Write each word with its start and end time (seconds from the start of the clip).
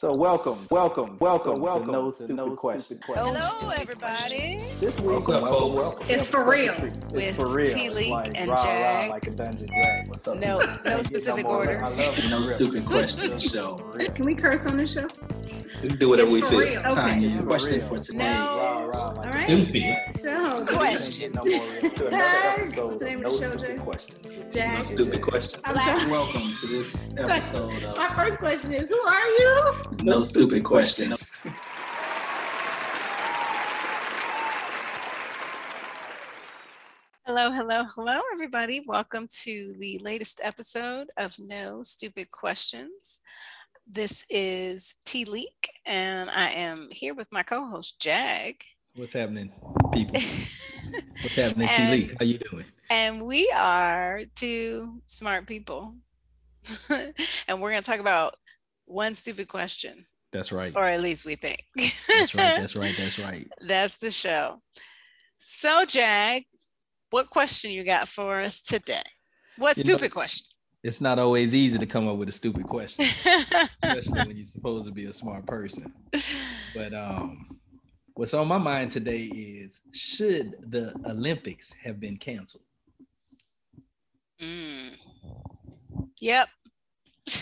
So 0.00 0.14
welcome, 0.14 0.56
welcome, 0.70 1.18
welcome, 1.18 1.56
so 1.56 1.60
welcome. 1.60 1.86
To 1.88 1.92
no 1.92 2.10
stupid, 2.10 2.36
no 2.36 2.56
question. 2.56 2.98
question. 3.04 3.22
Hello, 3.34 3.68
everybody. 3.68 4.56
This 4.56 4.78
week, 4.80 4.98
What's 5.02 5.28
up, 5.28 5.42
welcome, 5.42 5.76
welcome. 5.76 6.06
It's 6.08 6.26
for 6.26 6.50
real. 6.50 6.72
It's 6.72 7.12
With 7.12 7.36
for 7.36 7.48
real. 7.48 7.70
T 7.70 7.90
Leak 7.90 8.10
like, 8.10 8.32
and 8.34 8.48
rah, 8.48 8.64
Jag. 8.64 9.08
Rah, 9.10 9.14
like 9.14 9.26
a 9.26 9.30
dungeon 9.32 9.66
drag. 9.66 10.08
What's 10.08 10.26
up? 10.26 10.38
No, 10.38 10.58
no 10.86 11.02
specific 11.02 11.44
no 11.44 11.50
order. 11.50 11.84
I 11.84 11.88
love. 11.90 12.18
No 12.30 12.38
stupid 12.44 12.86
questions 12.86 13.42
show. 13.42 13.76
Can 14.14 14.24
we 14.24 14.34
curse 14.34 14.64
on 14.64 14.78
the 14.78 14.86
show? 14.86 15.06
Just 15.78 15.98
do 15.98 16.08
whatever 16.08 16.30
It's 16.34 16.50
we 16.50 16.58
feel. 16.58 16.60
real. 16.60 16.80
Tanya, 16.82 17.26
Okay. 17.28 17.34
your 17.34 17.42
question 17.42 17.80
For 17.80 17.86
for 17.96 17.98
today. 17.98 18.18
No. 18.20 18.24
Rah, 18.24 18.86
rah, 18.86 19.08
like 19.10 19.16
All 19.18 19.22
a 19.24 19.30
right. 19.32 19.48
dungeon 19.48 19.66
Stupid. 19.66 20.20
So, 20.20 20.76
Question. 20.76 21.32
No 21.34 21.44
more 21.44 21.90
to 21.90 22.06
another 22.06 22.16
Hi. 22.16 22.52
episode 22.56 22.86
What's 22.86 22.98
the 23.00 23.04
name 23.04 23.24
of 23.26 23.32
of 23.32 23.38
the 23.40 23.44
show, 23.44 23.56
stupid 23.58 23.76
Jay? 23.76 23.82
questions. 23.84 24.54
Jack. 24.54 24.74
No 24.74 24.80
stupid 24.80 25.22
questions. 25.22 25.62
I'm 25.64 25.74
sorry. 25.76 26.10
Welcome 26.10 26.54
to 26.54 26.66
this 26.66 27.14
episode 27.18 27.96
My 27.96 28.08
first 28.16 28.38
question 28.38 28.72
is, 28.72 28.88
who 28.88 28.98
are 28.98 29.26
you? 29.26 29.72
No 29.98 30.18
Stupid 30.18 30.64
Questions. 30.64 31.42
Hello, 37.26 37.52
hello, 37.52 37.84
hello, 37.94 38.20
everybody. 38.32 38.82
Welcome 38.86 39.28
to 39.42 39.74
the 39.78 39.98
latest 40.02 40.40
episode 40.42 41.08
of 41.16 41.38
No 41.38 41.82
Stupid 41.82 42.30
Questions. 42.30 43.20
This 43.86 44.24
is 44.28 44.94
T 45.04 45.24
Leak, 45.24 45.70
and 45.86 46.30
I 46.30 46.50
am 46.50 46.88
here 46.90 47.14
with 47.14 47.28
my 47.30 47.42
co 47.42 47.66
host, 47.68 48.00
Jag. 48.00 48.64
What's 48.96 49.12
happening, 49.12 49.52
people? 49.92 50.14
What's 51.22 51.36
happening, 51.36 51.68
T 51.68 51.74
And- 51.78 51.90
Leak? 51.92 52.14
How 52.18 52.24
you 52.24 52.38
doing? 52.38 52.64
And 52.90 53.24
we 53.24 53.52
are 53.56 54.22
two 54.34 55.00
smart 55.06 55.46
people. 55.46 55.94
and 57.48 57.60
we're 57.60 57.70
going 57.70 57.82
to 57.82 57.88
talk 57.90 58.00
about 58.00 58.34
one 58.90 59.14
stupid 59.14 59.48
question, 59.48 60.06
That's 60.32 60.52
right. 60.52 60.72
or 60.76 60.84
at 60.84 61.00
least 61.00 61.24
we 61.24 61.34
think. 61.36 61.64
That's 62.08 62.34
right. 62.34 62.56
That's 62.60 62.76
right. 62.82 62.94
That's 62.96 63.18
right. 63.18 63.48
That's 63.66 63.96
the 63.98 64.10
show. 64.10 64.60
So, 65.38 65.84
Jag, 65.86 66.44
what 67.10 67.30
question 67.30 67.70
you 67.70 67.84
got 67.84 68.08
for 68.08 68.40
us 68.40 68.60
today? 68.60 69.02
What 69.56 69.76
You 69.76 69.84
know- 69.84 69.96
stupid 69.96 70.10
question? 70.12 70.46
It's 70.82 71.02
not 71.02 71.18
always 71.18 71.54
easy 71.54 71.76
to 71.76 71.84
come 71.84 72.08
up 72.08 72.16
with 72.16 72.30
a 72.30 72.32
stupid 72.32 72.64
question, 72.64 73.04
especially 73.82 74.26
when 74.26 74.34
you're 74.34 74.46
supposed 74.46 74.86
to 74.86 74.92
be 74.92 75.04
a 75.04 75.12
smart 75.12 75.44
person. 75.46 75.92
But 76.74 76.94
um, 76.94 77.58
what's 78.14 78.32
on 78.32 78.48
my 78.48 78.56
mind 78.56 78.90
today 78.90 79.24
is 79.24 79.82
should 79.92 80.54
the 80.70 80.94
Olympics 81.06 81.74
have 81.82 82.00
been 82.00 82.16
canceled? 82.16 82.64
Mm. 84.40 84.96
Yep. 86.18 86.48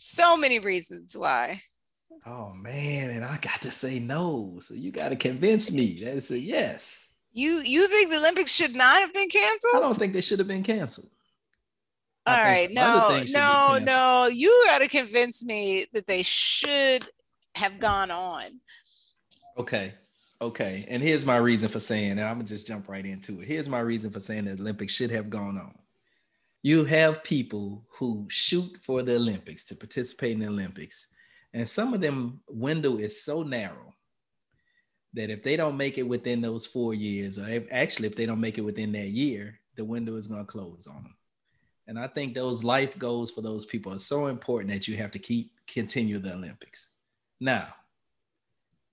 so 0.00 0.36
many 0.36 0.58
reasons 0.58 1.16
why. 1.16 1.60
Oh 2.26 2.52
man, 2.54 3.10
and 3.10 3.24
I 3.24 3.38
got 3.38 3.62
to 3.62 3.70
say 3.70 3.98
no. 3.98 4.58
So 4.60 4.74
you 4.74 4.92
got 4.92 5.08
to 5.08 5.16
convince 5.16 5.72
me. 5.72 6.00
that 6.04 6.16
it's 6.16 6.30
a 6.30 6.38
yes. 6.38 7.10
You 7.32 7.62
you 7.64 7.88
think 7.88 8.10
the 8.10 8.18
Olympics 8.18 8.52
should 8.52 8.76
not 8.76 9.00
have 9.00 9.12
been 9.12 9.28
canceled? 9.28 9.76
I 9.76 9.80
don't 9.80 9.96
think 9.96 10.12
they 10.12 10.20
should 10.20 10.38
have 10.38 10.48
been 10.48 10.62
canceled. 10.62 11.10
All 12.24 12.36
right, 12.36 12.68
no, 12.70 13.08
things 13.08 13.30
should 13.30 13.34
be 13.34 13.40
no, 13.40 13.78
no. 13.82 14.26
You 14.28 14.64
got 14.68 14.78
to 14.78 14.88
convince 14.88 15.44
me 15.44 15.86
that 15.92 16.06
they 16.06 16.22
should 16.22 17.04
have 17.56 17.80
gone 17.80 18.12
on. 18.12 18.44
Okay. 19.58 19.94
Okay. 20.40 20.84
And 20.88 21.02
here's 21.02 21.24
my 21.24 21.36
reason 21.36 21.68
for 21.68 21.80
saying, 21.80 22.12
and 22.12 22.20
I'm 22.20 22.36
gonna 22.36 22.44
just 22.44 22.66
jump 22.66 22.88
right 22.88 23.04
into 23.04 23.40
it. 23.40 23.46
Here's 23.46 23.68
my 23.68 23.80
reason 23.80 24.10
for 24.10 24.20
saying 24.20 24.44
the 24.44 24.52
Olympics 24.52 24.92
should 24.92 25.10
have 25.10 25.30
gone 25.30 25.58
on. 25.58 25.74
You 26.62 26.84
have 26.84 27.24
people 27.24 27.84
who 27.90 28.26
shoot 28.28 28.78
for 28.80 29.02
the 29.02 29.16
Olympics 29.16 29.64
to 29.66 29.74
participate 29.74 30.32
in 30.32 30.38
the 30.40 30.48
Olympics, 30.48 31.08
and 31.52 31.68
some 31.68 31.92
of 31.92 32.00
them 32.00 32.40
window 32.48 32.96
is 32.96 33.22
so 33.22 33.42
narrow 33.42 33.92
that 35.14 35.28
if 35.28 35.42
they 35.42 35.56
don't 35.56 35.76
make 35.76 35.98
it 35.98 36.04
within 36.04 36.40
those 36.40 36.64
four 36.64 36.94
years, 36.94 37.38
or 37.38 37.48
if, 37.48 37.64
actually 37.70 38.08
if 38.08 38.16
they 38.16 38.26
don't 38.26 38.40
make 38.40 38.58
it 38.58 38.62
within 38.62 38.92
that 38.92 39.08
year, 39.08 39.58
the 39.76 39.84
window 39.84 40.16
is 40.16 40.26
gonna 40.26 40.44
close 40.44 40.86
on 40.86 41.02
them. 41.02 41.16
And 41.86 41.98
I 41.98 42.06
think 42.06 42.34
those 42.34 42.62
life 42.62 42.96
goals 42.96 43.30
for 43.30 43.42
those 43.42 43.66
people 43.66 43.92
are 43.92 43.98
so 43.98 44.28
important 44.28 44.72
that 44.72 44.86
you 44.86 44.96
have 44.96 45.10
to 45.10 45.18
keep 45.18 45.52
continue 45.66 46.18
the 46.18 46.34
Olympics. 46.34 46.88
Now, 47.40 47.74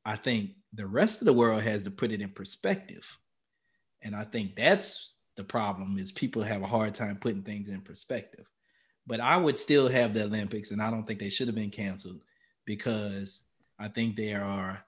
I 0.04 0.16
think 0.16 0.52
the 0.74 0.88
rest 0.88 1.22
of 1.22 1.26
the 1.26 1.34
world 1.34 1.62
has 1.62 1.84
to 1.84 1.92
put 1.92 2.12
it 2.12 2.22
in 2.22 2.30
perspective. 2.30 3.06
And 4.02 4.16
I 4.16 4.24
think 4.24 4.56
that's 4.56 5.14
the 5.40 5.44
problem 5.46 5.98
is 5.98 6.12
people 6.12 6.42
have 6.42 6.64
a 6.64 6.68
hard 6.68 6.94
time 6.94 7.16
putting 7.16 7.44
things 7.44 7.70
in 7.70 7.80
perspective. 7.80 8.46
But 9.08 9.22
I 9.22 9.38
would 9.38 9.58
still 9.58 9.88
have 9.88 10.14
the 10.14 10.26
Olympics 10.26 10.72
and 10.72 10.82
I 10.82 10.92
don't 10.92 11.08
think 11.08 11.18
they 11.18 11.30
should 11.30 11.48
have 11.48 11.56
been 11.56 11.70
canceled 11.70 12.20
because 12.66 13.46
I 13.80 13.88
think 13.88 14.18
there 14.18 14.44
are 14.44 14.84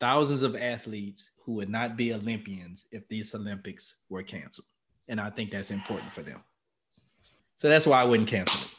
thousands 0.00 0.42
of 0.42 0.56
athletes 0.56 1.30
who 1.44 1.52
would 1.52 1.68
not 1.68 1.98
be 1.98 2.14
Olympians 2.14 2.86
if 2.90 3.06
these 3.08 3.34
Olympics 3.34 3.96
were 4.08 4.22
canceled. 4.22 4.66
And 5.08 5.20
I 5.20 5.28
think 5.28 5.50
that's 5.50 5.70
important 5.70 6.10
for 6.14 6.22
them. 6.22 6.42
So 7.56 7.68
that's 7.68 7.86
why 7.86 8.00
I 8.00 8.04
wouldn't 8.04 8.30
cancel 8.30 8.62
it. 8.62 8.70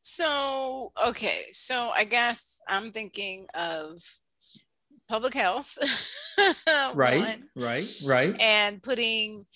So, 0.00 0.92
okay. 1.04 1.46
So 1.50 1.90
I 1.90 2.04
guess 2.04 2.60
I'm 2.68 2.92
thinking 2.92 3.48
of 3.52 4.00
public 5.08 5.34
health. 5.34 5.76
Right, 6.94 7.20
one, 7.20 7.48
right, 7.54 7.86
right. 8.04 8.40
and 8.40 8.82
putting 8.82 9.46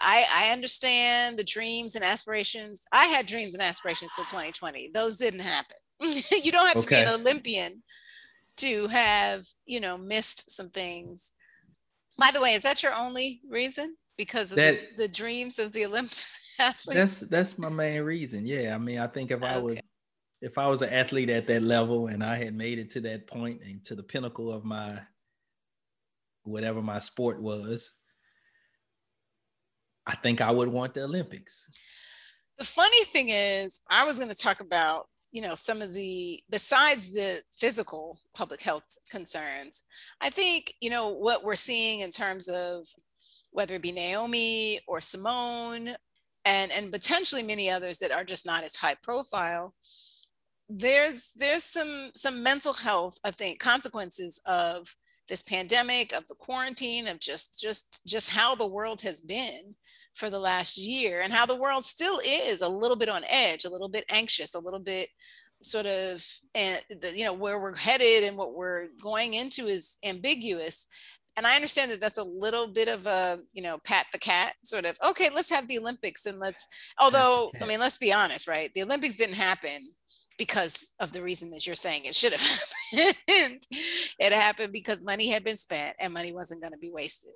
I, 0.00 0.26
I 0.48 0.52
understand 0.52 1.38
the 1.38 1.44
dreams 1.44 1.94
and 1.94 2.04
aspirations. 2.04 2.82
I 2.92 3.06
had 3.06 3.26
dreams 3.26 3.54
and 3.54 3.62
aspirations 3.62 4.12
for 4.12 4.22
2020. 4.22 4.90
Those 4.92 5.16
didn't 5.16 5.40
happen. 5.40 5.76
you 6.00 6.52
don't 6.52 6.66
have 6.68 6.82
to 6.82 6.86
be 6.86 6.96
an 6.96 7.08
Olympian 7.08 7.82
to 8.58 8.88
have, 8.88 9.46
you 9.66 9.80
know, 9.80 9.96
missed 9.96 10.50
some 10.50 10.68
things. 10.70 11.32
By 12.18 12.30
the 12.32 12.40
way, 12.40 12.54
is 12.54 12.62
that 12.62 12.82
your 12.82 12.94
only 12.94 13.40
reason? 13.48 13.96
Because 14.16 14.50
of 14.50 14.56
That- 14.56 14.96
the, 14.96 15.04
the 15.04 15.08
dreams 15.08 15.58
of 15.58 15.72
the 15.72 15.86
Olympic 15.86 16.18
athletes? 16.58 16.98
that's 16.98 17.20
that's 17.20 17.58
my 17.58 17.68
main 17.68 18.02
reason 18.02 18.44
yeah 18.44 18.74
i 18.74 18.78
mean 18.78 18.98
i 18.98 19.06
think 19.06 19.30
if 19.30 19.44
i 19.44 19.58
was 19.58 19.78
if 20.40 20.58
i 20.58 20.66
was 20.66 20.82
an 20.82 20.88
athlete 20.88 21.30
at 21.30 21.46
that 21.46 21.62
level 21.62 22.08
and 22.08 22.20
i 22.24 22.34
had 22.34 22.52
made 22.52 22.80
it 22.80 22.90
to 22.90 23.00
that 23.00 23.28
point 23.28 23.60
and 23.64 23.84
to 23.84 23.94
the 23.94 24.02
pinnacle 24.02 24.52
of 24.52 24.64
my 24.64 24.98
whatever 26.42 26.82
my 26.82 26.98
sport 26.98 27.40
was 27.40 27.92
i 30.08 30.16
think 30.16 30.40
i 30.40 30.50
would 30.50 30.68
want 30.68 30.94
the 30.94 31.02
olympics. 31.02 31.62
The 32.58 32.64
funny 32.64 33.04
thing 33.04 33.28
is 33.28 33.80
i 33.90 34.04
was 34.04 34.18
going 34.18 34.30
to 34.30 34.36
talk 34.36 34.60
about 34.60 35.06
you 35.30 35.42
know 35.42 35.54
some 35.54 35.82
of 35.82 35.92
the 35.92 36.42
besides 36.50 37.12
the 37.12 37.42
physical 37.52 38.18
public 38.34 38.60
health 38.60 38.96
concerns 39.10 39.84
i 40.20 40.30
think 40.30 40.74
you 40.80 40.90
know 40.90 41.08
what 41.08 41.44
we're 41.44 41.54
seeing 41.54 42.00
in 42.00 42.10
terms 42.10 42.48
of 42.48 42.86
whether 43.50 43.74
it 43.74 43.82
be 43.82 43.92
naomi 43.92 44.80
or 44.88 45.00
simone 45.00 45.94
and 46.44 46.72
and 46.72 46.90
potentially 46.90 47.42
many 47.42 47.70
others 47.70 47.98
that 47.98 48.10
are 48.10 48.24
just 48.24 48.46
not 48.46 48.64
as 48.64 48.76
high 48.76 48.96
profile 49.02 49.74
there's 50.68 51.32
there's 51.36 51.64
some 51.64 52.10
some 52.14 52.42
mental 52.42 52.72
health 52.72 53.18
i 53.24 53.30
think 53.30 53.58
consequences 53.58 54.40
of 54.46 54.94
this 55.28 55.42
pandemic 55.42 56.12
of 56.12 56.26
the 56.28 56.34
quarantine 56.34 57.06
of 57.06 57.18
just 57.18 57.60
just 57.60 58.00
just 58.06 58.30
how 58.30 58.54
the 58.54 58.66
world 58.66 59.00
has 59.00 59.20
been 59.20 59.74
for 60.14 60.30
the 60.30 60.38
last 60.38 60.76
year 60.76 61.20
and 61.20 61.32
how 61.32 61.46
the 61.46 61.54
world 61.54 61.84
still 61.84 62.20
is 62.24 62.60
a 62.60 62.68
little 62.68 62.96
bit 62.96 63.08
on 63.08 63.24
edge, 63.28 63.64
a 63.64 63.70
little 63.70 63.88
bit 63.88 64.04
anxious, 64.10 64.54
a 64.54 64.58
little 64.58 64.80
bit 64.80 65.08
sort 65.62 65.86
of, 65.86 66.24
and 66.54 66.80
the, 67.00 67.16
you 67.16 67.24
know, 67.24 67.32
where 67.32 67.60
we're 67.60 67.76
headed 67.76 68.24
and 68.24 68.36
what 68.36 68.54
we're 68.54 68.88
going 69.02 69.34
into 69.34 69.66
is 69.66 69.96
ambiguous. 70.04 70.86
And 71.36 71.46
I 71.46 71.54
understand 71.54 71.90
that 71.92 72.00
that's 72.00 72.18
a 72.18 72.24
little 72.24 72.66
bit 72.66 72.88
of 72.88 73.06
a, 73.06 73.38
you 73.52 73.62
know, 73.62 73.78
pat 73.84 74.06
the 74.12 74.18
cat 74.18 74.54
sort 74.64 74.84
of, 74.84 74.96
okay, 75.06 75.30
let's 75.32 75.50
have 75.50 75.68
the 75.68 75.78
Olympics 75.78 76.26
and 76.26 76.40
let's, 76.40 76.66
although, 76.98 77.50
I 77.60 77.66
mean, 77.66 77.78
let's 77.78 77.98
be 77.98 78.12
honest, 78.12 78.48
right? 78.48 78.72
The 78.74 78.82
Olympics 78.82 79.16
didn't 79.16 79.36
happen 79.36 79.88
because 80.38 80.94
of 81.00 81.12
the 81.12 81.22
reason 81.22 81.50
that 81.50 81.66
you're 81.66 81.74
saying 81.74 82.04
it 82.04 82.14
should 82.14 82.32
have 82.32 82.40
happened. 82.92 83.66
it 84.18 84.32
happened 84.32 84.72
because 84.72 85.04
money 85.04 85.28
had 85.28 85.44
been 85.44 85.56
spent 85.56 85.96
and 85.98 86.14
money 86.14 86.32
wasn't 86.32 86.60
going 86.60 86.72
to 86.72 86.78
be 86.78 86.90
wasted. 86.90 87.32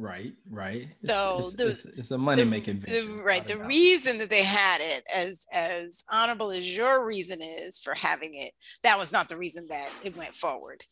Right 0.00 0.32
right. 0.50 0.88
So 1.02 1.36
it's, 1.40 1.54
the- 1.54 1.68
it's, 1.68 1.84
it's 1.84 2.10
a 2.10 2.18
money 2.18 2.44
making 2.44 2.78
venture 2.78 3.22
right 3.22 3.46
the 3.46 3.58
reason 3.58 4.18
that 4.18 4.30
they 4.30 4.42
had 4.42 4.80
it 4.80 5.04
as 5.14 5.46
as 5.52 6.02
honorable 6.10 6.50
as 6.50 6.76
your 6.76 7.04
reason 7.04 7.40
is 7.42 7.78
for 7.78 7.94
having 7.94 8.34
it 8.34 8.52
that 8.82 8.98
was 8.98 9.12
not 9.12 9.28
the 9.28 9.36
reason 9.36 9.66
that 9.68 9.90
it 10.04 10.16
went 10.16 10.34
forward. 10.34 10.82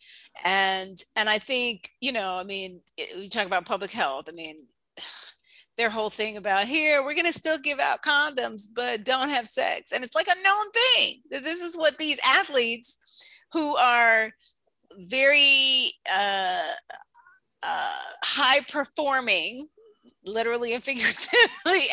And 0.44 0.98
and 1.16 1.28
i 1.28 1.38
think 1.38 1.90
you 2.00 2.12
know 2.12 2.34
i 2.38 2.44
mean 2.44 2.80
we 3.16 3.28
talk 3.28 3.46
about 3.46 3.66
public 3.66 3.90
health. 3.90 4.26
I 4.28 4.32
mean 4.32 4.66
their 5.76 5.90
whole 5.90 6.10
thing 6.10 6.36
about 6.36 6.66
here 6.66 7.04
we're 7.04 7.14
going 7.14 7.24
to 7.24 7.32
still 7.32 7.58
give 7.58 7.78
out 7.78 8.02
condoms 8.02 8.64
but 8.74 9.04
don't 9.04 9.28
have 9.28 9.46
sex. 9.48 9.92
And 9.92 10.02
it's 10.02 10.14
like 10.14 10.26
a 10.26 10.42
known 10.42 10.66
thing 10.72 11.20
that 11.30 11.44
this 11.44 11.60
is 11.60 11.76
what 11.76 11.98
these 11.98 12.18
athletes 12.26 12.96
who 13.52 13.76
are 13.76 14.32
very 14.96 15.92
uh, 16.12 16.72
uh, 17.62 17.98
high 18.22 18.60
performing 18.60 19.68
literally 20.24 20.74
and 20.74 20.84
figuratively 20.84 21.86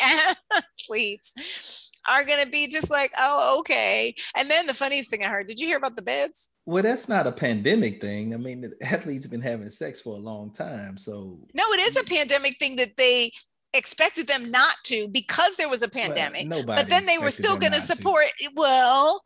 athletes 0.52 1.90
are 2.08 2.24
going 2.24 2.42
to 2.42 2.50
be 2.50 2.68
just 2.68 2.90
like, 2.90 3.10
oh, 3.18 3.56
okay. 3.60 4.14
And 4.36 4.48
then 4.48 4.66
the 4.66 4.74
funniest 4.74 5.10
thing 5.10 5.24
I 5.24 5.28
heard, 5.28 5.48
did 5.48 5.58
you 5.58 5.66
hear 5.66 5.78
about 5.78 5.96
the 5.96 6.02
beds? 6.02 6.48
Well, 6.64 6.82
that's 6.82 7.08
not 7.08 7.26
a 7.26 7.32
pandemic 7.32 8.00
thing. 8.00 8.34
I 8.34 8.36
mean, 8.36 8.60
the 8.60 8.74
athletes 8.82 9.24
have 9.24 9.32
been 9.32 9.40
having 9.40 9.70
sex 9.70 10.00
for 10.00 10.16
a 10.16 10.20
long 10.20 10.52
time. 10.52 10.98
So, 10.98 11.38
no, 11.54 11.64
it 11.72 11.80
is 11.80 11.96
a 11.96 12.04
pandemic 12.04 12.58
thing 12.58 12.76
that 12.76 12.96
they 12.96 13.32
expected 13.74 14.26
them 14.26 14.50
not 14.50 14.76
to 14.84 15.08
because 15.08 15.56
there 15.56 15.68
was 15.68 15.82
a 15.82 15.88
pandemic. 15.88 16.48
Well, 16.48 16.64
but 16.64 16.88
then 16.88 17.04
they 17.04 17.18
were 17.18 17.30
still 17.30 17.56
going 17.56 17.72
to 17.72 17.80
support. 17.80 18.24
Well, 18.54 19.22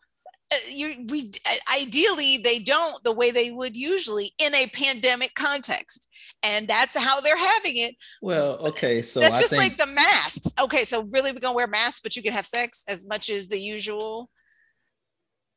uh, 0.52 0.56
you 0.72 1.06
we 1.08 1.30
ideally 1.72 2.38
they 2.38 2.58
don't 2.58 3.02
the 3.04 3.12
way 3.12 3.30
they 3.30 3.52
would 3.52 3.76
usually 3.76 4.32
in 4.38 4.52
a 4.52 4.66
pandemic 4.68 5.34
context 5.34 6.08
and 6.42 6.66
that's 6.66 6.96
how 6.96 7.20
they're 7.20 7.36
having 7.36 7.76
it 7.76 7.94
well 8.22 8.58
okay 8.66 9.02
so 9.02 9.20
that's 9.20 9.36
I 9.36 9.40
just 9.40 9.50
think, 9.50 9.62
like 9.62 9.78
the 9.78 9.92
masks 9.92 10.52
okay 10.62 10.84
so 10.84 11.02
really 11.10 11.32
we're 11.32 11.40
gonna 11.40 11.54
wear 11.54 11.66
masks 11.66 12.00
but 12.00 12.16
you 12.16 12.22
can 12.22 12.32
have 12.32 12.46
sex 12.46 12.84
as 12.88 13.06
much 13.06 13.30
as 13.30 13.48
the 13.48 13.58
usual 13.58 14.30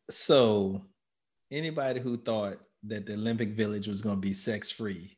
so 0.10 0.86
anybody 1.52 2.00
who 2.00 2.18
thought 2.18 2.58
that 2.84 3.06
the 3.06 3.14
olympic 3.14 3.56
village 3.56 3.88
was 3.88 4.02
going 4.02 4.16
to 4.16 4.22
be 4.22 4.34
sex 4.34 4.70
free 4.70 5.18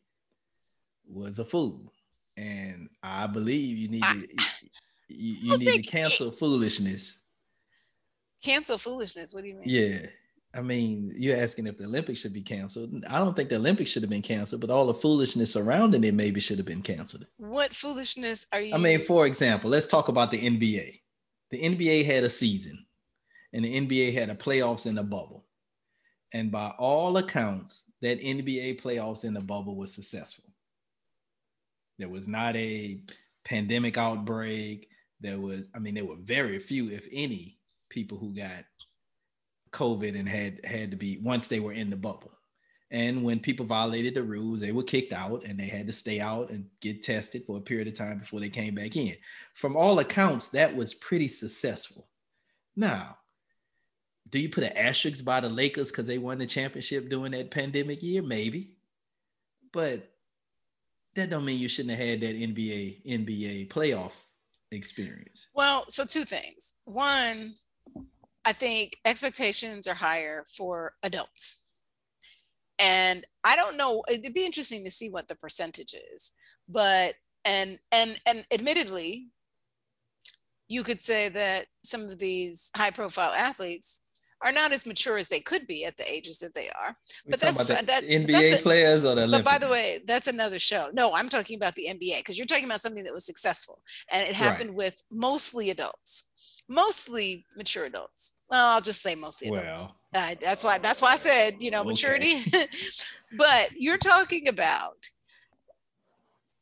was 1.08 1.40
a 1.40 1.46
fool 1.46 1.92
and 2.38 2.90
i 3.02 3.26
believe 3.26 3.78
you 3.78 3.88
need 3.88 4.04
to 4.04 4.28
you, 5.10 5.52
you 5.52 5.58
need 5.58 5.84
to 5.84 5.90
cancel 5.90 6.30
it, 6.30 6.36
foolishness 6.36 7.20
cancel 8.46 8.78
foolishness. 8.78 9.34
What 9.34 9.44
do 9.44 9.50
you 9.50 9.56
mean? 9.56 9.64
Yeah. 9.66 10.08
I 10.56 10.62
mean, 10.62 11.12
you're 11.16 11.38
asking 11.38 11.68
if 11.68 11.78
the 11.78 11.86
Olympics 11.86 12.22
should 12.22 12.34
be 12.34 12.42
canceled. 12.42 13.04
I 13.10 13.20
don't 13.20 13.36
think 13.36 13.50
the 13.50 13.58
Olympics 13.58 13.92
should 13.92 14.04
have 14.04 14.10
been 14.10 14.22
canceled, 14.22 14.62
but 14.62 14.70
all 14.70 14.86
the 14.86 14.94
foolishness 14.94 15.52
surrounding 15.52 16.04
it 16.04 16.14
maybe 16.14 16.40
should 16.40 16.58
have 16.58 16.66
been 16.66 16.82
canceled. 16.82 17.28
What 17.38 17.74
foolishness 17.74 18.48
are 18.54 18.62
you? 18.62 18.74
I 18.74 18.78
mean, 18.78 19.00
for 19.00 19.26
example, 19.26 19.70
let's 19.70 19.88
talk 19.88 20.08
about 20.08 20.32
the 20.32 20.40
NBA. 20.40 21.02
The 21.52 21.62
NBA 21.62 22.06
had 22.06 22.24
a 22.24 22.30
season, 22.30 22.86
and 23.54 23.66
the 23.66 23.82
NBA 23.82 24.14
had 24.14 24.30
a 24.30 24.36
playoffs 24.36 24.86
in 24.86 24.98
a 24.98 25.04
bubble. 25.04 25.46
And 26.34 26.52
by 26.52 26.74
all 26.78 27.18
accounts, 27.18 27.86
that 28.02 28.22
NBA 28.22 28.82
playoffs 28.82 29.26
in 29.26 29.34
the 29.34 29.42
bubble 29.42 29.76
was 29.76 29.94
successful. 29.94 30.46
There 31.98 32.10
was 32.10 32.28
not 32.28 32.56
a 32.56 33.02
pandemic 33.44 33.98
outbreak. 33.98 34.90
There 35.22 35.40
was, 35.40 35.68
I 35.76 35.80
mean, 35.80 35.96
there 35.96 36.06
were 36.06 36.18
very 36.18 36.60
few, 36.60 36.90
if 36.90 37.08
any, 37.12 37.58
people 37.90 38.18
who 38.18 38.34
got 38.34 38.64
COVID 39.76 40.18
and 40.18 40.28
had 40.28 40.64
had 40.66 40.92
to 40.92 40.98
be 40.98 41.20
once 41.22 41.48
they 41.48 41.60
were 41.60 41.74
in 41.74 41.90
the 41.90 41.96
bubble. 41.96 42.32
And 42.92 43.24
when 43.24 43.40
people 43.40 43.66
violated 43.66 44.14
the 44.14 44.24
rules, 44.24 44.62
they 44.62 44.72
were 44.72 44.84
kicked 44.84 45.12
out 45.12 45.44
and 45.44 45.60
they 45.60 45.66
had 45.66 45.88
to 45.88 45.94
stay 45.94 46.22
out 46.22 46.50
and 46.50 46.66
get 46.82 47.04
tested 47.04 47.44
for 47.46 47.58
a 47.58 47.62
period 47.62 47.88
of 47.88 47.94
time 47.96 48.20
before 48.20 48.40
they 48.40 48.50
came 48.50 48.76
back 48.76 48.96
in. 48.96 49.16
From 49.56 49.76
all 49.76 50.00
accounts, 50.00 50.50
that 50.50 50.74
was 50.74 50.94
pretty 50.94 51.28
successful. 51.28 52.08
Now, 52.76 53.18
do 54.30 54.40
you 54.40 54.50
put 54.50 54.64
an 54.64 54.78
asterisk 54.78 55.26
by 55.26 55.40
the 55.40 55.50
Lakers 55.50 55.92
because 55.92 56.08
they 56.08 56.20
won 56.20 56.38
the 56.38 56.46
championship 56.46 57.10
during 57.10 57.34
that 57.34 57.52
pandemic 57.52 58.02
year? 58.02 58.22
Maybe. 58.22 58.76
But 59.74 60.10
that 61.16 61.30
don't 61.30 61.46
mean 61.46 61.60
you 61.60 61.68
shouldn't 61.68 61.98
have 61.98 62.08
had 62.08 62.22
that 62.22 62.36
NBA 62.36 63.06
NBA 63.06 63.70
playoff 63.70 64.12
experience. 64.72 65.48
Well, 65.54 65.86
so 65.90 66.06
two 66.06 66.26
things. 66.26 66.74
One, 66.86 67.56
I 68.46 68.54
think 68.54 68.98
expectations 69.06 69.88
are 69.88 69.96
higher 69.96 70.46
for 70.56 70.94
adults. 71.04 71.64
And 72.78 73.26
I 73.44 73.56
don't 73.56 73.78
know, 73.78 74.04
it'd 74.08 74.34
be 74.34 74.46
interesting 74.46 74.84
to 74.84 74.92
see 74.92 75.10
what 75.10 75.28
the 75.28 75.36
percentage 75.36 75.96
is. 76.14 76.32
But 76.68 77.16
and 77.44 77.80
and 77.92 78.20
and 78.26 78.46
admittedly, 78.52 79.30
you 80.68 80.84
could 80.84 81.02
say 81.02 81.30
that 81.30 81.68
some 81.84 82.02
of 82.02 82.20
these 82.20 82.72
high 82.76 82.92
profile 82.92 83.32
athletes 83.32 84.02
are 84.44 84.52
not 84.52 84.72
as 84.74 84.86
mature 84.86 85.18
as 85.18 85.30
they 85.30 85.40
could 85.40 85.66
be 85.66 85.86
at 85.86 85.98
the 85.98 86.12
ages 86.12 86.40
that 86.40 86.54
they 86.54 86.70
are. 86.70 86.96
We're 87.26 87.32
but 87.32 87.40
that's, 87.40 87.66
that's 87.66 88.08
NBA 88.08 88.32
that's 88.32 88.60
a, 88.60 88.64
players 88.64 89.06
or 89.06 89.16
the 89.16 89.24
Olympic? 89.24 89.46
But 89.46 89.52
by 89.52 89.58
the 89.58 89.72
way, 89.72 90.02
that's 90.06 90.28
another 90.28 90.60
show. 90.60 90.90
No, 90.94 91.16
I'm 91.16 91.30
talking 91.30 91.58
about 91.58 91.76
the 91.76 91.88
NBA 91.90 92.18
because 92.18 92.38
you're 92.38 92.46
talking 92.46 92.66
about 92.66 92.82
something 92.82 93.04
that 93.06 93.14
was 93.14 93.26
successful 93.26 93.82
and 94.12 94.28
it 94.28 94.36
happened 94.36 94.72
right. 94.72 94.78
with 94.78 95.02
mostly 95.10 95.70
adults 95.70 96.32
mostly 96.68 97.46
mature 97.56 97.86
adults. 97.86 98.34
Well, 98.50 98.68
I'll 98.68 98.82
just 98.82 99.02
say 99.02 99.16
mostly 99.16 99.50
adults. 99.50 99.90
Well, 100.14 100.32
uh, 100.32 100.36
that's 100.42 100.64
why 100.64 100.78
that's 100.78 101.02
why 101.02 101.14
I 101.14 101.18
said 101.18 101.56
you 101.60 101.72
know 101.72 101.84
maturity. 101.84 102.44
But 103.38 103.72
you're 103.76 103.98
talking 103.98 104.48
about, 104.48 105.10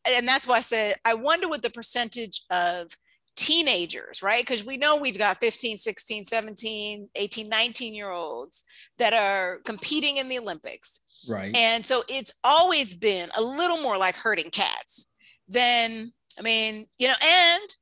and 0.09 0.27
that's 0.27 0.47
why 0.47 0.55
I 0.55 0.61
said 0.61 0.95
I 1.05 1.13
wonder 1.13 1.47
what 1.47 1.61
the 1.61 1.69
percentage 1.69 2.41
of 2.49 2.87
teenagers, 3.35 4.21
right? 4.21 4.41
Because 4.41 4.65
we 4.65 4.77
know 4.77 4.95
we've 4.95 5.17
got 5.17 5.39
15, 5.39 5.77
16, 5.77 6.25
17, 6.25 7.09
18, 7.15 7.49
19 7.49 7.93
year 7.93 8.09
olds 8.09 8.63
that 8.97 9.13
are 9.13 9.59
competing 9.65 10.17
in 10.17 10.29
the 10.29 10.39
Olympics. 10.39 10.99
Right. 11.27 11.55
And 11.55 11.85
so 11.85 12.03
it's 12.09 12.33
always 12.43 12.93
been 12.93 13.29
a 13.35 13.41
little 13.41 13.81
more 13.81 13.97
like 13.97 14.15
herding 14.15 14.49
cats 14.49 15.07
than, 15.47 16.11
I 16.37 16.41
mean, 16.41 16.87
you 16.97 17.07
know, 17.07 17.15
and 17.21 17.75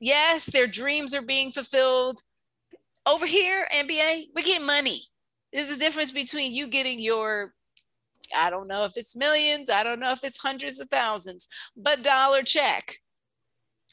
yes, 0.00 0.46
their 0.46 0.66
dreams 0.66 1.14
are 1.14 1.22
being 1.22 1.50
fulfilled. 1.50 2.20
Over 3.06 3.26
here, 3.26 3.66
NBA, 3.72 4.28
we 4.34 4.42
get 4.42 4.62
money. 4.62 5.00
There's 5.52 5.70
a 5.70 5.78
difference 5.78 6.10
between 6.10 6.52
you 6.52 6.66
getting 6.66 6.98
your, 6.98 7.54
I 8.36 8.50
don't 8.50 8.66
know 8.66 8.84
if 8.84 8.96
it's 8.96 9.14
millions, 9.14 9.70
I 9.70 9.84
don't 9.84 10.00
know 10.00 10.12
if 10.12 10.24
it's 10.24 10.38
hundreds 10.38 10.80
of 10.80 10.88
thousands, 10.88 11.48
but 11.76 12.02
dollar 12.02 12.42
check. 12.42 12.96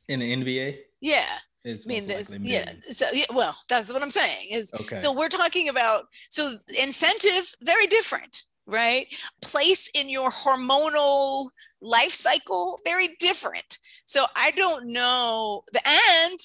In 0.09 0.19
the 0.19 0.35
NBA? 0.35 0.77
Yeah. 1.01 1.37
It's 1.63 1.85
I 1.85 1.89
mean, 1.89 2.07
this, 2.07 2.35
yeah, 2.41 2.69
so, 2.91 3.05
yeah. 3.13 3.23
Well, 3.33 3.55
that's 3.69 3.91
what 3.93 4.03
I'm 4.03 4.09
saying. 4.09 4.47
Is 4.51 4.73
okay. 4.81 4.99
so 4.99 5.13
we're 5.13 5.29
talking 5.29 5.69
about 5.69 6.05
so 6.29 6.57
incentive 6.81 7.53
very 7.61 7.87
different, 7.87 8.43
right? 8.65 9.07
Place 9.41 9.89
in 9.95 10.09
your 10.09 10.29
hormonal 10.29 11.49
life 11.81 12.11
cycle 12.11 12.79
very 12.83 13.15
different. 13.19 13.77
So 14.05 14.25
I 14.35 14.51
don't 14.51 14.91
know 14.91 15.63
the 15.71 15.81
end. 15.87 16.39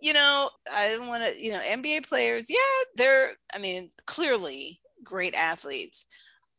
you 0.00 0.12
know, 0.12 0.50
I 0.70 0.90
don't 0.90 1.06
want 1.06 1.24
to, 1.24 1.42
you 1.42 1.50
know, 1.50 1.60
NBA 1.60 2.06
players, 2.06 2.50
yeah, 2.50 2.56
they're, 2.96 3.30
I 3.54 3.58
mean, 3.58 3.90
clearly 4.04 4.80
great 5.02 5.34
athletes. 5.34 6.04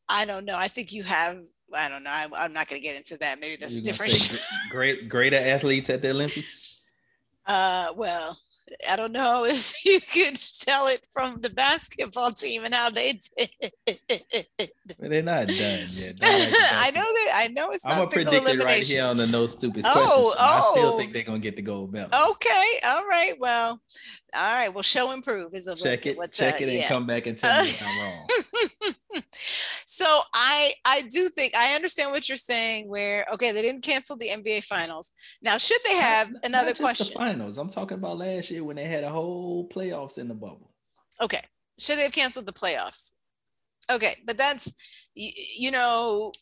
I 0.10 0.26
don't 0.26 0.46
know. 0.46 0.58
I 0.58 0.68
think 0.68 0.92
you 0.92 1.04
have, 1.04 1.38
I 1.72 1.88
don't 1.90 2.04
know. 2.04 2.12
I'm, 2.12 2.34
I'm 2.34 2.54
not 2.54 2.68
going 2.68 2.82
to 2.82 2.88
get 2.88 2.96
into 2.96 3.18
that. 3.20 3.40
Maybe 3.40 3.58
that's 3.58 3.76
a 3.76 3.82
different. 3.82 4.44
great, 4.72 5.10
greater 5.10 5.38
athletes 5.38 5.92
at 5.92 6.02
the 6.02 6.10
Olympics. 6.10 6.84
Uh, 7.46 7.94
well, 7.96 8.40
I 8.90 8.96
don't 8.96 9.12
know 9.12 9.46
if 9.50 9.74
you 9.86 10.00
could 10.00 10.36
tell 10.62 10.88
it 10.88 11.06
from 11.12 11.42
the 11.42 11.50
basketball 11.50 12.32
team 12.32 12.66
and 12.66 12.74
how 12.74 12.90
they 12.90 13.20
did. 13.38 13.72
Well, 15.00 15.10
they're 15.10 15.22
not 15.22 15.48
done 15.48 15.88
yet. 15.90 16.20
I 16.22 16.92
know 16.96 17.02
that. 17.02 17.32
I 17.34 17.48
know 17.52 17.70
it's. 17.72 17.86
I'm 17.86 18.00
gonna 18.00 18.08
predict 18.08 18.48
it 18.48 18.64
right 18.64 18.84
here 18.84 19.04
on 19.04 19.18
the 19.18 19.28
no 19.28 19.46
stupid 19.46 19.84
oh, 19.86 19.92
questions. 19.92 20.12
Oh, 20.16 20.36
I 20.40 20.72
still 20.72 20.94
oh. 20.94 20.98
think 20.98 21.14
they're 21.14 21.24
gonna 21.24 21.40
get 21.40 21.56
the 21.56 21.62
gold 21.62 21.92
medal. 21.92 22.10
Okay, 22.32 22.80
all 22.86 23.06
right. 23.06 23.34
Well, 23.40 23.82
all 24.36 24.42
right. 24.42 24.74
Well, 24.74 24.84
show 24.84 25.12
and 25.12 25.24
prove 25.24 25.54
is 25.54 25.68
a 25.68 25.76
check 25.76 26.06
it. 26.06 26.18
Check 26.32 26.62
it 26.62 26.70
and 26.70 26.74
yeah. 26.80 26.88
come 26.88 27.06
back 27.06 27.28
and 27.28 27.38
tell 27.38 27.64
me 27.64 27.72
I'm 27.82 28.00
wrong. 28.86 28.96
So 29.96 30.22
I 30.34 30.74
I 30.84 31.04
do 31.04 31.30
think 31.30 31.56
I 31.56 31.74
understand 31.74 32.12
what 32.12 32.28
you're 32.28 32.38
saying. 32.38 32.90
Where 32.90 33.26
okay, 33.34 33.54
they 33.54 33.62
didn't 33.62 33.82
cancel 33.82 34.18
the 34.18 34.28
NBA 34.28 34.66
finals. 34.66 35.12
Now, 35.42 35.58
should 35.58 35.80
they 35.86 35.96
have 35.96 36.34
not, 36.34 36.46
another 36.46 36.72
not 36.72 36.80
question? 36.80 37.14
The 37.14 37.20
finals. 37.20 37.58
I'm 37.58 37.70
talking 37.70 37.98
about 37.98 38.18
last 38.18 38.52
year 38.52 38.66
when 38.66 38.76
they 38.76 38.84
had 38.84 39.06
a 39.06 39.10
whole 39.10 39.70
playoffs 39.70 40.18
in 40.18 40.28
the 40.28 40.34
bubble. 40.34 40.74
Okay, 41.22 41.40
should 41.80 41.98
they 41.98 42.04
have 42.04 42.12
canceled 42.12 42.46
the 42.46 42.52
playoffs? 42.52 43.12
Okay, 43.90 44.18
but 44.26 44.38
that's 44.38 44.74
you, 45.14 45.32
you 45.58 45.72
know 45.72 46.34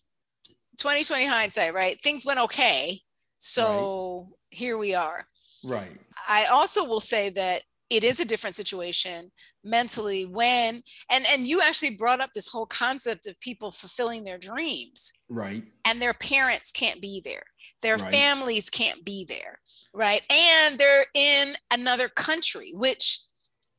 2020 0.79 1.27
hindsight, 1.27 1.75
right? 1.75 2.01
Things 2.01 2.25
went 2.25 2.39
okay. 2.39 3.01
So 3.37 4.29
right. 4.29 4.57
here 4.57 4.77
we 4.79 4.95
are. 4.95 5.27
Right. 5.63 5.99
I 6.27 6.45
also 6.45 6.85
will 6.85 6.99
say 6.99 7.29
that 7.31 7.61
it 7.91 8.03
is 8.03 8.19
a 8.19 8.25
different 8.25 8.55
situation 8.55 9.31
mentally 9.63 10.25
when 10.25 10.83
and 11.09 11.25
and 11.31 11.47
you 11.47 11.61
actually 11.61 11.95
brought 11.95 12.19
up 12.19 12.31
this 12.33 12.47
whole 12.47 12.65
concept 12.65 13.27
of 13.27 13.39
people 13.39 13.71
fulfilling 13.71 14.23
their 14.23 14.37
dreams. 14.37 15.11
Right. 15.29 15.63
And 15.85 16.01
their 16.01 16.13
parents 16.13 16.71
can't 16.71 17.01
be 17.01 17.21
there. 17.23 17.43
Their 17.81 17.95
right. 17.95 18.11
families 18.11 18.69
can't 18.69 19.03
be 19.03 19.25
there. 19.25 19.59
Right? 19.93 20.21
And 20.29 20.77
they're 20.77 21.05
in 21.13 21.53
another 21.71 22.09
country 22.09 22.71
which 22.75 23.19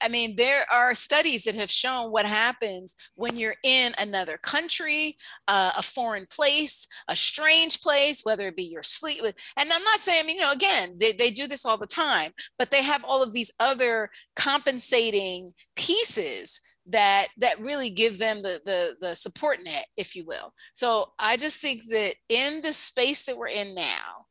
I 0.03 0.09
mean, 0.09 0.37
there 0.37 0.65
are 0.71 0.95
studies 0.95 1.45
that 1.45 1.55
have 1.55 1.71
shown 1.71 2.11
what 2.11 2.27
happens 2.27 2.95
when 3.15 3.37
you're 3.37 3.57
in 3.65 3.95
another 3.99 4.39
country, 4.39 5.17
uh, 5.49 5.73
a 5.77 5.83
foreign 5.83 6.27
place, 6.27 6.87
a 7.09 7.17
strange 7.17 7.81
place, 7.81 8.23
whether 8.23 8.49
it 8.49 8.57
be 8.57 8.65
your 8.65 8.83
sleep. 8.83 9.23
And 9.23 9.73
I'm 9.73 9.85
not 9.85 10.01
saying, 10.01 10.29
you 10.29 10.41
know, 10.41 10.53
again, 10.53 10.97
they, 10.99 11.13
they 11.13 11.31
do 11.31 11.47
this 11.47 11.65
all 11.65 11.79
the 11.79 11.87
time, 11.87 12.33
but 12.59 12.71
they 12.71 12.83
have 12.83 13.05
all 13.05 13.23
of 13.23 13.33
these 13.33 13.53
other 13.61 14.11
compensating 14.37 15.53
pieces 15.77 16.61
that 16.87 17.29
that 17.39 17.59
really 17.61 17.89
give 17.89 18.19
them 18.19 18.43
the, 18.43 18.61
the 18.67 18.95
the 19.01 19.15
support 19.15 19.65
net 19.65 19.87
if 19.97 20.15
you 20.15 20.23
will 20.27 20.53
so 20.75 21.13
i 21.19 21.35
just 21.35 21.59
think 21.63 21.81
that 21.89 22.15
in 22.29 22.61
the 22.61 22.75
space 22.75 23.25
that 23.25 23.39
we're 23.39 23.49
in 23.49 23.75
now 23.75 24.27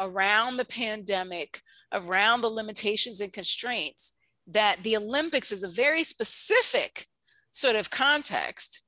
around 0.00 0.56
the 0.56 0.64
pandemic 0.64 1.60
around 1.92 2.40
the 2.40 2.48
limitations 2.48 3.20
and 3.20 3.32
constraints 3.32 4.14
that 4.46 4.82
the 4.82 4.96
Olympics 4.96 5.52
is 5.52 5.62
a 5.62 5.68
very 5.68 6.02
specific 6.02 7.06
sort 7.50 7.76
of 7.76 7.90
context, 7.90 8.82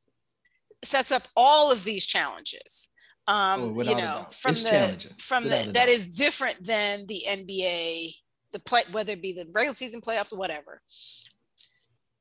sets 0.83 1.13
up 1.13 1.29
all 1.37 1.71
of 1.71 1.85
these 1.85 2.07
challenges. 2.07 2.89
Um, 3.27 3.75
Oh, 3.79 3.83
you 3.83 3.95
know, 3.97 4.27
from 4.31 4.53
It's 4.53 4.63
the 4.63 5.15
from 5.19 5.45
without 5.45 5.65
the 5.67 5.73
that 5.73 5.89
is 5.89 6.07
different 6.07 6.65
than 6.65 7.07
the 7.07 7.23
NBA, 7.27 8.11
the 8.53 8.61
play 8.61 8.83
whether 8.93 9.13
it 9.13 9.23
be 9.23 9.33
the 9.33 9.47
regular 9.53 9.75
season 9.75 10.01
playoffs 10.01 10.33
or 10.33 10.39
whatever. 10.39 10.83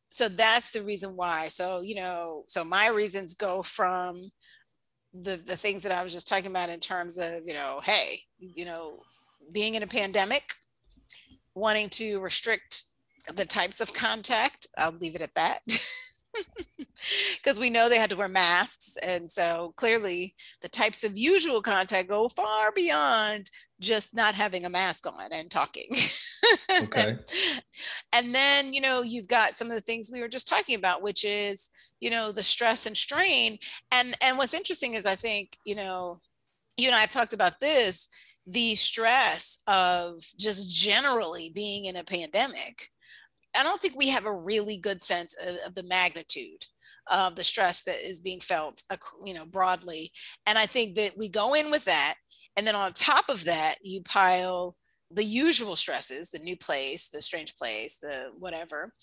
So 0.09 0.29
that's 0.29 0.71
the 0.71 0.83
reason 0.83 1.17
why. 1.17 1.47
So 1.47 1.81
you 1.81 1.95
know, 1.95 2.43
so 2.47 2.63
my 2.63 2.87
reasons 2.89 3.33
go 3.33 3.63
from 3.63 4.31
the 5.13 5.35
the 5.35 5.57
things 5.57 5.83
that 5.83 5.91
I 5.91 6.03
was 6.03 6.13
just 6.13 6.27
talking 6.27 6.51
about 6.51 6.69
in 6.69 6.79
terms 6.79 7.17
of 7.17 7.41
you 7.45 7.53
know, 7.53 7.81
hey, 7.83 8.19
you 8.39 8.63
know, 8.63 8.99
being 9.51 9.75
in 9.75 9.83
a 9.83 9.87
pandemic, 9.87 10.53
wanting 11.53 11.89
to 11.89 12.21
restrict 12.21 12.83
the 13.33 13.45
types 13.45 13.81
of 13.81 13.93
contact. 13.93 14.67
I'll 14.77 14.91
leave 14.91 15.15
it 15.15 15.21
at 15.21 15.35
that. 15.35 15.59
Because 17.35 17.59
we 17.59 17.69
know 17.69 17.89
they 17.89 17.97
had 17.97 18.09
to 18.11 18.15
wear 18.15 18.29
masks. 18.29 18.97
And 19.05 19.31
so 19.31 19.73
clearly 19.75 20.35
the 20.61 20.69
types 20.69 21.03
of 21.03 21.17
usual 21.17 21.61
contact 21.61 22.09
go 22.09 22.29
far 22.29 22.71
beyond 22.71 23.49
just 23.79 24.15
not 24.15 24.35
having 24.35 24.65
a 24.65 24.69
mask 24.69 25.05
on 25.07 25.31
and 25.31 25.51
talking. 25.51 25.87
Okay. 26.83 27.17
and 28.13 28.33
then, 28.33 28.73
you 28.73 28.81
know, 28.81 29.01
you've 29.01 29.27
got 29.27 29.51
some 29.51 29.67
of 29.67 29.75
the 29.75 29.81
things 29.81 30.11
we 30.11 30.21
were 30.21 30.27
just 30.27 30.47
talking 30.47 30.75
about, 30.75 31.01
which 31.01 31.23
is, 31.25 31.69
you 31.99 32.09
know, 32.09 32.31
the 32.31 32.43
stress 32.43 32.85
and 32.85 32.95
strain. 32.95 33.57
And 33.91 34.15
and 34.21 34.37
what's 34.37 34.53
interesting 34.53 34.93
is 34.93 35.05
I 35.05 35.15
think, 35.15 35.57
you 35.65 35.75
know, 35.75 36.19
you 36.77 36.87
and 36.87 36.95
I 36.95 37.01
have 37.01 37.11
talked 37.11 37.33
about 37.33 37.59
this, 37.59 38.07
the 38.47 38.75
stress 38.75 39.61
of 39.67 40.23
just 40.37 40.73
generally 40.73 41.49
being 41.53 41.85
in 41.85 41.95
a 41.95 42.03
pandemic. 42.03 42.91
I 43.55 43.63
don't 43.63 43.81
think 43.81 43.95
we 43.97 44.09
have 44.09 44.25
a 44.25 44.33
really 44.33 44.77
good 44.77 45.01
sense 45.01 45.35
of, 45.45 45.57
of 45.67 45.75
the 45.75 45.83
magnitude 45.83 46.65
of 47.11 47.35
the 47.35 47.43
stress 47.43 47.83
that 47.83 48.07
is 48.07 48.19
being 48.19 48.39
felt, 48.39 48.81
you 49.25 49.33
know, 49.33 49.45
broadly. 49.45 50.11
And 50.45 50.57
I 50.57 50.65
think 50.65 50.95
that 50.95 51.17
we 51.17 51.29
go 51.29 51.53
in 51.53 51.69
with 51.69 51.85
that, 51.85 52.15
and 52.55 52.65
then 52.65 52.75
on 52.75 52.93
top 52.93 53.29
of 53.29 53.43
that, 53.45 53.75
you 53.83 54.01
pile 54.01 54.75
the 55.11 55.23
usual 55.23 55.75
stresses, 55.75 56.29
the 56.29 56.39
new 56.39 56.57
place, 56.57 57.09
the 57.09 57.21
strange 57.21 57.55
place, 57.55 57.97
the 57.97 58.31
whatever. 58.37 58.93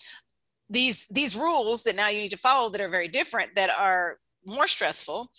These 0.69 1.07
these 1.09 1.37
rules 1.37 1.83
that 1.85 1.97
now 1.97 2.09
you 2.09 2.21
need 2.21 2.31
to 2.31 2.37
follow 2.37 2.71
that 2.71 2.81
are 2.81 2.89
very 2.89 3.09
different, 3.09 3.55
that 3.57 3.71
are 3.71 4.19
more 4.47 4.67
stressful, 4.67 5.31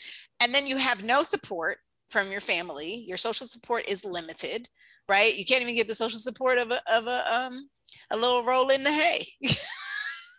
and 0.41 0.53
then 0.53 0.67
you 0.67 0.77
have 0.77 1.03
no 1.03 1.23
support 1.23 1.77
from 2.09 2.31
your 2.31 2.41
family. 2.41 3.05
Your 3.07 3.17
social 3.17 3.47
support 3.47 3.85
is 3.87 4.05
limited, 4.05 4.67
right? 5.07 5.35
You 5.35 5.45
can't 5.45 5.61
even 5.61 5.75
get 5.75 5.87
the 5.87 5.95
social 5.95 6.19
support 6.19 6.57
of 6.57 6.71
a 6.71 6.81
of 6.91 7.07
a 7.07 7.33
um 7.33 7.69
a 8.11 8.17
little 8.17 8.43
roll 8.43 8.69
in 8.69 8.83
the 8.83 8.91
hay 8.91 9.27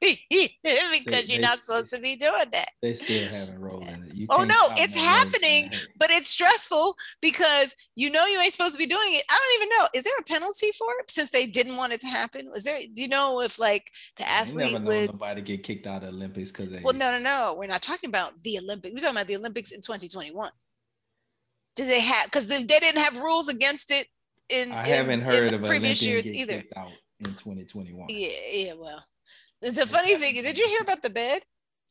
because 0.03 1.27
They- 1.27 1.35
you're 1.35 1.41
not 1.41 1.59
supposed 1.59 1.91
to 1.91 2.01
be 2.01 2.17
doing 2.17 2.51
that. 2.53 2.71
They 2.83 2.95
still 2.95 3.29
haven't 3.29 3.61
rolled 3.61 3.85
oh, 3.89 3.95
in 3.95 4.05
it. 4.05 4.27
Oh, 4.31 4.45
no, 4.45 4.57
it's 4.77 4.97
roll 4.97 5.05
in 5.05 5.11
happening. 5.11 5.71
But 5.99 6.11
it's 6.11 6.29
stressful 6.29 6.97
because 7.21 7.75
you 7.95 8.11
know 8.11 8.27
you 8.27 8.41
ain't 8.41 8.53
supposed 8.53 8.73
to 8.73 8.79
be 8.79 8.87
doing 8.87 9.15
it. 9.15 9.25
I 9.31 9.39
don't 9.39 9.63
even 9.63 9.79
know. 9.79 9.89
Is 9.95 10.05
there 10.05 10.19
a 10.19 10.25
penalty 10.25 10.73
for 10.73 10.89
it 11.01 11.11
since 11.11 11.31
they 11.31 11.47
didn't 11.47 11.77
want 11.77 11.93
it 11.93 12.01
to 12.01 12.09
happen? 12.09 12.51
Was 12.51 12.65
there? 12.65 12.81
Do 12.81 13.03
you 13.03 13.09
know 13.09 13.41
if 13.41 13.59
like 13.59 13.91
the 14.17 14.29
athlete 14.29 14.81
would? 14.81 15.13
nobody 15.13 15.43
get 15.43 15.63
kicked 15.63 15.87
out 15.87 16.03
of 16.03 16.03
the 16.03 16.09
Olympics 16.09 16.51
because 16.51 16.73
they. 16.73 16.83
Well, 16.83 16.95
no, 16.95 17.13
no, 17.13 17.21
no. 17.21 17.57
We're 17.59 17.69
not 17.69 17.83
talking 17.83 18.09
about 18.09 18.43
the 18.43 18.59
Olympics. 18.59 18.93
We're 18.93 19.01
talking 19.01 19.17
about 19.17 19.29
the 19.29 19.37
Olympics 19.37 19.71
in 19.71 19.81
2021. 19.81 20.51
Did 21.75 21.89
they 21.89 22.01
have? 22.01 22.27
Because 22.27 22.49
they, 22.49 22.59
they 22.59 22.81
didn't 22.81 23.01
have 23.01 23.17
rules 23.19 23.49
against 23.49 23.91
it 23.91 24.07
in. 24.49 24.73
I 24.73 24.87
haven't 24.87 25.21
in 25.21 25.25
heard 25.25 25.51
the 25.51 25.57
of 25.57 25.63
previous 25.63 26.03
Olympian 26.03 26.11
years 26.11 26.27
either. 26.27 26.65
In 27.25 27.35
2021. 27.35 28.07
Yeah, 28.09 28.29
yeah. 28.53 28.73
Well, 28.79 29.05
the, 29.61 29.87
funny 29.87 30.15
thing 30.17 30.37
is, 30.37 30.43
did 30.43 30.59
you 30.59 30.67
hear 30.67 30.81
about 30.83 31.03
the 31.03 31.11
bed? 31.11 31.43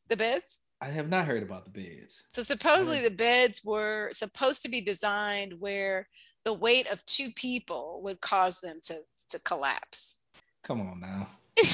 The 0.09 0.17
beds? 0.17 0.59
I 0.81 0.87
have 0.87 1.09
not 1.09 1.25
heard 1.25 1.43
about 1.43 1.63
the 1.63 1.71
beds. 1.71 2.25
So 2.29 2.41
supposedly 2.41 3.01
the 3.01 3.11
beds 3.15 3.61
were 3.63 4.09
supposed 4.11 4.61
to 4.63 4.69
be 4.69 4.81
designed 4.81 5.53
where 5.59 6.07
the 6.43 6.53
weight 6.53 6.87
of 6.91 7.05
two 7.05 7.29
people 7.35 8.01
would 8.03 8.19
cause 8.21 8.59
them 8.59 8.79
to 8.85 9.01
to 9.29 9.39
collapse. 9.39 10.17
Come 10.63 10.81
on 10.81 10.99
now. 10.99 11.29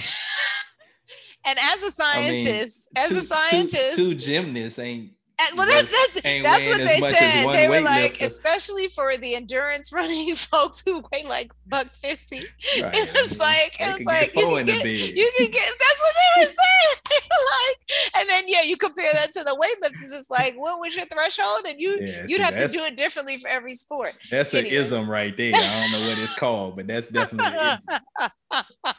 And 1.46 1.58
as 1.60 1.82
a 2.00 2.04
I 2.04 2.32
mean, 2.32 2.44
scientist, 2.44 2.90
as 2.98 3.10
two- 3.10 3.16
a 3.16 3.20
two- 3.22 3.26
scientist, 3.26 3.96
two, 3.96 4.16
gymnasts 4.16 4.80
ain't. 4.80 5.12
And- 5.40 5.58
well, 5.58 5.68
that's 5.68 5.90
that's, 5.92 6.22
that's 6.22 6.68
what 6.68 6.78
they 6.80 7.12
said. 7.12 7.48
They 7.54 7.70
were 7.70 7.82
like, 7.82 8.14
weightlifter. 8.16 8.26
especially 8.26 8.88
for 8.90 9.16
the 9.18 9.36
endurance 9.36 9.92
running 9.94 10.36
folks 10.36 10.82
who 10.86 11.04
weigh 11.12 11.24
like 11.26 11.52
buck 11.68 11.88
fifty. 11.88 12.40
Right. 12.82 12.94
It 12.96 13.10
was 13.14 13.38
like 13.40 13.76
it 13.80 13.94
was 13.98 14.06
like 14.06 14.36
you 14.36 14.46
can 14.48 14.66
get, 14.66 14.84
you 14.86 15.32
can 15.38 15.52
get. 15.52 15.70
That's 15.80 16.00
what 16.02 16.16
they 16.16 16.42
were 16.42 16.46
saying. 16.46 16.54
They 17.10 17.16
were 17.16 17.46
like, 17.70 17.78
and 18.18 18.30
then 18.30 18.44
yeah, 18.48 18.62
you 18.64 18.76
compare 18.78 19.10
that 19.14 19.32
to 19.34 19.44
the 19.44 19.52
weightlifters. 19.56 20.20
It's 20.20 20.30
like, 20.30 20.56
what 20.56 20.80
was 20.80 20.96
your 20.96 21.06
threshold? 21.06 21.62
And 21.68 21.80
you 21.80 21.98
Yeah, 22.02 22.24
you'd 22.28 22.38
see, 22.38 22.42
have 22.42 22.56
to 22.56 22.68
do 22.68 22.84
it 22.84 22.98
differently 22.98 23.38
for 23.38 23.48
every 23.48 23.76
sport. 23.76 24.14
That's 24.30 24.54
an 24.54 24.66
ism 24.66 25.10
right 25.10 25.36
there. 25.36 25.54
I 25.56 25.90
don't 25.92 26.02
know 26.02 26.10
what 26.10 26.20
it's 26.20 26.34
called, 26.38 26.76
but 26.76 26.88
that's 26.88 27.08
definitely 27.08 27.48
an 27.58 27.80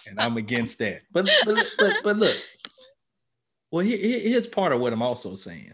and 0.09 0.19
I'm 0.21 0.37
against 0.39 0.79
that. 0.79 1.03
But 1.13 1.29
but 1.45 1.67
but, 1.79 1.97
but 2.03 2.17
look, 2.17 2.37
well, 3.71 3.85
here- 3.85 3.99
here's 4.21 4.47
part 4.47 4.73
of 4.73 4.81
what 4.81 4.93
I'm 4.93 5.03
also 5.03 5.35
saying. 5.35 5.73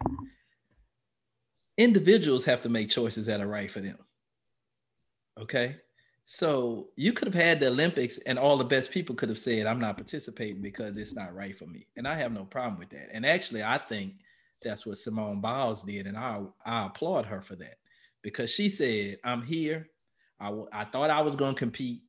Individuals 1.77 2.45
have 2.45 2.63
to 2.63 2.69
make 2.69 2.89
choices 2.91 3.27
that 3.27 3.41
are 3.41 3.49
right 3.49 3.71
for 3.71 3.81
them. 3.81 3.99
Okay, 5.41 5.77
so 6.25 6.91
you 6.97 7.13
could 7.13 7.27
have 7.27 7.35
had 7.35 7.61
the 7.61 7.67
Olympics, 7.69 8.19
and 8.19 8.39
all 8.39 8.57
the 8.57 8.65
best 8.65 8.91
people 8.93 9.15
could 9.17 9.29
have 9.29 9.39
said, 9.39 9.67
"I'm 9.67 9.81
not 9.81 9.97
participating 9.97 10.63
because 10.63 10.97
it's 10.97 11.15
not 11.15 11.35
right 11.35 11.59
for 11.59 11.67
me," 11.67 11.89
and 11.97 12.07
I 12.07 12.15
have 12.15 12.33
no 12.33 12.45
problem 12.45 12.79
with 12.79 12.91
that. 12.91 13.11
And 13.13 13.27
actually, 13.27 13.65
I 13.65 13.79
think 13.79 14.21
that's 14.63 14.87
what 14.87 14.99
Simone 14.99 15.41
Biles 15.41 15.83
did, 15.83 16.07
and 16.07 16.17
I 16.17 16.43
I 16.65 16.87
applaud 16.87 17.27
her 17.27 17.43
for 17.43 17.57
that 17.57 17.79
because 18.23 18.51
she 18.51 18.69
said, 18.69 19.19
"I'm 19.25 19.43
here. 19.43 19.89
I, 20.41 20.47
w- 20.47 20.69
I 20.73 20.85
thought 20.85 21.11
I 21.11 21.23
was 21.23 21.37
going 21.37 21.55
to 21.55 21.59
compete, 21.59 22.03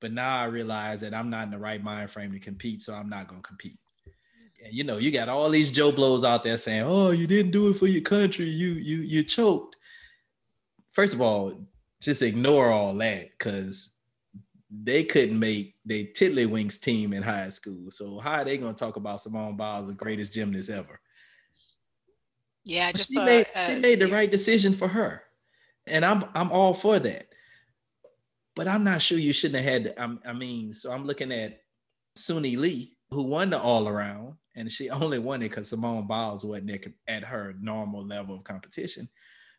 but 0.00 0.12
now 0.12 0.38
I 0.38 0.44
realize 0.44 1.00
that 1.00 1.14
I'm 1.14 1.30
not 1.30 1.44
in 1.44 1.50
the 1.50 1.58
right 1.58 1.82
mind 1.82 2.10
frame 2.10 2.32
to 2.32 2.38
compete, 2.38 2.82
so 2.82 2.94
I'm 2.94 3.08
not 3.08 3.26
going 3.28 3.42
to 3.42 3.48
compete. 3.48 3.79
You 4.70 4.84
know, 4.84 4.98
you 4.98 5.10
got 5.10 5.28
all 5.28 5.48
these 5.50 5.72
Joe 5.72 5.92
blows 5.92 6.24
out 6.24 6.44
there 6.44 6.58
saying, 6.58 6.82
"Oh, 6.82 7.10
you 7.10 7.26
didn't 7.26 7.52
do 7.52 7.68
it 7.68 7.74
for 7.74 7.86
your 7.86 8.02
country. 8.02 8.46
You 8.46 8.72
you 8.72 8.98
you 8.98 9.22
choked." 9.22 9.76
First 10.92 11.14
of 11.14 11.20
all, 11.20 11.54
just 12.00 12.22
ignore 12.22 12.70
all 12.70 12.94
that 12.94 13.30
because 13.38 13.92
they 14.70 15.02
couldn't 15.04 15.38
make 15.38 15.76
they 15.84 16.04
Tiddlywinks 16.04 16.80
team 16.80 17.12
in 17.12 17.22
high 17.22 17.50
school. 17.50 17.90
So 17.90 18.18
how 18.18 18.34
are 18.34 18.44
they 18.44 18.58
going 18.58 18.74
to 18.74 18.78
talk 18.78 18.96
about 18.96 19.20
Simone 19.20 19.56
Biles, 19.56 19.88
the 19.88 19.94
greatest 19.94 20.32
gymnast 20.32 20.70
ever? 20.70 21.00
Yeah, 22.64 22.86
I 22.88 22.92
just 22.92 23.08
she 23.08 23.14
saw. 23.14 23.24
made, 23.24 23.46
uh, 23.54 23.66
she 23.66 23.80
made 23.80 23.98
the 23.98 24.08
yeah. 24.08 24.14
right 24.14 24.30
decision 24.30 24.74
for 24.74 24.86
her, 24.86 25.22
and 25.86 26.04
I'm 26.04 26.24
I'm 26.34 26.52
all 26.52 26.74
for 26.74 26.98
that. 26.98 27.26
But 28.54 28.68
I'm 28.68 28.84
not 28.84 29.00
sure 29.02 29.18
you 29.18 29.32
shouldn't 29.32 29.64
have 29.64 29.72
had. 29.72 29.94
I'm- 29.98 30.20
I 30.26 30.32
mean, 30.32 30.72
so 30.72 30.92
I'm 30.92 31.06
looking 31.06 31.32
at 31.32 31.62
Suni 32.16 32.56
Lee, 32.56 32.96
who 33.10 33.22
won 33.22 33.50
the 33.50 33.60
all 33.60 33.88
around, 33.88 34.34
and 34.56 34.70
she 34.70 34.90
only 34.90 35.18
won 35.18 35.42
it 35.42 35.48
because 35.50 35.68
Simone 35.68 36.06
Biles 36.06 36.44
wasn't 36.44 36.86
at- 37.08 37.24
her 37.24 37.54
normal 37.60 38.06
level 38.06 38.36
of 38.36 38.44
competition. 38.44 39.08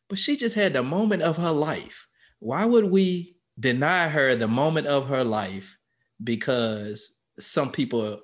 But 0.10 0.20
she 0.20 0.36
just 0.36 0.56
had 0.56 0.74
the 0.74 0.84
moment 0.84 1.22
of 1.22 1.38
her 1.38 1.52
life. 1.52 2.08
Why 2.40 2.66
would 2.66 2.86
we 2.86 3.38
deny 3.60 4.10
her 4.10 4.36
the 4.36 4.48
moment 4.48 4.88
of 4.88 5.08
her 5.08 5.24
life 5.24 5.78
because 6.24 7.14
some 7.40 7.72
people 7.72 8.20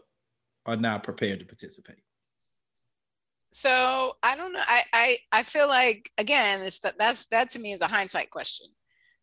are 0.65 0.75
not 0.75 1.03
prepared 1.03 1.39
to 1.39 1.45
participate? 1.45 2.01
So 3.51 4.17
I 4.21 4.35
don't 4.35 4.53
know. 4.53 4.61
I 4.65 4.83
I 4.93 5.17
I 5.31 5.43
feel 5.43 5.67
like 5.67 6.11
again, 6.17 6.61
it's 6.61 6.79
that 6.79 6.99
that's 6.99 7.25
that 7.27 7.49
to 7.51 7.59
me 7.59 7.71
is 7.71 7.81
a 7.81 7.87
hindsight 7.87 8.29
question. 8.29 8.67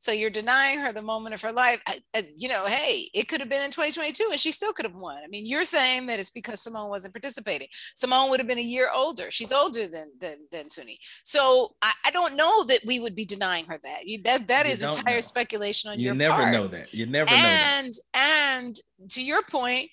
So 0.04 0.12
you're 0.12 0.28
denying 0.28 0.80
her 0.80 0.92
the 0.92 1.00
moment 1.00 1.34
of 1.34 1.40
her 1.40 1.50
life. 1.50 1.80
I, 1.88 1.98
I- 2.14 2.22
you 2.36 2.46
know, 2.46 2.66
hey, 2.66 3.08
it 3.14 3.26
could 3.26 3.40
have 3.40 3.48
been 3.48 3.62
in 3.62 3.70
2022 3.70 4.28
and 4.30 4.38
she 4.38 4.52
still 4.52 4.74
could 4.74 4.84
have 4.84 4.94
won. 4.94 5.16
I 5.24 5.28
mean, 5.28 5.46
you're 5.46 5.64
saying 5.64 6.04
that 6.08 6.20
it's 6.20 6.28
because 6.28 6.60
Simone 6.60 6.90
wasn't 6.90 7.14
participating. 7.14 7.68
Simone 7.94 8.28
would 8.28 8.38
have 8.38 8.46
been 8.46 8.58
a 8.58 8.62
year 8.62 8.90
older. 8.94 9.30
She's 9.30 9.50
older 9.50 9.86
than 9.88 10.12
than 10.20 10.46
than 10.52 10.66
Suni. 10.66 10.98
So 11.24 11.74
I, 11.80 11.90
I 12.04 12.10
don't 12.10 12.36
know 12.36 12.64
that 12.64 12.80
we 12.84 13.00
would 13.00 13.14
be 13.16 13.24
denying 13.24 13.64
her 13.64 13.78
that. 13.82 14.06
You, 14.06 14.20
that 14.24 14.46
that 14.48 14.66
You 14.66 14.72
is 14.72 14.82
entire 14.82 15.16
know. 15.16 15.20
speculation 15.22 15.90
on 15.90 15.98
You 15.98 16.12
your 16.12 16.30
part. 16.30 16.40
You 16.40 16.50
never 16.50 16.52
know 16.52 16.66
that. 16.68 16.92
You 16.92 17.06
never 17.06 17.30
know 17.30 17.36
and 17.36 17.92
and 18.12 18.76
to 19.08 19.24
your 19.24 19.42
point 19.44 19.88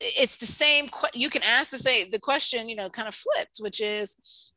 it's 0.00 0.36
the 0.36 0.44
same 0.44 0.90
you 1.14 1.30
can 1.30 1.42
ask 1.42 1.70
the 1.70 1.78
same 1.78 2.10
the 2.10 2.18
question 2.20 2.68
you 2.68 2.76
know 2.76 2.90
kind 2.90 3.08
of 3.08 3.14
flipped 3.14 3.56
which 3.60 3.80
is 3.80 4.52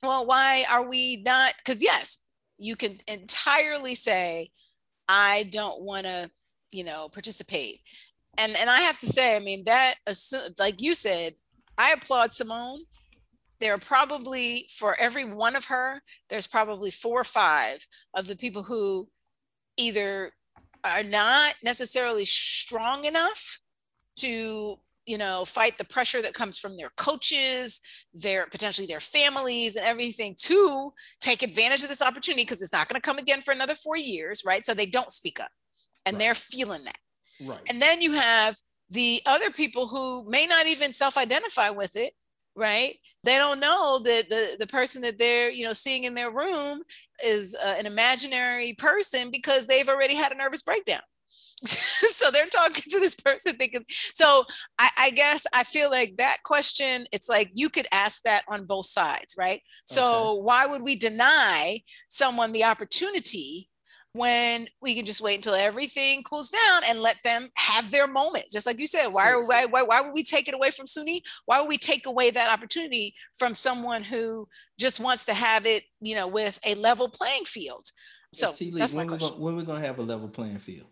well 0.00 0.24
why 0.24 0.64
are 0.70 0.88
we 0.88 1.16
not 1.26 1.54
because 1.58 1.82
yes 1.82 2.18
you 2.60 2.76
can 2.76 2.98
entirely 3.08 3.94
say 3.94 4.50
i 5.08 5.48
don't 5.50 5.82
want 5.82 6.04
to 6.04 6.30
you 6.72 6.84
know 6.84 7.08
participate. 7.08 7.80
And 8.38 8.54
and 8.56 8.70
i 8.70 8.80
have 8.80 8.98
to 8.98 9.06
say 9.06 9.36
i 9.36 9.40
mean 9.40 9.64
that 9.64 9.96
assu- 10.08 10.58
like 10.58 10.80
you 10.80 10.94
said 10.94 11.34
i 11.78 11.92
applaud 11.92 12.32
simone. 12.32 12.80
There 13.58 13.74
are 13.74 13.78
probably 13.78 14.68
for 14.74 14.96
every 14.98 15.24
one 15.24 15.54
of 15.56 15.66
her 15.66 16.02
there's 16.28 16.46
probably 16.46 16.90
four 16.90 17.20
or 17.20 17.24
five 17.24 17.86
of 18.14 18.26
the 18.26 18.36
people 18.36 18.62
who 18.62 19.08
either 19.76 20.32
are 20.84 21.02
not 21.02 21.54
necessarily 21.62 22.24
strong 22.24 23.04
enough 23.04 23.60
to 24.16 24.78
you 25.10 25.18
know 25.18 25.44
fight 25.44 25.76
the 25.76 25.84
pressure 25.84 26.22
that 26.22 26.34
comes 26.34 26.58
from 26.58 26.76
their 26.76 26.90
coaches 26.96 27.80
their 28.14 28.46
potentially 28.46 28.86
their 28.86 29.00
families 29.00 29.74
and 29.76 29.84
everything 29.84 30.34
to 30.38 30.92
take 31.20 31.42
advantage 31.42 31.82
of 31.82 31.88
this 31.88 32.02
opportunity 32.02 32.42
because 32.42 32.62
it's 32.62 32.72
not 32.72 32.88
going 32.88 33.00
to 33.00 33.04
come 33.04 33.18
again 33.18 33.42
for 33.42 33.52
another 33.52 33.74
four 33.74 33.96
years 33.96 34.42
right 34.46 34.64
so 34.64 34.72
they 34.72 34.86
don't 34.86 35.10
speak 35.10 35.40
up 35.40 35.50
and 36.06 36.14
Right. 36.14 36.20
they're 36.20 36.34
feeling 36.34 36.84
that 36.84 36.98
Right. 37.40 37.60
and 37.68 37.82
then 37.82 38.00
you 38.00 38.12
have 38.12 38.56
the 38.90 39.20
other 39.26 39.50
people 39.50 39.88
who 39.88 40.24
may 40.28 40.46
not 40.46 40.66
even 40.66 40.92
self-identify 40.92 41.70
with 41.70 41.96
it 41.96 42.12
right 42.54 42.96
they 43.24 43.36
don't 43.36 43.60
know 43.60 44.00
that 44.04 44.28
the 44.28 44.56
the 44.58 44.66
person 44.66 45.02
that 45.02 45.18
they're 45.18 45.50
you 45.50 45.64
know 45.64 45.72
seeing 45.72 46.04
in 46.04 46.14
their 46.14 46.30
room 46.30 46.82
is 47.24 47.56
uh, 47.64 47.74
an 47.78 47.86
imaginary 47.86 48.74
person 48.74 49.30
because 49.30 49.66
they've 49.66 49.88
already 49.88 50.14
had 50.14 50.32
a 50.32 50.36
nervous 50.36 50.62
breakdown 50.62 51.00
so 51.66 52.30
they're 52.30 52.46
talking 52.46 52.84
to 52.88 53.00
this 53.00 53.14
person 53.14 53.56
thinking 53.56 53.84
so 53.88 54.44
I, 54.78 54.90
I 54.98 55.10
guess 55.10 55.46
i 55.54 55.62
feel 55.64 55.90
like 55.90 56.16
that 56.18 56.38
question 56.44 57.06
it's 57.12 57.28
like 57.28 57.50
you 57.54 57.68
could 57.68 57.86
ask 57.92 58.22
that 58.22 58.44
on 58.48 58.66
both 58.66 58.86
sides 58.86 59.34
right? 59.40 59.62
So 59.86 60.34
why 60.34 60.66
would 60.66 60.82
we 60.82 60.96
deny 60.96 61.80
someone 62.08 62.52
the 62.52 62.64
opportunity 62.64 63.68
when 64.12 64.66
we 64.82 64.94
can 64.94 65.04
just 65.04 65.20
wait 65.20 65.36
until 65.36 65.54
everything 65.54 66.22
cools 66.24 66.50
down 66.50 66.82
and 66.88 67.00
let 67.00 67.22
them 67.22 67.48
have 67.56 67.90
their 67.90 68.06
moment? 68.06 68.44
Just 68.52 68.66
like 68.66 68.78
you 68.78 68.86
said 68.86 69.08
why 69.08 69.30
are 69.30 69.46
why, 69.46 69.64
why, 69.64 69.82
why 69.82 70.00
would 70.00 70.12
we 70.14 70.22
take 70.22 70.48
it 70.48 70.54
away 70.54 70.70
from 70.70 70.86
Suni? 70.86 71.22
Why 71.46 71.60
would 71.60 71.68
we 71.68 71.78
take 71.78 72.06
away 72.06 72.30
that 72.30 72.52
opportunity 72.52 73.14
from 73.34 73.54
someone 73.54 74.02
who 74.02 74.46
just 74.78 75.00
wants 75.00 75.24
to 75.24 75.34
have 75.34 75.66
it 75.66 75.84
you 76.00 76.14
know 76.14 76.28
with 76.28 76.58
a 76.66 76.74
level 76.74 77.08
playing 77.08 77.44
field? 77.44 77.86
So 78.32 78.52
that's 78.52 78.94
my 78.94 78.98
when, 78.98 79.06
we 79.06 79.18
question. 79.18 79.28
gonna, 79.30 79.42
when 79.42 79.56
we're 79.56 79.62
gonna 79.62 79.86
have 79.86 79.98
a 79.98 80.02
level 80.02 80.28
playing 80.28 80.58
field? 80.58 80.86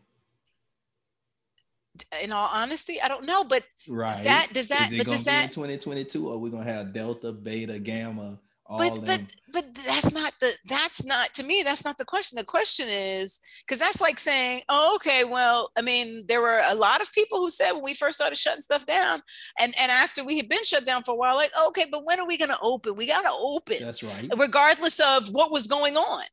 In 2.23 2.33
all 2.33 2.49
honesty 2.53 3.01
i 3.03 3.09
don't 3.09 3.25
know 3.25 3.45
but 3.45 3.65
Right. 3.89 4.23
that- 4.25 4.53
does 4.53 4.69
that- 4.69 4.89
Is 4.93 4.95
it 4.95 4.99
but 4.99 5.13
does 5.13 5.25
that- 5.25 5.53
2022 5.53 6.29
or 6.29 6.39
we 6.39 6.51
gonna 6.51 6.65
have 6.65 6.93
delta, 6.93 7.33
beta, 7.33 7.79
gamma, 7.79 8.39
all 8.67 8.77
but 8.79 9.07
but 9.07 9.21
but 9.51 9.75
that's 9.75 10.13
not 10.13 10.35
the 10.41 10.53
that's 10.67 11.03
not 11.03 11.33
to 11.33 11.43
me 11.43 11.63
that's 11.63 11.87
not 11.87 11.97
the 11.97 12.05
question 12.05 12.37
the 12.37 12.45
question 12.45 12.87
is 12.87 13.41
because 13.67 13.79
that's 13.79 13.99
like 13.99 14.19
saying 14.19 14.61
oh 14.69 14.95
okay 14.97 15.25
well 15.25 15.71
i 15.79 15.81
mean 15.81 16.23
there 16.29 16.43
were 16.43 16.61
a 16.67 16.75
lot 16.75 17.01
of 17.01 17.11
people 17.13 17.39
who 17.39 17.49
said 17.49 17.73
when 17.73 17.83
we 17.83 17.95
first 17.95 18.19
started 18.19 18.37
shutting 18.37 18.61
stuff 18.61 18.85
down 18.85 19.23
and 19.59 19.73
and 19.81 19.91
after 19.91 20.23
we 20.23 20.37
had 20.37 20.51
been 20.51 20.63
shut 20.65 20.85
down 20.85 21.03
for 21.03 21.13
a 21.13 21.17
while 21.17 21.35
like 21.35 21.51
okay 21.69 21.87
but 21.91 22.05
when 22.05 22.21
are 22.21 22.27
we 22.27 22.37
going 22.37 22.51
to 22.51 22.59
open 22.61 22.95
we 22.95 23.07
got 23.07 23.23
to 23.23 23.33
open 23.33 23.79
That's 23.81 24.03
right. 24.03 24.29
regardless 24.37 25.01
of 25.01 25.29
what 25.29 25.51
was 25.51 25.67
going 25.67 25.97
on 25.97 26.25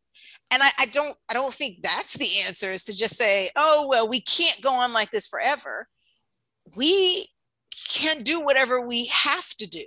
and 0.51 0.61
I, 0.63 0.69
I 0.79 0.85
don't 0.87 1.15
i 1.29 1.33
don't 1.33 1.53
think 1.53 1.81
that's 1.81 2.13
the 2.17 2.29
answer 2.45 2.71
is 2.71 2.83
to 2.85 2.95
just 2.95 3.15
say 3.15 3.49
oh 3.55 3.87
well 3.87 4.07
we 4.07 4.21
can't 4.21 4.61
go 4.61 4.73
on 4.73 4.93
like 4.93 5.11
this 5.11 5.27
forever. 5.27 5.87
We 6.75 7.29
can 7.87 8.23
do 8.23 8.41
whatever 8.41 8.81
we 8.81 9.05
have 9.07 9.49
to 9.57 9.67
do. 9.67 9.85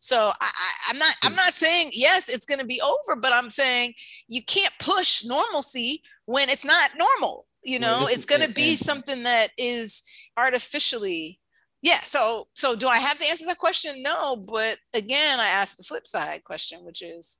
So 0.00 0.16
I, 0.18 0.32
I, 0.40 0.90
i'm 0.90 0.98
not 0.98 1.14
i'm 1.24 1.34
not 1.34 1.52
saying 1.52 1.90
yes 1.92 2.28
it's 2.28 2.46
going 2.46 2.60
to 2.60 2.64
be 2.64 2.80
over 2.80 3.20
but 3.20 3.32
i'm 3.32 3.50
saying 3.50 3.94
you 4.28 4.42
can't 4.42 4.72
push 4.78 5.24
normalcy 5.24 6.02
when 6.26 6.48
it's 6.48 6.64
not 6.64 6.92
normal 6.96 7.46
you 7.64 7.78
know? 7.78 8.06
this 8.06 8.18
it's 8.18 8.26
going 8.26 8.40
to 8.40 8.52
be 8.52 8.76
something 8.76 9.24
that 9.24 9.50
is 9.58 10.02
artificially 10.36 11.40
yeah 11.82 12.00
so 12.04 12.46
so 12.54 12.76
do 12.76 12.86
i 12.86 12.98
have 12.98 13.18
the 13.18 13.26
answer 13.26 13.42
to 13.42 13.48
that 13.48 13.58
question? 13.58 14.02
No 14.02 14.36
but 14.36 14.78
again 14.94 15.40
i 15.40 15.48
asked 15.48 15.76
the 15.76 15.84
flip 15.84 16.06
side 16.06 16.44
question 16.44 16.84
which 16.84 17.02
is 17.02 17.38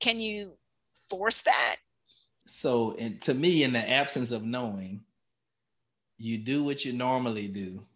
can 0.00 0.18
you 0.18 0.56
force 1.10 1.42
that 1.42 1.76
So, 2.46 2.94
and 2.98 3.20
to 3.22 3.34
me, 3.34 3.62
in 3.64 3.72
the 3.72 3.90
absence 3.90 4.30
of 4.32 4.42
knowing, 4.42 5.02
you 6.18 6.38
do 6.38 6.62
what 6.64 6.84
you 6.84 6.92
normally 6.92 7.48
do 7.48 7.86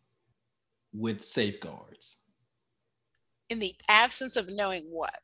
with 0.92 1.24
safeguards. 1.24 2.18
in 3.50 3.58
the 3.58 3.74
absence 3.88 4.36
of 4.36 4.48
knowing 4.48 4.84
what 4.90 5.14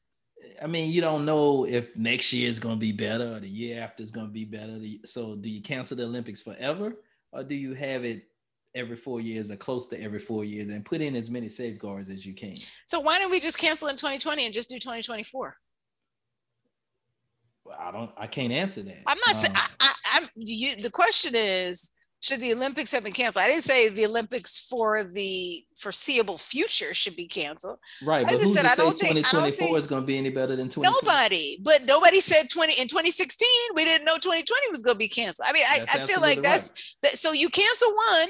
I 0.63 0.67
mean, 0.67 0.91
you 0.91 1.01
don't 1.03 1.25
know 1.27 1.67
if 1.67 1.95
next 1.97 2.33
year 2.33 2.49
is 2.49 2.59
going 2.61 2.77
to 2.77 2.81
be 2.81 2.93
better 2.93 3.29
or 3.37 3.41
the 3.41 3.49
year 3.49 3.83
after 3.83 4.03
is 4.03 4.11
going 4.11 4.27
to 4.29 4.33
be 4.33 4.47
better. 4.47 4.79
So, 5.05 5.37
do 5.37 5.51
you 5.51 5.61
cancel 5.63 5.97
the 5.99 6.05
Olympics 6.05 6.41
forever 6.41 6.95
or 7.33 7.45
do 7.45 7.55
you 7.55 7.75
have 7.75 8.05
it 8.05 8.23
every 8.75 8.97
four 8.97 9.21
years 9.21 9.51
or 9.51 9.57
close 9.57 9.87
to 9.89 10.01
every 10.03 10.19
four 10.19 10.45
years 10.45 10.71
and 10.73 10.85
put 10.85 11.01
in 11.03 11.15
as 11.17 11.31
many 11.31 11.49
safeguards 11.49 12.09
as 12.09 12.25
you 12.25 12.35
can? 12.35 12.57
so 12.87 13.01
why 13.01 13.19
don't 13.19 13.31
we 13.31 13.41
just 13.41 13.59
cancel 13.59 13.89
in 13.89 13.97
2020 13.97 14.47
and 14.47 14.55
just 14.55 14.69
do 14.71 14.79
2024 14.79 15.43
Well, 15.43 15.55
I 17.91 17.99
don't, 17.99 18.11
I 18.17 18.27
can't 18.27 18.53
answer 18.53 18.83
that. 18.83 19.03
i'm 19.07 19.19
not 19.27 19.37
saying 19.37 19.55
Um, 19.57 19.63
I, 19.81 19.87
I, 19.89 20.19
i'm 20.23 20.29
you 20.37 20.77
the 20.77 20.91
question 20.91 21.35
is 21.35 21.91
should 22.23 22.41
the 22.41 22.53
olympics 22.53 22.93
have 22.93 23.03
been 23.03 23.15
canceled? 23.15 23.45
I 23.45 23.49
didn't 23.49 23.65
say 23.65 23.89
the 23.89 24.05
olympics 24.05 24.59
for 24.59 25.03
the 25.05 25.65
foreseeable 25.79 26.37
future 26.37 26.93
should 26.93 27.17
be 27.17 27.27
canceled. 27.27 27.79
Right, 28.05 28.21
I 28.21 28.25
but 28.25 28.33
just 28.33 28.45
who's 28.45 28.55
said 28.57 28.65
to 28.65 28.69
I 28.69 28.75
say 28.75 28.83
don't 28.83 28.99
think- 28.99 29.11
I 29.13 29.15
don't 29.15 29.25
2024 29.25 29.67
think- 29.67 29.79
is 29.79 29.87
going 29.87 30.03
to 30.03 30.07
be 30.07 30.19
any 30.19 30.29
better 30.31 30.55
than 30.55 30.69
20? 30.69 30.87
nobody 30.91 31.59
but 31.63 31.87
nobody 31.87 32.21
said 32.21 32.51
20 32.51 32.75
in 32.81 32.89
2016 32.89 33.49
we 33.75 33.85
didn't 33.87 34.05
know 34.05 34.17
2020 34.17 34.71
was 34.71 34.83
going 34.83 34.95
to 34.97 34.99
be 34.99 35.09
canceled. 35.09 35.47
I 35.49 35.53
mean 35.55 35.65
i, 35.67 35.81
I 35.95 35.99
feel 36.01 36.21
like 36.21 36.43
that's 36.43 36.71
right. 36.71 36.81
that 37.05 37.19
so 37.19 37.33
you 37.33 37.49
cancel 37.49 37.89
one 38.13 38.29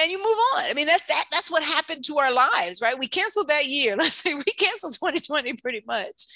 and 0.00 0.10
you 0.12 0.18
move 0.18 0.38
on. 0.54 0.64
I 0.70 0.74
mean 0.74 0.86
that's 0.86 1.04
that 1.06 1.24
that's 1.32 1.50
what 1.50 1.64
happened 1.64 2.04
to 2.04 2.18
our 2.18 2.32
lives 2.32 2.80
right? 2.80 2.96
We 2.98 3.08
canceled 3.08 3.48
that 3.48 3.66
year. 3.66 3.96
Let's 3.98 4.14
say 4.22 4.34
we 4.34 4.44
canceled 4.44 4.94
2020 4.94 5.54
pretty 5.54 5.82
much. 5.84 6.26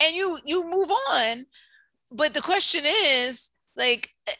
And 0.00 0.14
you 0.14 0.38
you 0.44 0.62
move 0.70 0.90
on 1.10 1.46
but 2.14 2.34
the 2.34 2.40
question 2.40 2.82
is 2.84 3.50
like 3.76 4.10
uh, 4.28 4.32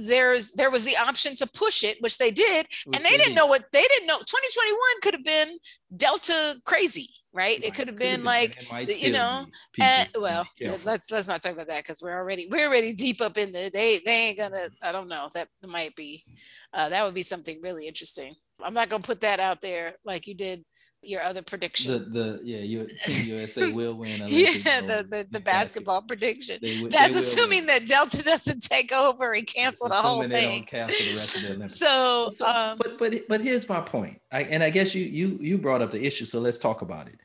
there's 0.00 0.52
there 0.52 0.70
was 0.70 0.84
the 0.84 0.96
option 0.96 1.34
to 1.36 1.46
push 1.46 1.82
it 1.84 1.96
which 2.00 2.18
they 2.18 2.30
did 2.30 2.66
and 2.86 3.04
they 3.04 3.16
didn't 3.16 3.34
know 3.34 3.46
what 3.46 3.64
they 3.72 3.82
didn't 3.82 4.06
know 4.06 4.18
2021 4.18 4.78
could 5.02 5.14
have 5.14 5.24
been 5.24 5.58
delta 5.96 6.54
crazy 6.64 7.08
right, 7.32 7.62
it 7.64 7.74
could 7.74 7.88
have 7.88 7.96
been 7.96 8.24
like 8.24 8.56
and 8.58 8.66
you 9.02 9.12
know, 9.12 9.46
uh, 9.80 10.04
well, 10.20 10.46
let's 10.84 11.10
let's 11.10 11.28
not 11.28 11.40
talk 11.42 11.52
about 11.52 11.68
that 11.68 11.82
because 11.82 12.00
we're 12.02 12.16
already 12.16 12.46
we're 12.50 12.66
already 12.66 12.92
deep 12.92 13.20
up 13.20 13.38
in 13.38 13.52
the 13.52 13.70
they 13.72 14.00
they 14.04 14.28
ain't 14.28 14.38
gonna 14.38 14.68
I 14.82 14.92
don't 14.92 15.08
know 15.08 15.28
that 15.34 15.48
might 15.66 15.94
be 15.96 16.24
uh, 16.72 16.88
that 16.90 17.04
would 17.04 17.14
be 17.14 17.22
something 17.22 17.60
really 17.62 17.86
interesting. 17.86 18.34
I'm 18.62 18.74
not 18.74 18.88
gonna 18.88 19.02
put 19.02 19.20
that 19.22 19.40
out 19.40 19.60
there 19.60 19.94
like 20.04 20.26
you 20.26 20.34
did 20.34 20.64
your 21.02 21.22
other 21.22 21.42
prediction. 21.42 21.92
the 21.92 21.98
the 21.98 22.40
yeah, 22.44 22.58
your 22.58 22.86
team 23.04 23.26
USA 23.34 23.72
will 23.72 23.94
win. 23.94 24.22
Olympic 24.22 24.64
yeah, 24.64 24.80
gold 24.80 24.90
the 24.90 25.02
the, 25.02 25.26
the 25.30 25.40
basket- 25.40 25.44
basketball 25.44 26.02
prediction. 26.02 26.58
They 26.62 26.76
wi- 26.76 26.90
That's 26.96 27.12
they 27.14 27.18
assuming 27.18 27.66
that 27.66 27.86
Delta 27.86 28.22
doesn't 28.22 28.62
take 28.62 28.92
over 28.92 29.32
and 29.32 29.46
cancel 29.46 29.88
the 29.88 29.94
whole 29.96 30.20
Assuming 30.20 30.28
they 30.30 30.40
thing. 30.44 30.58
don't 30.60 30.68
cancel 30.68 31.06
the 31.06 31.12
rest 31.18 31.36
of 31.36 31.42
the 31.42 31.48
Olympics. 31.48 31.76
So, 31.78 32.28
So, 32.30 32.46
um, 32.46 32.78
but 32.78 32.98
but 32.98 33.14
but 33.28 33.40
here's 33.40 33.68
my 33.68 33.80
point. 33.80 34.20
I, 34.30 34.42
and 34.44 34.62
I 34.62 34.70
guess 34.70 34.94
you 34.94 35.04
you 35.04 35.38
you 35.40 35.58
brought 35.58 35.82
up 35.82 35.90
the 35.90 36.04
issue, 36.04 36.24
so 36.24 36.38
let's 36.40 36.58
talk 36.58 36.82
about 36.82 37.08
it. 37.08 37.18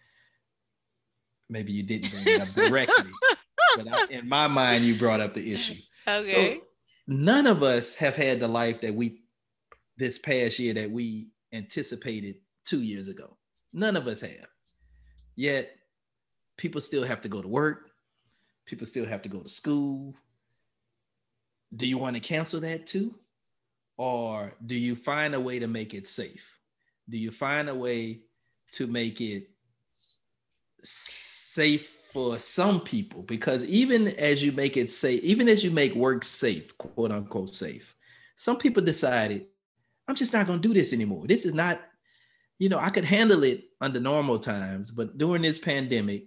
Maybe 1.50 1.72
you 1.72 1.84
didn't 1.84 2.12
bring 2.12 2.24
it 2.36 2.42
up 2.42 2.50
directly, 2.50 3.12
but 3.78 3.88
I, 3.88 4.06
in 4.10 4.28
my 4.28 4.48
mind, 4.48 4.84
you 4.84 4.96
brought 4.96 5.22
up 5.22 5.34
the 5.34 5.54
issue. 5.54 5.76
okay. 6.08 6.56
So 6.56 6.62
none 7.08 7.48
of 7.48 7.64
us 7.64 7.96
have 7.96 8.16
had 8.16 8.40
the 8.42 8.48
life 8.48 8.82
that 8.82 8.94
we 8.94 9.22
this 9.98 10.18
past 10.18 10.60
year 10.60 10.74
that 10.74 10.92
we 10.92 11.28
anticipated 11.54 12.36
two 12.66 12.82
years 12.82 13.08
ago. 13.08 13.37
None 13.74 13.96
of 13.96 14.08
us 14.08 14.22
have. 14.22 14.48
Yet 15.36 15.72
people 16.58 16.82
still 16.82 17.04
have 17.04 17.22
to 17.22 17.30
go 17.30 17.42
to 17.42 17.48
work. 17.48 17.92
People 18.66 18.88
still 18.88 19.06
have 19.06 19.22
to 19.22 19.30
go 19.30 19.42
to 19.42 19.50
school. 19.50 20.16
Do 21.76 21.88
you 21.88 21.98
want 21.98 22.16
to 22.16 22.22
cancel 22.22 22.60
that 22.62 22.88
too? 22.88 23.16
Or 23.98 24.54
do 24.66 24.76
you 24.76 24.96
find 24.96 25.36
a 25.36 25.40
way 25.40 25.60
to 25.60 25.68
make 25.68 25.94
it 25.94 26.08
safe? 26.08 26.60
Do 27.10 27.18
you 27.18 27.32
find 27.32 27.70
a 27.70 27.76
way 27.76 28.22
to 28.74 28.88
make 28.88 29.22
it 29.22 29.50
safe 30.84 31.96
for 32.14 32.38
some 32.40 32.80
people? 32.82 33.24
Because 33.24 33.66
even 33.66 34.08
as 34.08 34.44
you 34.44 34.52
make 34.52 34.78
it 34.78 34.92
safe, 34.92 35.24
even 35.24 35.50
as 35.50 35.64
you 35.64 35.72
make 35.72 35.96
work 35.96 36.24
safe, 36.24 36.78
quote 36.78 37.12
unquote 37.12 37.50
safe, 37.50 37.96
some 38.36 38.58
people 38.58 38.84
decided, 38.84 39.48
I'm 40.08 40.16
just 40.16 40.34
not 40.34 40.48
going 40.48 40.62
to 40.62 40.68
do 40.68 40.74
this 40.74 40.94
anymore. 40.94 41.26
This 41.28 41.46
is 41.46 41.54
not, 41.54 41.82
you 42.60 42.70
know, 42.70 42.80
I 42.80 42.90
could 42.90 43.06
handle 43.06 43.44
it 43.44 43.66
under 43.82 44.00
normal 44.00 44.40
times, 44.40 44.92
but 44.92 45.18
during 45.18 45.42
this 45.42 45.60
pandemic, 45.60 46.26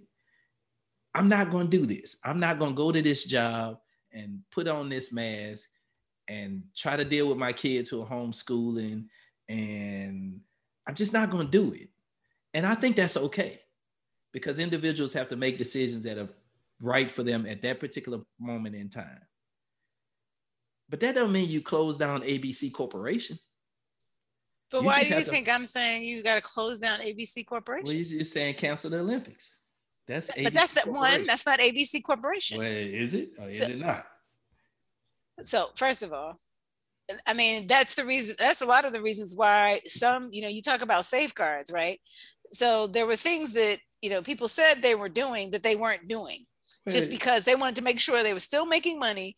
I'm 1.13 1.27
not 1.27 1.51
going 1.51 1.69
to 1.69 1.77
do 1.77 1.85
this. 1.85 2.15
I'm 2.23 2.39
not 2.39 2.57
going 2.57 2.71
to 2.71 2.77
go 2.77 2.91
to 2.91 3.01
this 3.01 3.25
job 3.25 3.79
and 4.13 4.39
put 4.51 4.67
on 4.67 4.89
this 4.89 5.11
mask 5.11 5.69
and 6.27 6.63
try 6.75 6.95
to 6.95 7.03
deal 7.03 7.27
with 7.27 7.37
my 7.37 7.51
kids 7.51 7.89
who 7.89 8.01
are 8.01 8.07
homeschooling. 8.07 9.05
And 9.49 10.39
I'm 10.87 10.95
just 10.95 11.13
not 11.13 11.29
going 11.29 11.47
to 11.47 11.51
do 11.51 11.73
it. 11.73 11.89
And 12.53 12.65
I 12.65 12.75
think 12.75 12.95
that's 12.95 13.17
okay 13.17 13.59
because 14.31 14.59
individuals 14.59 15.13
have 15.13 15.27
to 15.29 15.35
make 15.35 15.57
decisions 15.57 16.03
that 16.03 16.17
are 16.17 16.29
right 16.81 17.11
for 17.11 17.23
them 17.23 17.45
at 17.45 17.61
that 17.61 17.79
particular 17.79 18.19
moment 18.39 18.75
in 18.75 18.89
time. 18.89 19.21
But 20.89 20.99
that 21.01 21.15
doesn't 21.15 21.31
mean 21.31 21.49
you 21.49 21.61
close 21.61 21.97
down 21.97 22.21
ABC 22.23 22.71
Corporation. 22.73 23.37
But 24.71 24.81
you 24.81 24.87
why 24.87 25.03
do 25.03 25.09
you 25.09 25.15
to- 25.15 25.29
think 25.29 25.49
I'm 25.49 25.65
saying 25.65 26.03
you 26.03 26.23
got 26.23 26.35
to 26.35 26.41
close 26.41 26.79
down 26.79 26.99
ABC 26.99 27.45
Corporation? 27.45 27.85
Well, 27.85 27.95
you're 27.95 28.19
just 28.19 28.33
saying 28.33 28.55
cancel 28.55 28.89
the 28.89 28.99
Olympics. 28.99 29.57
That's 30.07 30.31
but 30.35 30.53
that's 30.53 30.71
that 30.73 30.87
one. 30.87 31.25
That's 31.25 31.45
not 31.45 31.59
ABC 31.59 32.03
Corporation. 32.03 32.57
Well, 32.57 32.67
is 32.71 33.13
it 33.13 33.31
or 33.39 33.47
is 33.49 33.59
So- 33.59 33.65
it 33.65 33.79
not? 33.79 34.05
So 35.43 35.69
first 35.75 36.03
of 36.03 36.13
all, 36.13 36.39
I 37.27 37.33
mean, 37.33 37.67
that's 37.67 37.95
the 37.95 38.05
reason, 38.05 38.35
that's 38.37 38.61
a 38.61 38.65
lot 38.65 38.85
of 38.85 38.93
the 38.93 39.01
reasons 39.01 39.35
why 39.35 39.81
some, 39.85 40.29
you 40.31 40.41
know, 40.41 40.47
you 40.47 40.61
talk 40.61 40.81
about 40.81 41.05
safeguards, 41.05 41.71
right? 41.71 41.99
So 42.53 42.87
there 42.87 43.05
were 43.07 43.15
things 43.15 43.53
that, 43.53 43.79
you 44.01 44.09
know, 44.09 44.21
people 44.21 44.47
said 44.47 44.81
they 44.81 44.95
were 44.95 45.09
doing 45.09 45.51
that 45.51 45.63
they 45.63 45.75
weren't 45.75 46.07
doing 46.07 46.45
just 46.89 47.09
because 47.09 47.43
they 47.45 47.55
wanted 47.55 47.75
to 47.77 47.81
make 47.83 47.99
sure 47.99 48.21
they 48.23 48.33
were 48.33 48.39
still 48.39 48.65
making 48.65 48.99
money. 48.99 49.35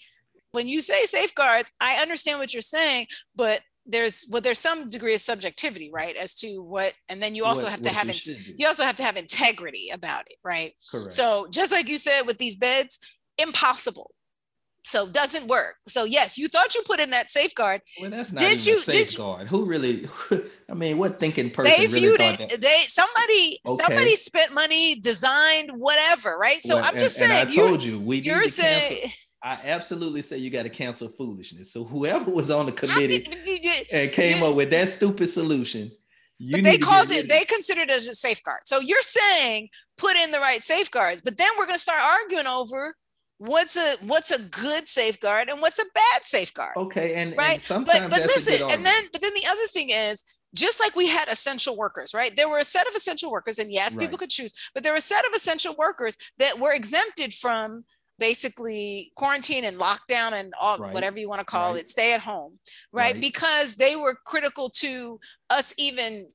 When 0.52 0.68
you 0.68 0.82
say 0.82 1.06
safeguards, 1.06 1.72
I 1.80 1.96
understand 2.02 2.40
what 2.40 2.54
you're 2.54 2.62
saying, 2.62 3.08
but 3.36 3.62
there's 3.86 4.26
well, 4.30 4.42
there's 4.42 4.60
some 4.60 4.90
degree 4.90 5.14
of 5.14 5.22
subjectivity, 5.22 5.90
right? 5.94 6.16
As 6.16 6.36
to 6.40 6.62
what, 6.64 6.94
and 7.10 7.22
then 7.22 7.36
you 7.36 7.46
also 7.46 7.64
what- 7.64 7.72
have 7.72 7.82
to 7.82 7.90
have 7.90 8.06
you 8.14 8.34
in- 8.36 8.56
you 8.58 8.68
also 8.68 8.84
have 8.84 8.96
to 8.98 9.04
have 9.04 9.18
integrity 9.18 9.90
about 9.92 10.26
it, 10.28 10.38
right? 10.44 10.74
Correct. 10.92 11.12
So 11.12 11.48
just 11.52 11.72
like 11.72 11.88
you 11.90 11.98
said 11.98 12.22
with 12.24 12.38
these 12.38 12.56
beds, 12.56 13.00
impossible. 13.38 14.12
So 14.86 15.08
doesn't 15.08 15.48
work. 15.48 15.76
So 15.88 16.04
yes, 16.04 16.38
you 16.38 16.50
thought 16.50 16.76
you 16.76 16.82
put 16.86 17.00
in 17.00 17.12
that 17.12 17.30
safeguard. 17.30 17.82
well, 18.02 18.10
that's 18.10 18.34
not 18.34 18.40
did 18.42 18.60
even 18.62 18.74
you- 18.74 18.82
a 18.82 18.86
did 18.86 18.94
you- 18.96 19.08
safeguard. 19.08 19.48
Who 19.48 19.66
really? 19.66 20.08
I 20.70 20.74
mean, 20.74 20.98
what 20.98 21.20
thinking 21.20 21.52
person 21.52 21.72
they 21.72 21.88
really 21.88 22.00
viewed 22.02 22.20
thought 22.20 22.40
it. 22.42 22.50
that? 22.50 22.62
They 22.62 22.78
somebody 22.88 23.60
Okay. 23.66 23.84
somebody 23.86 24.16
spent 24.18 24.54
money, 24.54 24.96
designed 25.00 25.72
whatever, 25.76 26.38
right? 26.38 26.62
So 26.62 26.76
Well, 26.76 26.86
I'm 26.86 26.94
just 26.98 27.18
and, 27.18 27.30
saying 27.30 27.42
And 27.42 27.50
I 27.50 27.52
you, 27.52 27.68
told 27.68 27.84
you 27.84 28.00
we 28.00 28.18
you're 28.18 28.42
to 28.44 28.50
saying 28.50 29.12
I 29.44 29.60
absolutely 29.66 30.22
say 30.22 30.38
you 30.38 30.50
got 30.50 30.64
to 30.64 30.70
cancel 30.70 31.10
foolishness. 31.10 31.72
So 31.74 31.84
whoever 31.84 32.32
was 32.32 32.50
on 32.50 32.66
the 32.66 32.72
committee 32.72 33.28
and 33.92 34.12
came 34.12 34.42
up 34.42 34.56
with 34.56 34.70
that 34.70 34.88
stupid 34.88 35.28
solution, 35.28 35.92
you 36.40 36.54
but 36.54 36.64
need 36.64 36.66
they 36.66 36.78
called 36.78 37.10
it 37.10 37.28
they 37.28 37.44
considered 37.44 37.90
it 37.90 37.92
as 37.92 38.08
a 38.08 38.16
safeguard. 38.16 38.62
So 38.66 38.80
you're 38.80 39.02
saying 39.02 39.70
put 39.98 40.16
in 40.16 40.32
the 40.32 40.40
right 40.40 40.62
safeguards 40.62 41.22
but 41.22 41.38
then 41.38 41.50
we're 41.58 41.66
going 41.66 41.76
to 41.76 41.82
start 41.82 42.02
arguing 42.02 42.48
over 42.48 42.96
what's 43.38 43.76
a 43.76 43.96
what's 44.06 44.32
a 44.32 44.40
good 44.40 44.88
safeguard 44.88 45.50
and 45.50 45.62
what's 45.62 45.80
a 45.80 45.86
bad 45.94 46.24
safeguard 46.24 46.76
Okay, 46.78 47.16
and, 47.16 47.36
Right, 47.38 47.54
and 47.54 47.62
sometimes 47.62 48.10
but 48.10 48.10
but 48.10 48.22
listen 48.22 48.68
and 48.72 48.86
then 48.86 49.04
but 49.12 49.22
then 49.22 49.34
the 49.34 49.46
other 49.48 49.68
thing 49.68 49.90
is 49.90 50.24
just 50.56 50.80
like 50.80 50.96
we 50.96 51.08
had 51.08 51.28
essential 51.28 51.76
workers 51.76 52.14
right? 52.14 52.36
There 52.36 52.50
were 52.50 52.60
a 52.60 52.66
set 52.66 52.88
of 52.88 52.96
essential 52.96 53.32
workers 53.32 53.60
and 53.60 53.72
yes 53.72 53.96
people 53.96 54.18
could 54.18 54.30
choose 54.30 54.54
but 54.74 54.84
there 54.84 54.94
were 54.94 54.98
a 54.98 55.02
set 55.02 55.26
of 55.26 55.34
essential 55.36 55.76
workers 55.78 56.18
that 56.38 56.60
were 56.60 56.74
exempted 56.74 57.34
from 57.34 57.84
basically 58.20 59.12
quarantine 59.16 59.64
and 59.66 59.78
lockdown 59.78 60.34
and 60.34 60.54
all 60.60 60.78
Right, 60.78 60.94
whatever 60.94 61.20
you 61.20 61.30
want 61.30 61.40
to 61.40 61.46
call 61.46 61.74
right. 61.74 61.82
it 61.82 61.90
stay 61.90 62.14
at 62.14 62.22
home 62.22 62.60
right? 62.92 63.14
Right. 63.14 63.22
because 63.22 63.76
they 63.76 63.96
were 63.96 64.18
critical 64.26 64.70
to 64.78 65.20
us 65.50 65.74
even 65.78 66.28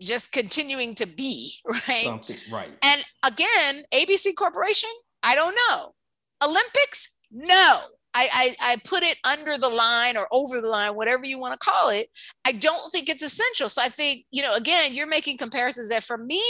just 0.00 0.32
continuing 0.32 0.94
to 0.96 1.06
be 1.06 1.54
right 1.66 2.04
something 2.04 2.36
right. 2.50 2.70
and 2.82 3.04
again 3.24 3.84
abc 3.92 4.34
corporation 4.36 4.90
i 5.22 5.34
don't 5.34 5.56
know 5.68 5.94
olympics 6.42 7.16
no 7.30 7.80
I, 8.16 8.28
I, 8.60 8.72
I 8.72 8.76
put 8.84 9.02
it 9.02 9.18
under 9.24 9.58
the 9.58 9.68
line 9.68 10.16
or 10.16 10.28
over 10.30 10.60
the 10.60 10.68
line, 10.68 10.94
whatever 10.94 11.24
you 11.26 11.36
want 11.36 11.52
to 11.52 11.58
call 11.58 11.90
it. 11.90 12.08
I 12.44 12.52
don't 12.52 12.92
think 12.92 13.08
it's 13.08 13.22
essential. 13.22 13.68
So 13.68 13.82
I 13.82 13.88
think, 13.88 14.24
you 14.30 14.40
know, 14.40 14.54
again, 14.54 14.94
you're 14.94 15.08
making 15.08 15.36
comparisons 15.36 15.88
that 15.88 16.04
for 16.04 16.16
me, 16.16 16.40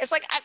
it's 0.00 0.10
like 0.10 0.24
I, 0.30 0.40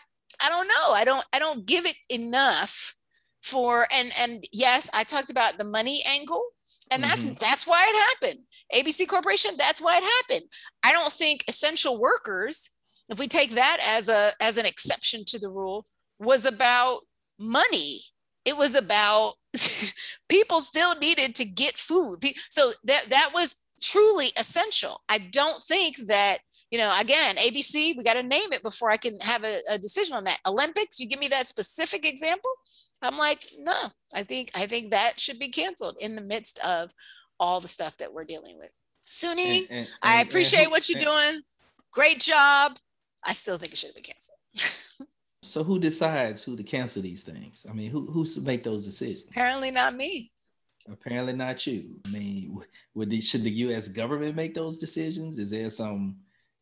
I 0.46 0.50
don't 0.50 0.68
know. 0.68 0.92
I 0.94 1.06
don't 1.06 1.26
I 1.32 1.40
don't 1.40 1.66
give 1.66 1.86
it 1.86 1.96
enough 2.10 2.97
for 3.42 3.88
and 3.92 4.12
and 4.20 4.44
yes, 4.52 4.90
I 4.94 5.04
talked 5.04 5.30
about 5.30 5.58
the 5.58 5.64
money 5.64 6.04
angle, 6.06 6.44
and 6.92 7.04
that's 7.04 7.24
Mhm. 7.24 7.40
that's 7.40 7.66
why 7.68 7.84
it 7.88 8.28
happened. 8.28 8.46
ABC 8.74 9.06
Corporation, 9.06 9.56
that's 9.58 9.82
why 9.82 9.98
it 9.98 10.04
happened. 10.04 10.50
I 10.84 10.92
don't 10.92 11.14
think 11.14 11.44
essential 11.48 12.00
workers, 12.00 12.70
if 13.10 13.20
we 13.20 13.28
take 13.28 13.52
that 13.52 13.80
as 13.88 14.10
a 14.10 14.34
as 14.40 14.58
an 14.58 14.66
exception 14.66 15.24
to 15.26 15.40
the 15.40 15.50
rule, 15.50 15.88
was 16.20 16.46
about 16.46 17.02
money. 17.40 18.02
It 18.46 18.58
was 18.58 18.76
about 18.76 19.34
people 20.30 20.62
still 20.62 20.96
needed 20.96 21.36
to 21.36 21.46
get 21.46 21.78
food. 21.78 22.24
So 22.50 22.74
that 22.84 23.10
that 23.10 23.32
was 23.34 23.56
truly 23.82 24.32
essential. 24.38 25.02
I 25.10 25.18
don't 25.20 25.64
think 25.64 25.98
that 26.08 26.40
you 26.72 26.78
know 26.78 26.94
again 27.00 27.36
ABC 27.38 27.96
we 27.96 28.04
got 28.04 28.16
to 28.16 28.24
name 28.24 28.52
it 28.52 28.62
before 28.64 28.90
I 28.92 28.98
can 28.98 29.20
have 29.22 29.44
a, 29.44 29.60
a 29.72 29.78
decision 29.78 30.16
on 30.16 30.24
that. 30.26 30.40
Olympics, 30.46 31.00
you 31.00 31.08
give 31.08 31.20
me 31.20 31.28
that 31.30 31.48
specific 31.48 32.06
example, 32.06 32.50
I'm 33.02 33.18
like 33.18 33.46
no. 33.60 33.74
I 34.14 34.24
think 34.24 34.52
I 34.56 34.66
think 34.66 34.92
that 34.92 35.20
should 35.20 35.40
be 35.40 35.50
canceled 35.50 35.98
in 36.00 36.16
the 36.16 36.22
midst 36.22 36.60
of 36.60 36.92
all 37.40 37.60
the 37.60 37.68
stuff 37.68 37.96
that 37.98 38.12
we're 38.14 38.26
dealing 38.26 38.58
with. 38.58 38.72
Suni, 39.06 39.62
And- 39.62 39.68
and- 39.70 39.88
I 40.02 40.12
and- 40.14 40.20
and 40.22 40.28
appreciate 40.30 40.66
who- 40.66 40.72
what 40.72 40.90
you're 40.90 40.98
and- 41.00 41.08
doing. 41.34 41.42
Great 41.92 42.20
job. 42.20 42.78
I 43.26 43.34
still 43.34 43.58
think 43.58 43.72
it 43.74 43.78
should 43.78 43.88
have 43.90 43.96
been 43.96 44.04
canceled. 44.04 44.38
So 45.44 45.64
who 45.64 45.80
decides 45.80 46.44
who 46.44 46.58
to 46.58 46.64
cancel 46.64 47.02
these 47.02 47.22
things? 47.24 47.66
I 47.70 47.74
mean, 47.74 47.90
who 47.90 48.06
who's 48.08 48.34
to 48.36 48.42
make 48.42 48.64
those 48.64 48.86
decisions? 48.86 49.24
Apparently 49.30 49.72
not 49.72 49.96
me. 49.96 50.32
Apparently 50.92 51.34
not 51.34 51.66
you. 51.68 52.00
I 52.06 52.10
mean, 52.10 52.60
would 52.96 53.10
the, 53.10 53.22
should 53.22 53.44
the 53.44 53.52
U.S. 53.52 53.88
government 53.88 54.36
make 54.36 54.54
those 54.54 54.78
decisions? 54.78 55.38
Is 55.38 55.52
there 55.52 55.70
some? 55.70 56.18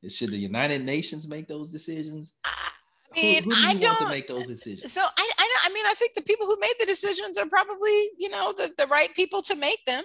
Should 0.10 0.30
the 0.30 0.38
United 0.38 0.84
Nations 0.84 1.28
make 1.28 1.48
those 1.48 1.72
decisions? 1.72 2.34
I 2.44 3.22
mean, 3.22 3.44
who, 3.44 3.52
do 3.52 3.58
you 3.58 3.68
I 3.68 3.74
don't. 3.76 4.10
make 4.10 4.28
those 4.28 4.48
decisions? 4.48 4.92
So 4.92 5.02
I, 5.02 5.32
I, 5.38 5.56
I 5.66 5.74
mean, 5.74 5.86
I 5.86 5.94
think 5.94 6.16
the 6.16 6.24
people 6.24 6.48
who 6.48 6.58
made 6.60 6.74
the 6.80 6.86
decisions 6.86 7.38
are 7.38 7.46
probably, 7.46 8.10
you 8.18 8.30
know, 8.30 8.54
the, 8.58 8.72
the 8.78 8.88
right 8.88 9.14
people 9.16 9.42
to 9.44 9.56
make 9.56 9.84
them. 9.86 10.04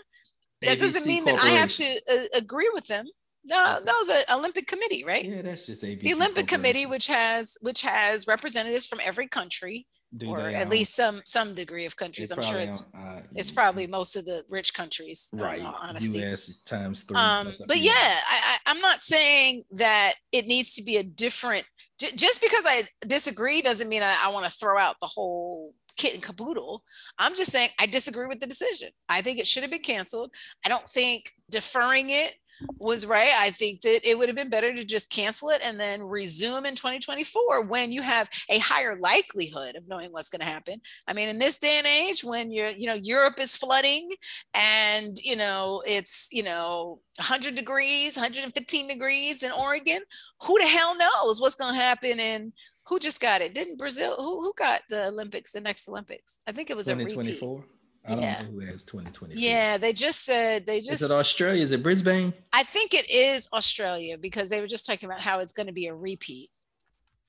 That 0.63 0.79
doesn't 0.79 1.07
mean 1.07 1.25
that 1.25 1.43
I 1.43 1.49
have 1.51 1.75
to 1.75 2.01
uh, 2.13 2.39
agree 2.39 2.71
with 2.73 2.87
them. 2.87 3.07
No, 3.45 3.79
no, 3.87 4.05
the 4.05 4.25
Olympic 4.35 4.67
Committee, 4.67 5.05
right? 5.05 5.25
Yeah, 5.25 5.41
that's 5.41 5.67
just 5.67 5.83
ABC. 5.83 6.03
the 6.03 6.13
Olympic 6.13 6.47
Committee, 6.47 6.85
which 6.85 7.07
has 7.07 7.57
which 7.63 7.81
has 7.81 8.27
representatives 8.27 8.87
from 8.87 9.01
every 9.03 9.27
country, 9.27 9.87
Do 10.16 10.31
or 10.31 10.40
at 10.40 10.68
least 10.68 10.96
some 10.96 11.23
some 11.25 11.55
degree 11.55 11.87
of 11.87 11.94
they 11.96 12.05
countries. 12.05 12.33
I'm 12.33 12.42
sure 12.42 12.59
it's 12.59 12.85
uh, 12.94 13.20
it's 13.37 13.53
probably 13.53 13.87
most 13.87 14.16
of 14.16 14.25
the 14.25 14.44
rich 14.49 14.75
countries. 14.75 15.29
right. 15.33 15.62
all 15.62 15.77
honesty. 15.81 16.18
U.S. 16.18 16.62
times 16.64 17.03
three. 17.03 17.16
um 17.16 17.53
but 17.66 17.79
yeah 17.79 17.92
I, 17.94 18.40
I 18.44 18.57
i'm 18.66 18.81
not 18.81 19.01
saying 19.01 19.62
that 19.73 20.14
it 20.33 20.46
needs 20.46 20.75
to 20.75 20.83
be 20.83 20.96
a 20.96 21.03
different 21.03 21.64
j- 21.99 22.12
just 22.14 22.40
because 22.40 22.64
i 22.66 22.83
disagree 23.07 23.62
doesn't 23.62 23.88
mean 23.88 24.03
i, 24.03 24.14
I 24.25 24.31
want 24.31 24.46
to 24.46 24.51
throw 24.51 24.79
out 24.79 24.96
the 25.01 25.07
whole 25.07 25.75
kit 25.96 26.14
and 26.14 26.23
caboodle 26.23 26.83
i'm 27.18 27.35
just 27.35 27.51
saying 27.53 27.68
i 27.79 27.87
disagree 27.87 28.27
with 28.27 28.40
the 28.40 28.46
decision 28.46 28.90
i 29.09 29.20
think 29.20 29.38
it 29.38 29.46
should 29.46 29.62
have 29.62 29.70
been 29.70 29.81
canceled 29.81 30.31
i 30.64 30.68
don't 30.68 30.88
think 30.88 31.31
deferring 31.51 32.11
it 32.11 32.35
was 32.79 33.07
right 33.07 33.33
i 33.38 33.51
think 33.51 33.81
that 33.81 34.01
it 34.09 34.18
would 34.18 34.29
have 34.29 34.37
been 34.37 34.51
better 34.51 34.75
to 34.75 34.85
just 34.85 35.11
cancel 35.11 35.51
it 35.51 35.61
and 35.64 35.79
then 35.79 36.03
resume 36.03 36.66
in 36.66 36.75
2024 36.75 37.62
when 37.62 37.92
you 37.92 38.03
have 38.03 38.29
a 38.49 38.59
higher 38.59 38.96
likelihood 38.96 39.77
of 39.77 39.87
knowing 39.88 40.12
what's 40.12 40.29
going 40.29 40.40
to 40.40 40.46
happen. 40.46 40.81
I 41.07 41.12
mean 41.12 41.29
in 41.29 41.38
this 41.38 41.59
day 41.59 41.79
and 41.79 41.87
age 41.87 42.25
when 42.25 42.51
you're 42.51 42.68
you 42.68 42.87
know 42.87 42.94
europe 42.94 43.40
is 43.40 43.57
flooding 43.57 44.11
and 44.55 45.18
you 45.23 45.37
know 45.37 45.83
it's 45.87 46.29
you 46.33 46.42
know 46.42 47.01
100 47.18 47.55
degrees 47.55 48.16
115 48.16 48.88
degrees 48.88 49.42
in 49.42 49.53
oregon 49.53 50.01
who 50.42 50.59
the 50.59 50.66
hell 50.66 50.96
knows 50.96 51.40
what's 51.40 51.55
going 51.55 51.75
to 51.75 51.81
happen 51.81 52.20
in 52.20 52.53
who 52.87 52.99
just 52.99 53.20
got 53.20 53.40
it? 53.40 53.55
Didn't 53.55 53.79
brazil 53.79 54.16
who, 54.16 54.42
who 54.42 54.53
got 54.57 54.83
the 54.88 55.07
olympics 55.07 55.53
the 55.53 55.61
next 55.61 55.88
olympics? 55.88 56.40
I 56.46 56.53
think 56.53 56.70
it 56.70 56.77
was 56.77 56.88
a 56.88 56.96
repeat. 56.96 57.11
2024. 57.11 57.64
I 58.07 58.15
don't 58.15 58.23
Yeah. 58.23 58.43
know 58.43 58.49
who 58.51 58.61
has 58.61 58.83
2024. 58.85 59.41
yeah 59.41 59.77
they 59.79 59.93
just 59.93 60.25
said 60.25 60.67
they 60.67 60.79
just. 60.81 61.03
Is 61.03 61.11
it 61.11 61.15
Australia? 61.15 61.63
Is 61.63 61.73
it 61.73 61.83
Brisbane? 61.83 62.33
i 62.53 62.63
think 62.63 62.95
it 62.95 63.09
is 63.11 63.49
australia 63.53 64.17
because 64.19 64.49
they 64.51 64.61
were 64.61 64.67
just 64.67 64.87
talking 64.87 65.09
about 65.09 65.21
how 65.21 65.39
it's 65.41 65.53
going 65.53 65.67
to 65.67 65.73
be 65.73 65.87
a 65.87 65.95
repeat 65.95 66.51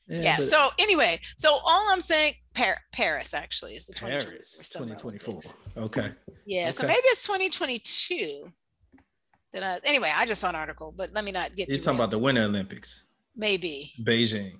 yeah, 0.08 0.36
but 0.38 0.44
so 0.44 0.70
anyway 0.80 1.20
so 1.38 1.54
all 1.54 1.88
i'm 1.92 2.02
saying 2.02 2.34
Par- 2.54 2.82
paris 2.92 3.34
actually 3.34 3.76
is 3.76 3.86
the 3.86 3.94
2024 3.94 4.32
Paris, 4.34 4.70
2024. 4.74 5.84
Okay. 5.86 6.12
Yeah, 6.46 6.72
so 6.72 6.84
maybe 6.84 7.00
it's 7.06 7.26
2022. 7.26 8.52
Then 9.54 9.64
I, 9.64 9.80
anyway, 9.86 10.12
I 10.14 10.26
just 10.26 10.42
saw 10.42 10.50
an 10.50 10.56
article, 10.56 10.94
but 10.96 11.14
let 11.14 11.24
me 11.24 11.32
not 11.32 11.56
get. 11.56 11.68
You're 11.70 11.78
talking 11.78 12.00
about 12.00 12.12
the. 12.12 12.20
Winter 12.20 12.44
Olympics, 12.44 13.06
maybe 13.36 13.92
Beijing. 14.02 14.54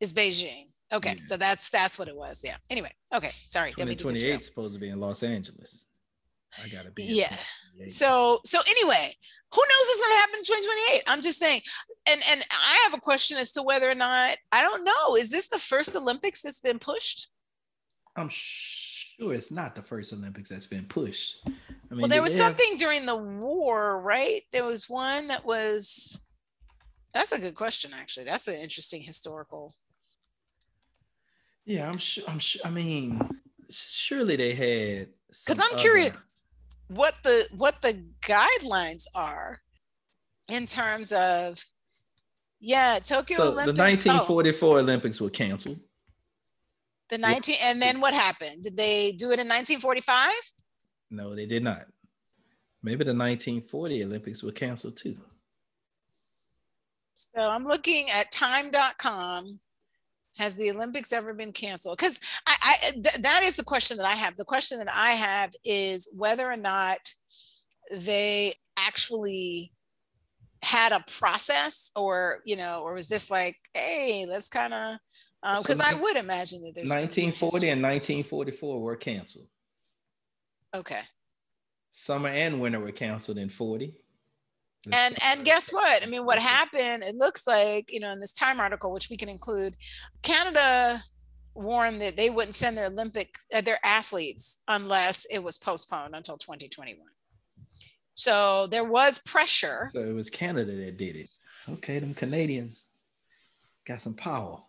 it's 0.00 0.12
Beijing. 0.12 0.66
Okay, 0.94 1.14
Yeah. 1.16 1.22
so 1.24 1.36
that's 1.36 1.68
that's 1.70 1.98
what 1.98 2.08
it 2.08 2.16
was. 2.16 2.42
Yeah. 2.44 2.56
Anyway, 2.70 2.90
okay, 3.12 3.30
sorry. 3.48 3.70
Didn't 3.70 3.88
mean 3.88 3.96
2028 3.98 4.36
is 4.36 4.44
supposed 4.46 4.74
to 4.74 4.80
be 4.80 4.88
in 4.88 5.00
Los 5.00 5.22
Angeles. 5.22 5.86
I 6.64 6.68
gotta 6.68 6.90
be. 6.90 7.04
Yeah. 7.04 7.36
So 7.88 8.40
so 8.44 8.60
anyway, 8.68 9.16
who 9.52 9.60
knows 9.60 9.86
what's 9.86 10.00
going 10.00 10.14
to 10.14 10.20
happen 10.20 10.34
in 10.38 10.44
2028? 10.44 11.02
I'm 11.08 11.22
just 11.22 11.38
saying. 11.38 11.62
And 12.08 12.20
and 12.30 12.42
I 12.50 12.80
have 12.84 12.94
a 12.94 13.00
question 13.00 13.38
as 13.38 13.52
to 13.52 13.62
whether 13.62 13.90
or 13.90 13.94
not 13.94 14.36
I 14.52 14.62
don't 14.62 14.84
know. 14.84 15.16
Is 15.16 15.30
this 15.30 15.48
the 15.48 15.58
first 15.58 15.94
Olympics 15.96 16.42
that's 16.42 16.60
been 16.60 16.78
pushed? 16.78 17.28
I'm 18.16 18.28
sure 18.30 19.34
it's 19.34 19.50
not 19.50 19.74
the 19.74 19.82
first 19.82 20.12
Olympics 20.12 20.48
that's 20.48 20.66
been 20.66 20.84
pushed. 20.86 21.34
I 21.46 21.50
mean, 21.90 22.00
well, 22.02 22.08
there 22.08 22.22
was 22.22 22.36
have- 22.38 22.46
something 22.46 22.76
during 22.76 23.06
the 23.06 23.16
war, 23.16 24.00
right? 24.00 24.42
There 24.52 24.64
was 24.64 24.88
one 24.88 25.28
that 25.28 25.44
was. 25.44 26.20
That's 27.12 27.30
a 27.32 27.40
good 27.40 27.54
question, 27.54 27.92
actually. 27.94 28.26
That's 28.26 28.48
an 28.48 28.56
interesting 28.56 29.00
historical. 29.02 29.74
Yeah, 31.64 31.88
I'm 31.88 31.98
sure. 31.98 32.24
I'm 32.28 32.38
sure. 32.38 32.62
I 32.64 32.70
mean, 32.70 33.20
surely 33.70 34.36
they 34.36 34.54
had. 34.54 35.08
because 35.28 35.60
I'm 35.60 35.78
curious 35.78 36.14
what 36.88 37.14
the 37.22 37.46
what 37.56 37.80
the 37.82 38.04
guidelines 38.20 39.06
are 39.14 39.60
in 40.48 40.66
terms 40.66 41.12
of 41.12 41.64
yeah 42.60 42.98
Tokyo 43.02 43.38
So 43.38 43.52
Olympics 43.52 44.02
the 44.04 44.10
oh, 44.10 44.20
1944 44.20 44.78
Olympics 44.80 45.20
were 45.20 45.30
canceled. 45.30 45.80
the 47.08 47.18
19 47.18 47.56
and 47.62 47.80
then 47.80 48.00
what 48.00 48.12
happened 48.12 48.64
did 48.64 48.76
they 48.76 49.12
do 49.12 49.26
it 49.30 49.40
in 49.40 49.48
1945 49.48 50.30
No, 51.10 51.34
they 51.34 51.46
did 51.46 51.62
not. 51.64 51.86
Maybe 52.82 53.04
the 53.04 53.14
1940 53.14 54.04
Olympics 54.04 54.42
were 54.42 54.52
canceled 54.52 54.96
too. 54.98 55.16
So 57.16 57.40
I'm 57.40 57.64
looking 57.64 58.10
at 58.10 58.30
time.com. 58.30 59.60
Has 60.36 60.56
the 60.56 60.70
Olympics 60.70 61.12
ever 61.12 61.32
been 61.32 61.52
canceled? 61.52 61.96
Because 61.96 62.18
I, 62.46 62.56
I 62.62 62.90
th- 62.90 63.22
that 63.22 63.42
is 63.44 63.56
the 63.56 63.64
question 63.64 63.96
that 63.98 64.06
I 64.06 64.14
have. 64.14 64.36
The 64.36 64.44
question 64.44 64.78
that 64.78 64.92
I 64.92 65.10
have 65.10 65.52
is 65.64 66.08
whether 66.16 66.50
or 66.50 66.56
not 66.56 66.98
they 67.92 68.54
actually 68.76 69.72
had 70.62 70.92
a 70.92 71.04
process 71.06 71.90
or 71.94 72.40
you 72.44 72.56
know 72.56 72.80
or 72.80 72.94
was 72.94 73.06
this 73.06 73.30
like 73.30 73.56
hey 73.74 74.24
let's 74.28 74.48
kind 74.48 74.72
of 74.72 74.96
because 75.58 75.78
um, 75.78 75.84
so 75.86 75.90
i 75.90 75.94
would 75.94 76.16
imagine 76.16 76.62
that 76.62 76.74
there's 76.74 76.90
1940 76.90 77.68
and 77.68 77.82
1944 77.82 78.80
were 78.80 78.96
canceled 78.96 79.46
okay 80.74 81.02
summer 81.90 82.30
and 82.30 82.60
winter 82.60 82.80
were 82.80 82.92
canceled 82.92 83.36
in 83.36 83.50
40 83.50 83.94
and 84.92 85.16
and 85.24 85.44
guess 85.44 85.72
what 85.72 86.02
i 86.02 86.06
mean 86.06 86.24
what 86.24 86.38
happened 86.38 87.02
it 87.02 87.16
looks 87.16 87.46
like 87.46 87.92
you 87.92 88.00
know 88.00 88.10
in 88.10 88.20
this 88.20 88.32
time 88.32 88.60
article 88.60 88.92
which 88.92 89.08
we 89.08 89.16
can 89.16 89.28
include 89.28 89.76
canada 90.22 91.02
warned 91.54 92.00
that 92.00 92.16
they 92.16 92.30
wouldn't 92.30 92.54
send 92.54 92.76
their 92.76 92.86
olympic 92.86 93.36
uh, 93.54 93.60
their 93.60 93.78
athletes 93.84 94.58
unless 94.68 95.24
it 95.30 95.42
was 95.42 95.58
postponed 95.58 96.14
until 96.14 96.36
2021 96.36 97.06
so 98.14 98.68
there 98.68 98.84
was 98.84 99.18
pressure. 99.18 99.90
So 99.92 100.00
it 100.00 100.14
was 100.14 100.30
Canada 100.30 100.72
that 100.72 100.96
did 100.96 101.16
it. 101.16 101.28
Okay, 101.68 101.98
them 101.98 102.14
Canadians 102.14 102.86
got 103.86 104.00
some 104.00 104.14
power. 104.14 104.62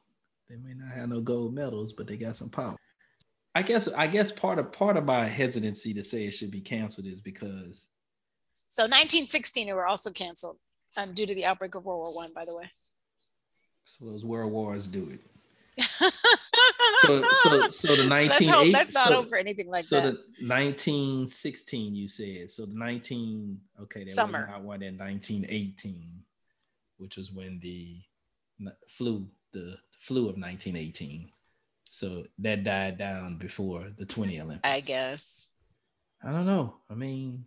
They 0.49 0.55
may 0.55 0.73
not 0.73 0.95
have 0.95 1.09
no 1.09 1.21
gold 1.21 1.53
medals, 1.53 1.93
but 1.93 2.07
they 2.07 2.17
got 2.17 2.35
some 2.35 2.49
power. 2.49 2.75
I 3.53 3.61
guess 3.61 3.87
I 3.87 4.07
guess 4.07 4.31
part 4.31 4.59
of 4.59 4.71
part 4.71 4.97
of 4.97 5.05
my 5.05 5.25
hesitancy 5.25 5.93
to 5.93 6.03
say 6.03 6.25
it 6.25 6.31
should 6.31 6.51
be 6.51 6.59
canceled 6.59 7.07
is 7.07 7.21
because 7.21 7.87
so 8.75 8.83
1916 8.83 9.67
they 9.67 9.73
were 9.73 9.87
also 9.87 10.11
canceled 10.11 10.57
um, 10.97 11.13
due 11.13 11.25
to 11.25 11.33
the 11.33 11.45
outbreak 11.45 11.75
of 11.75 11.85
World 11.85 11.99
War 11.99 12.13
One, 12.13 12.33
by 12.33 12.43
the 12.43 12.53
way. 12.53 12.69
So 13.85 14.05
those 14.05 14.25
world 14.25 14.51
wars 14.51 14.87
do 14.87 15.07
it 15.09 15.21
so, 15.79 16.09
so, 17.43 17.69
so 17.69 17.95
the 17.95 18.07
19 18.07 18.29
let's, 18.29 18.47
hope 18.47 18.71
that's 18.71 18.93
not 18.93 19.07
so, 19.09 19.19
over 19.19 19.35
anything 19.35 19.69
like 19.69 19.85
so 19.85 19.95
that. 19.95 20.03
So 20.03 20.11
the 20.11 20.47
1916, 20.47 21.95
you 21.95 22.07
said. 22.07 22.49
So 22.49 22.65
the 22.65 22.75
19, 22.75 23.59
okay, 23.81 24.03
that 24.03 24.09
summer. 24.09 24.49
was 24.53 24.63
one 24.63 24.81
in 24.83 24.97
1918, 24.97 26.23
which 26.97 27.17
was 27.17 27.31
when 27.31 27.59
the 27.59 28.01
flu, 28.87 29.27
the 29.51 29.77
flu 29.99 30.29
of 30.29 30.37
1918. 30.37 31.29
So 31.89 32.25
that 32.39 32.63
died 32.63 32.97
down 32.97 33.37
before 33.37 33.91
the 33.97 34.05
20 34.05 34.39
Olympics. 34.41 34.69
I 34.69 34.79
guess. 34.79 35.47
I 36.23 36.31
don't 36.31 36.45
know. 36.45 36.75
I 36.89 36.93
mean, 36.93 37.45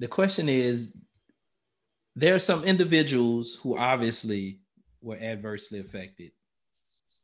the 0.00 0.08
question 0.08 0.48
is 0.48 0.96
there 2.16 2.34
are 2.34 2.40
some 2.40 2.64
individuals 2.64 3.58
who 3.62 3.78
obviously 3.78 4.60
were 5.00 5.18
adversely 5.20 5.78
affected 5.78 6.32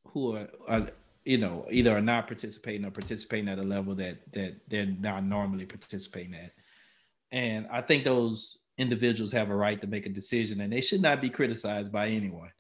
who 0.04 0.36
are, 0.36 0.48
are 0.68 0.86
you 1.24 1.38
know 1.38 1.66
either 1.70 1.96
are 1.96 2.02
not 2.02 2.28
participating 2.28 2.84
or 2.84 2.90
participating 2.90 3.48
at 3.48 3.58
a 3.58 3.62
level 3.62 3.94
that 3.94 4.18
that 4.32 4.54
they're 4.68 4.86
not 4.86 5.24
normally 5.24 5.66
participating 5.66 6.34
at. 6.34 6.52
And 7.32 7.66
i 7.72 7.80
think 7.80 8.04
those 8.04 8.58
individuals 8.78 9.32
have 9.32 9.50
a 9.50 9.56
right 9.56 9.80
to 9.80 9.86
make 9.86 10.06
a 10.06 10.10
decision 10.10 10.60
and 10.60 10.72
they 10.72 10.82
should 10.82 11.02
not 11.02 11.20
be 11.20 11.30
criticized 11.30 11.90
by 11.90 12.08
anyone 12.08 12.50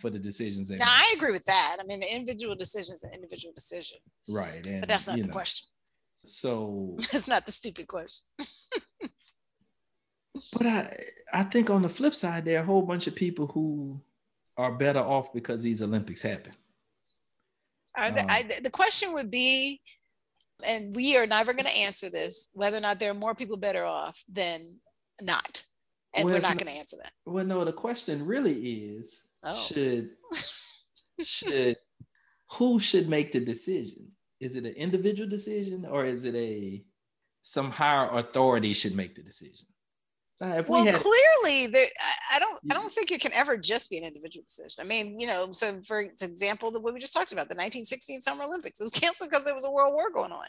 for 0.00 0.10
the 0.10 0.18
decisions 0.18 0.68
they 0.68 0.76
now, 0.76 0.86
make. 0.86 0.94
i 0.94 1.14
agree 1.14 1.32
with 1.32 1.44
that. 1.44 1.76
I 1.80 1.84
mean 1.84 2.00
the 2.00 2.12
individual 2.12 2.56
decision 2.56 2.94
is 2.94 3.04
an 3.04 3.12
individual 3.12 3.52
decision. 3.54 3.98
Right 4.28 4.66
and, 4.66 4.80
but 4.80 4.88
that's 4.88 5.06
not 5.06 5.16
the 5.16 5.26
know, 5.26 5.32
question. 5.32 5.68
so 6.24 6.96
it's 7.12 7.28
not 7.28 7.46
the 7.46 7.52
stupid 7.52 7.86
question 7.86 8.26
but 10.52 10.66
i 10.66 11.04
i 11.32 11.42
think 11.42 11.70
on 11.70 11.82
the 11.82 11.88
flip 11.88 12.14
side 12.14 12.44
there 12.44 12.58
are 12.58 12.62
a 12.62 12.66
whole 12.66 12.82
bunch 12.82 13.06
of 13.06 13.14
people 13.14 13.46
who 13.48 14.00
are 14.56 14.72
better 14.72 15.00
off 15.00 15.32
because 15.32 15.62
these 15.62 15.82
olympics 15.82 16.22
happen 16.22 16.52
um, 17.96 18.14
I, 18.28 18.48
the 18.62 18.70
question 18.70 19.12
would 19.12 19.30
be, 19.30 19.80
and 20.64 20.94
we 20.94 21.16
are 21.16 21.26
never 21.26 21.52
going 21.52 21.64
to 21.64 21.78
answer 21.78 22.10
this, 22.10 22.48
whether 22.52 22.76
or 22.76 22.80
not 22.80 22.98
there 22.98 23.10
are 23.10 23.14
more 23.14 23.34
people 23.34 23.56
better 23.56 23.84
off 23.84 24.24
than 24.28 24.80
not. 25.20 25.62
And 26.14 26.24
well, 26.24 26.34
we're 26.34 26.40
not 26.40 26.58
going 26.58 26.72
to 26.72 26.78
answer 26.78 26.96
that. 27.02 27.12
Well, 27.24 27.44
no, 27.44 27.64
the 27.64 27.72
question 27.72 28.24
really 28.26 28.54
is 28.54 29.26
oh. 29.42 29.64
should, 29.64 30.10
should, 31.24 31.76
who 32.52 32.80
should 32.80 33.08
make 33.08 33.32
the 33.32 33.40
decision? 33.40 34.08
Is 34.40 34.56
it 34.56 34.64
an 34.64 34.74
individual 34.74 35.28
decision 35.28 35.84
or 35.84 36.04
is 36.04 36.24
it 36.24 36.34
a, 36.34 36.84
some 37.42 37.70
higher 37.70 38.08
authority 38.12 38.72
should 38.72 38.94
make 38.96 39.14
the 39.14 39.22
decision? 39.22 39.66
Uh, 40.42 40.64
well, 40.66 40.82
we 40.82 40.86
had, 40.86 40.96
clearly, 40.96 41.68
there, 41.68 41.86
I, 42.32 42.40
don't. 42.40 42.58
I 42.68 42.74
don't 42.74 42.90
think 42.90 43.12
it 43.12 43.20
can 43.20 43.32
ever 43.34 43.56
just 43.56 43.88
be 43.88 43.98
an 43.98 44.04
individual 44.04 44.44
decision. 44.44 44.84
I 44.84 44.88
mean, 44.88 45.20
you 45.20 45.28
know, 45.28 45.52
so 45.52 45.80
for 45.86 46.00
example, 46.00 46.72
the 46.72 46.80
what 46.80 46.92
we 46.92 46.98
just 46.98 47.12
talked 47.12 47.30
about, 47.30 47.48
the 47.48 47.54
1916 47.54 48.20
Summer 48.20 48.42
Olympics, 48.42 48.80
it 48.80 48.82
was 48.82 48.90
canceled 48.92 49.30
because 49.30 49.44
there 49.44 49.54
was 49.54 49.64
a 49.64 49.70
world 49.70 49.94
war 49.94 50.10
going 50.10 50.32
on. 50.32 50.44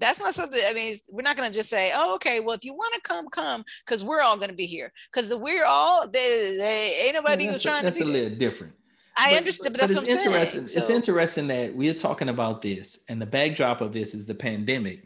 That's 0.00 0.18
not 0.18 0.34
something. 0.34 0.60
I 0.66 0.74
mean, 0.74 0.92
we're 1.12 1.22
not 1.22 1.36
going 1.36 1.48
to 1.48 1.56
just 1.56 1.70
say, 1.70 1.92
"Oh, 1.94 2.16
okay, 2.16 2.40
well, 2.40 2.56
if 2.56 2.64
you 2.64 2.72
want 2.72 2.94
to 2.94 3.00
come, 3.02 3.28
come," 3.28 3.64
because 3.86 4.02
we're 4.02 4.22
all 4.22 4.36
going 4.36 4.48
to 4.48 4.56
be 4.56 4.66
here. 4.66 4.92
Because 5.12 5.28
the 5.28 5.38
we're 5.38 5.64
all, 5.64 6.08
they, 6.08 6.56
they 6.58 7.04
ain't 7.04 7.14
nobody 7.14 7.46
who's 7.46 7.62
trying 7.62 7.84
that's 7.84 7.98
to. 7.98 8.04
That's 8.04 8.10
a 8.10 8.20
little 8.20 8.36
different. 8.38 8.72
I 9.16 9.30
but, 9.30 9.38
understand, 9.38 9.72
but, 9.72 9.80
but 9.80 9.80
that's 9.80 9.94
what 9.94 10.10
I'm 10.10 10.16
interesting. 10.16 10.66
saying. 10.66 10.82
It's 10.82 10.90
interesting 10.90 11.46
that 11.46 11.76
we're 11.76 11.94
talking 11.94 12.28
about 12.28 12.60
this, 12.60 12.98
and 13.08 13.22
the 13.22 13.26
backdrop 13.26 13.82
of 13.82 13.92
this 13.92 14.14
is 14.14 14.26
the 14.26 14.34
pandemic, 14.34 15.04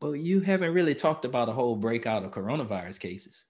but 0.00 0.12
you 0.12 0.40
haven't 0.40 0.74
really 0.74 0.94
talked 0.94 1.24
about 1.24 1.48
a 1.48 1.52
whole 1.52 1.76
breakout 1.76 2.24
of 2.24 2.30
coronavirus 2.30 3.00
cases. 3.00 3.42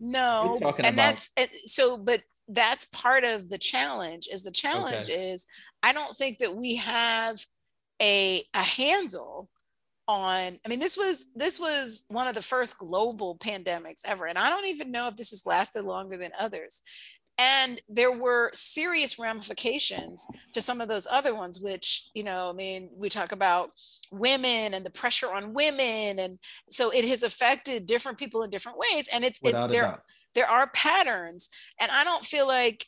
No, 0.00 0.56
and 0.60 0.62
about- 0.62 0.88
that's 0.96 1.30
so, 1.66 1.96
but 1.96 2.22
that's 2.48 2.86
part 2.86 3.24
of 3.24 3.48
the 3.48 3.58
challenge. 3.58 4.28
Is 4.30 4.42
the 4.42 4.50
challenge 4.50 5.10
okay. 5.10 5.32
is 5.32 5.46
I 5.82 5.92
don't 5.92 6.16
think 6.16 6.38
that 6.38 6.54
we 6.54 6.76
have 6.76 7.44
a 8.00 8.44
a 8.54 8.62
handle 8.62 9.48
on 10.06 10.58
i 10.64 10.68
mean 10.68 10.78
this 10.78 10.96
was 10.96 11.26
this 11.36 11.60
was 11.60 12.04
one 12.08 12.26
of 12.26 12.34
the 12.34 12.42
first 12.42 12.78
global 12.78 13.36
pandemics 13.36 14.00
ever 14.06 14.26
and 14.26 14.38
i 14.38 14.48
don't 14.48 14.66
even 14.66 14.90
know 14.90 15.06
if 15.06 15.16
this 15.16 15.30
has 15.30 15.44
lasted 15.44 15.84
longer 15.84 16.16
than 16.16 16.30
others 16.38 16.80
and 17.38 17.80
there 17.88 18.12
were 18.12 18.50
serious 18.52 19.18
ramifications 19.18 20.26
to 20.52 20.60
some 20.60 20.80
of 20.80 20.88
those 20.88 21.06
other 21.10 21.34
ones 21.34 21.60
which 21.60 22.10
you 22.14 22.22
know 22.22 22.50
i 22.50 22.52
mean 22.52 22.90
we 22.96 23.08
talk 23.08 23.32
about 23.32 23.70
women 24.10 24.74
and 24.74 24.84
the 24.84 24.90
pressure 24.90 25.32
on 25.32 25.54
women. 25.54 26.18
And 26.18 26.38
so 26.68 26.90
it 26.90 27.04
has 27.06 27.22
affected 27.22 27.86
different 27.86 28.18
people 28.18 28.42
in 28.42 28.50
different 28.50 28.78
ways. 28.78 29.08
And 29.12 29.24
it's 29.24 29.40
it, 29.42 29.52
there 29.52 30.02
there 30.34 30.48
are 30.48 30.68
patterns. 30.68 31.48
And 31.80 31.90
i 31.92 32.04
don't 32.04 32.24
feel 32.24 32.46
like 32.46 32.86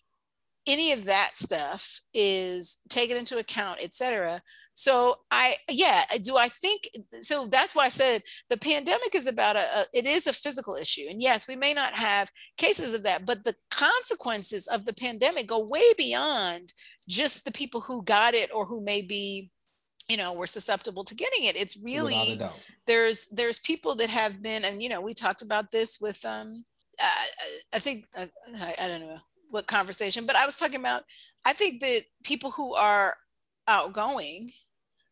any 0.66 0.92
of 0.92 1.04
that 1.04 1.30
stuff 1.34 2.00
is 2.12 2.80
taken 2.88 3.16
into 3.16 3.38
account 3.38 3.82
etc 3.82 4.42
so 4.74 5.16
i 5.30 5.56
yeah 5.70 6.04
do 6.22 6.36
i 6.36 6.48
think 6.48 6.88
so 7.22 7.46
that's 7.46 7.74
why 7.74 7.84
i 7.84 7.88
said 7.88 8.22
the 8.50 8.56
pandemic 8.56 9.14
is 9.14 9.26
about 9.26 9.56
a, 9.56 9.60
a, 9.60 9.84
it 9.94 10.06
is 10.06 10.26
a 10.26 10.32
physical 10.32 10.76
issue. 10.76 11.06
And 11.08 11.22
yes 11.22 11.48
we 11.48 11.56
may 11.56 11.72
not 11.72 11.94
have 11.94 12.30
cases 12.56 12.94
of 12.94 13.02
that 13.04 13.26
but 13.26 13.44
the 13.44 13.56
consequences 13.70 14.66
of 14.66 14.84
the 14.84 14.94
pandemic 14.94 15.46
go 15.46 15.58
way 15.58 15.92
beyond 15.96 16.72
just 17.08 17.44
the 17.44 17.52
people 17.52 17.80
who 17.80 18.02
got 18.02 18.34
it 18.34 18.52
or 18.54 18.66
who 18.66 18.80
may 18.82 19.02
be 19.02 19.50
you 20.10 20.16
know 20.16 20.32
were 20.32 20.46
susceptible 20.46 21.04
to 21.04 21.14
getting 21.14 21.44
it. 21.44 21.56
It's 21.56 21.78
really 21.82 22.40
there's 22.86 23.28
there's 23.28 23.60
people 23.60 23.94
that 23.96 24.10
have 24.10 24.42
been 24.42 24.64
and 24.64 24.82
you 24.82 24.88
know 24.88 25.00
we 25.00 25.14
talked 25.14 25.42
about 25.42 25.70
this 25.70 25.98
with 26.00 26.24
um 26.24 26.64
uh, 27.02 27.24
i 27.72 27.78
think 27.78 28.06
uh, 28.18 28.26
I, 28.56 28.74
I 28.82 28.88
don't 28.88 29.00
know 29.02 29.18
what 29.50 29.66
conversation, 29.66 30.26
but 30.26 30.36
I 30.36 30.46
was 30.46 30.56
talking 30.56 30.80
about, 30.80 31.02
I 31.44 31.52
think 31.52 31.80
that 31.80 32.02
people 32.24 32.50
who 32.50 32.74
are 32.74 33.16
outgoing, 33.68 34.50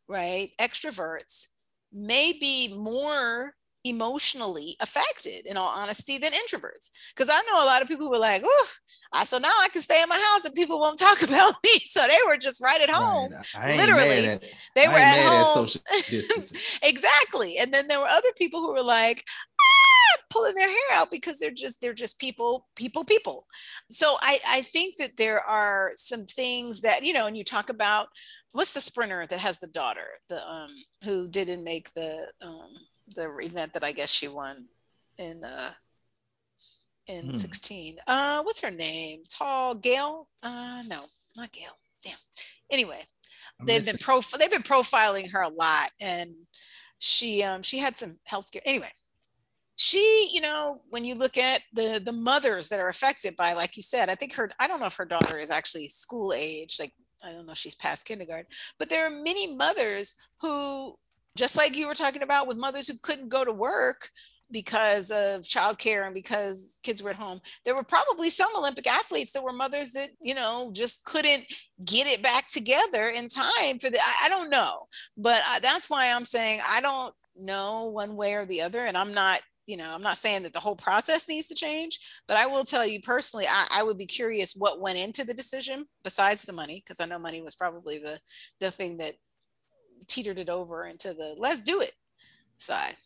right, 0.09 0.51
extroverts, 0.61 1.47
may 1.93 2.33
be 2.33 2.73
more 2.75 3.55
emotionally 3.85 4.77
affected 4.81 5.47
in 5.47 5.57
all 5.57 5.69
honesty 5.69 6.19
than 6.19 6.33
introverts. 6.33 6.91
Because 7.15 7.31
i 7.31 7.41
know 7.51 7.65
a 7.65 7.67
lot 7.67 7.81
of 7.81 7.89
people 7.89 8.11
were 8.11 8.19
like 8.19 8.43
oh 8.45 8.67
I, 9.13 9.25
so 9.25 9.39
now 9.39 9.49
i 9.49 9.69
can 9.73 9.81
stay 9.81 10.03
in 10.03 10.09
my 10.09 10.23
house 10.33 10.45
and 10.45 10.55
people 10.55 10.79
won't 10.79 10.99
talk 10.99 11.23
about 11.29 11.55
me. 11.65 11.81
So 11.87 12.01
they 12.07 12.19
were 12.27 12.37
just 12.37 12.61
right 12.61 12.81
at 12.81 12.91
home 12.91 13.33
right. 13.57 13.79
literally. 13.79 14.27
at, 14.27 14.43
they 14.75 14.89
were 14.89 14.95
at 14.95 15.25
home. 15.25 15.69
exactly. 16.83 17.57
And 17.59 17.73
then 17.73 17.89
there 17.89 18.01
were 18.01 18.07
other 18.07 18.33
people 18.37 18.61
who 18.61 18.73
were 18.73 18.83
like 18.83 19.25
pulling 20.31 20.55
their 20.55 20.69
hair 20.69 20.95
out 20.95 21.11
because 21.11 21.39
they're 21.39 21.51
just 21.51 21.81
they're 21.81 21.95
just 21.95 22.19
people 22.19 22.67
people 22.77 23.05
people. 23.05 23.47
So 23.91 24.17
i 24.21 24.39
i 24.47 24.63
think 24.63 24.97
that 24.97 25.17
there 25.17 25.41
are 25.41 25.93
some 25.97 26.25
things 26.25 26.81
that 26.83 27.05
you 27.05 27.13
know 27.13 27.27
and 27.27 27.37
you 27.37 27.45
talk 27.45 27.71
about 27.71 28.09
what's 28.53 28.75
the 28.75 28.81
sprinter 28.81 29.27
that 29.27 29.39
has 29.39 29.59
the 29.59 29.67
daughter 29.67 30.07
the 30.29 30.47
um 30.47 30.71
who 31.05 31.29
didn't 31.29 31.65
make 31.65 31.93
the 31.95 32.27
um 32.43 32.71
the 33.15 33.37
event 33.39 33.73
that 33.73 33.85
i 33.85 33.93
guess 33.93 34.11
she 34.11 34.29
won 34.29 34.67
in 35.19 35.45
uh 35.45 35.71
in 37.07 37.27
hmm. 37.27 37.33
16 37.33 37.97
uh 38.07 38.43
what's 38.43 38.61
her 38.61 38.71
name? 38.71 39.23
Tall 39.29 39.75
gail? 39.75 40.29
Uh 40.43 40.83
no 40.89 41.05
not 41.37 41.53
gail. 41.53 41.73
Damn. 42.05 42.17
Anyway 42.71 43.05
they've 43.65 43.85
been 43.85 43.99
pro 43.99 44.21
they've 44.39 44.51
been 44.51 44.63
profiling 44.63 45.31
her 45.31 45.43
a 45.43 45.49
lot 45.49 45.91
and 46.01 46.31
she 46.99 47.43
um 47.43 47.63
she 47.63 47.79
had 47.79 47.97
some 47.97 48.19
health 48.25 48.45
scare 48.45 48.63
anyway 48.65 48.91
she, 49.79 50.29
you 50.33 50.41
know, 50.41 50.83
when 50.91 51.05
you 51.05 51.15
look 51.15 51.39
at 51.39 51.63
the 51.73 52.03
the 52.05 52.13
mothers 52.13 52.69
that 52.69 52.81
are 52.81 52.89
affected 52.89 53.37
by, 53.37 53.53
like 53.53 53.77
you 53.77 53.83
said, 53.83 54.11
I 54.11 54.17
think 54.17 54.35
her, 54.35 54.51
I 54.59 54.67
don't 54.67 54.81
know 54.81 54.87
if 54.87 54.97
her 54.97 55.05
daughter 55.05 55.39
is 55.39 55.51
actually 55.51 55.87
school 55.87 56.33
age, 56.33 56.79
like 56.81 56.93
I 57.25 57.31
don't 57.31 57.47
know 57.47 57.53
if 57.53 57.59
she's 57.59 57.77
past 57.77 58.05
kindergarten, 58.05 58.51
but 58.79 58.89
there 58.89 59.07
are 59.07 59.11
many 59.11 59.57
mothers 59.57 60.17
who, 60.41 60.97
just 61.37 61.57
like 61.57 61.77
you 61.77 61.87
were 61.87 61.95
talking 61.95 62.23
about 62.23 62.49
with 62.49 62.57
mothers 62.57 62.89
who 62.89 62.95
couldn't 63.01 63.29
go 63.29 63.45
to 63.45 63.53
work, 63.53 64.11
because 64.51 65.11
of 65.11 65.43
childcare 65.43 66.07
and 66.07 66.15
because 66.15 66.81
kids 66.83 67.03
were 67.03 67.11
at 67.11 67.17
home. 67.17 67.41
There 67.65 67.75
were 67.75 67.83
probably 67.85 68.31
some 68.31 68.49
Olympic 68.57 68.87
athletes 68.87 69.33
that 69.33 69.43
were 69.43 69.53
mothers 69.53 69.93
that, 69.93 70.11
you 70.21 70.35
know, 70.35 70.73
just 70.75 71.05
couldn't 71.05 71.45
get 71.85 72.07
it 72.07 72.23
back 72.23 72.49
together 72.49 73.11
in 73.11 73.29
time 73.29 73.79
for 73.79 73.91
the, 73.91 73.99
I, 74.01 74.25
I 74.25 74.29
don't 74.29 74.51
know. 74.51 74.87
But 75.17 75.43
I, 75.47 75.61
that's 75.61 75.91
why 75.91 76.11
I'm 76.11 76.25
saying 76.25 76.61
I 76.67 76.81
don't 76.81 77.15
know 77.37 77.87
one 77.87 78.17
way 78.17 78.35
or 78.35 78.47
the 78.47 78.63
other. 78.63 78.85
And 78.87 78.97
I'm 78.97 79.13
not, 79.13 79.41
you 79.69 79.77
know, 79.77 79.95
I'm 79.95 80.03
not 80.03 80.17
saying 80.17 80.45
that 80.45 80.55
the 80.55 80.61
whole 80.61 80.75
process 80.75 81.29
needs 81.29 81.47
to 81.49 81.55
change, 81.55 82.01
but 82.27 82.39
I 82.39 82.47
will 82.47 82.65
tell 82.65 82.87
you 82.87 83.03
personally, 83.03 83.47
I, 83.47 83.67
I 83.71 83.83
would 83.83 83.99
be 83.99 84.07
curious 84.07 84.55
what 84.57 84.81
went 84.81 84.97
into 84.97 85.25
the 85.25 85.35
decision 85.35 85.87
besides 86.03 86.43
the 86.43 86.55
money, 86.55 86.83
because 86.83 87.01
I 87.01 87.05
know 87.05 87.19
money 87.19 87.43
was 87.43 87.55
probably 87.55 87.99
the 87.99 88.19
the 88.61 88.71
thing 88.71 88.97
that 88.97 89.17
teetered 90.07 90.39
it 90.39 90.49
over 90.49 90.87
into 90.87 91.13
the 91.13 91.35
let's 91.37 91.61
do 91.61 91.83
it 91.83 91.93
side. 92.57 92.97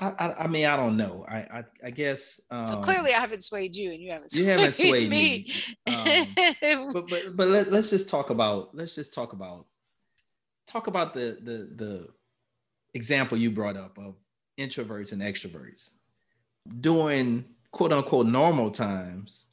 I, 0.00 0.08
I, 0.18 0.34
I, 0.44 0.46
mean, 0.48 0.66
I 0.66 0.76
don't 0.76 0.96
know. 0.96 1.24
I, 1.28 1.36
I, 1.38 1.64
I 1.84 1.90
guess. 1.90 2.40
Um, 2.50 2.64
so 2.64 2.80
clearly, 2.80 3.12
I 3.12 3.18
haven't 3.18 3.44
swayed 3.44 3.76
you, 3.76 3.92
and 3.92 4.00
you 4.00 4.10
haven't. 4.10 4.32
Swayed 4.32 4.44
you 4.44 4.50
haven't 4.50 4.74
swayed 4.74 5.10
me. 5.10 5.52
me. 5.86 5.92
Um, 5.92 6.90
but 6.92 7.08
but 7.08 7.36
but 7.36 7.48
let, 7.48 7.72
let's 7.72 7.90
just 7.90 8.08
talk 8.08 8.30
about. 8.30 8.74
Let's 8.74 8.96
just 8.96 9.14
talk 9.14 9.32
about. 9.32 9.66
Talk 10.66 10.88
about 10.88 11.14
the 11.14 11.38
the 11.40 11.70
the 11.76 12.08
example 12.94 13.38
you 13.38 13.52
brought 13.52 13.76
up 13.76 13.98
of 13.98 14.16
introverts 14.58 15.12
and 15.12 15.22
extroverts. 15.22 15.90
During 16.80 17.44
quote 17.70 17.92
unquote 17.92 18.26
normal 18.26 18.70
times, 18.70 19.46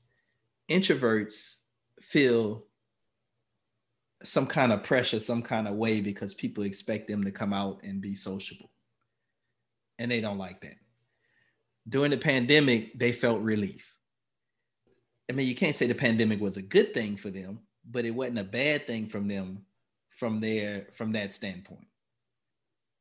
introverts 0.69 1.57
feel 2.01 2.63
some 4.23 4.47
kind 4.47 4.71
of 4.71 4.83
pressure, 4.83 5.19
some 5.19 5.41
kind 5.41 5.67
of 5.67 5.75
way 5.75 5.99
because 5.99 6.33
people 6.33 6.63
expect 6.63 7.07
them 7.07 7.23
to 7.25 7.31
come 7.31 7.53
out 7.53 7.83
and 7.83 8.01
be 8.01 8.15
sociable 8.15 8.69
and 9.99 10.11
they 10.11 10.21
don't 10.21 10.37
like 10.37 10.61
that. 10.61 10.77
During 11.87 12.11
the 12.11 12.17
pandemic, 12.17 12.97
they 12.97 13.11
felt 13.11 13.41
relief. 13.41 13.93
I 15.29 15.33
mean, 15.33 15.47
you 15.47 15.55
can't 15.55 15.75
say 15.75 15.87
the 15.87 15.95
pandemic 15.95 16.39
was 16.39 16.57
a 16.57 16.61
good 16.61 16.93
thing 16.93 17.17
for 17.17 17.29
them, 17.29 17.59
but 17.89 18.05
it 18.05 18.11
wasn't 18.11 18.39
a 18.39 18.43
bad 18.43 18.87
thing 18.87 19.07
from 19.07 19.27
them 19.27 19.65
from 20.09 20.39
their 20.39 20.87
from 20.93 21.11
that 21.13 21.33
standpoint. 21.33 21.87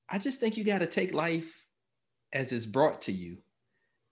I 0.08 0.18
just 0.18 0.40
think 0.40 0.56
you 0.56 0.64
got 0.64 0.78
to 0.78 0.86
take 0.86 1.12
life 1.12 1.61
as 2.32 2.52
it's 2.52 2.66
brought 2.66 3.02
to 3.02 3.12
you. 3.12 3.38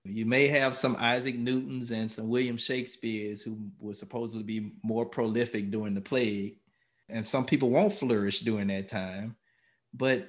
You 0.05 0.25
may 0.25 0.49
have 0.49 0.77
some 0.77 0.97
Isaac 0.99 1.37
Newtons 1.37 1.91
and 1.91 2.11
some 2.11 2.29
William 2.29 2.57
Shakespeare's 2.57 3.43
who 3.43 3.59
were 3.79 3.95
supposedly 3.95 4.43
be 4.43 4.73
more 4.83 5.05
prolific 5.05 5.71
during 5.71 5.95
the 5.95 6.01
plague, 6.01 6.57
and 7.09 7.27
some 7.27 7.45
people 7.45 7.71
won't 7.71 7.93
flourish 7.93 8.41
during 8.41 8.69
that 8.69 8.89
time, 8.89 9.37
but 9.93 10.29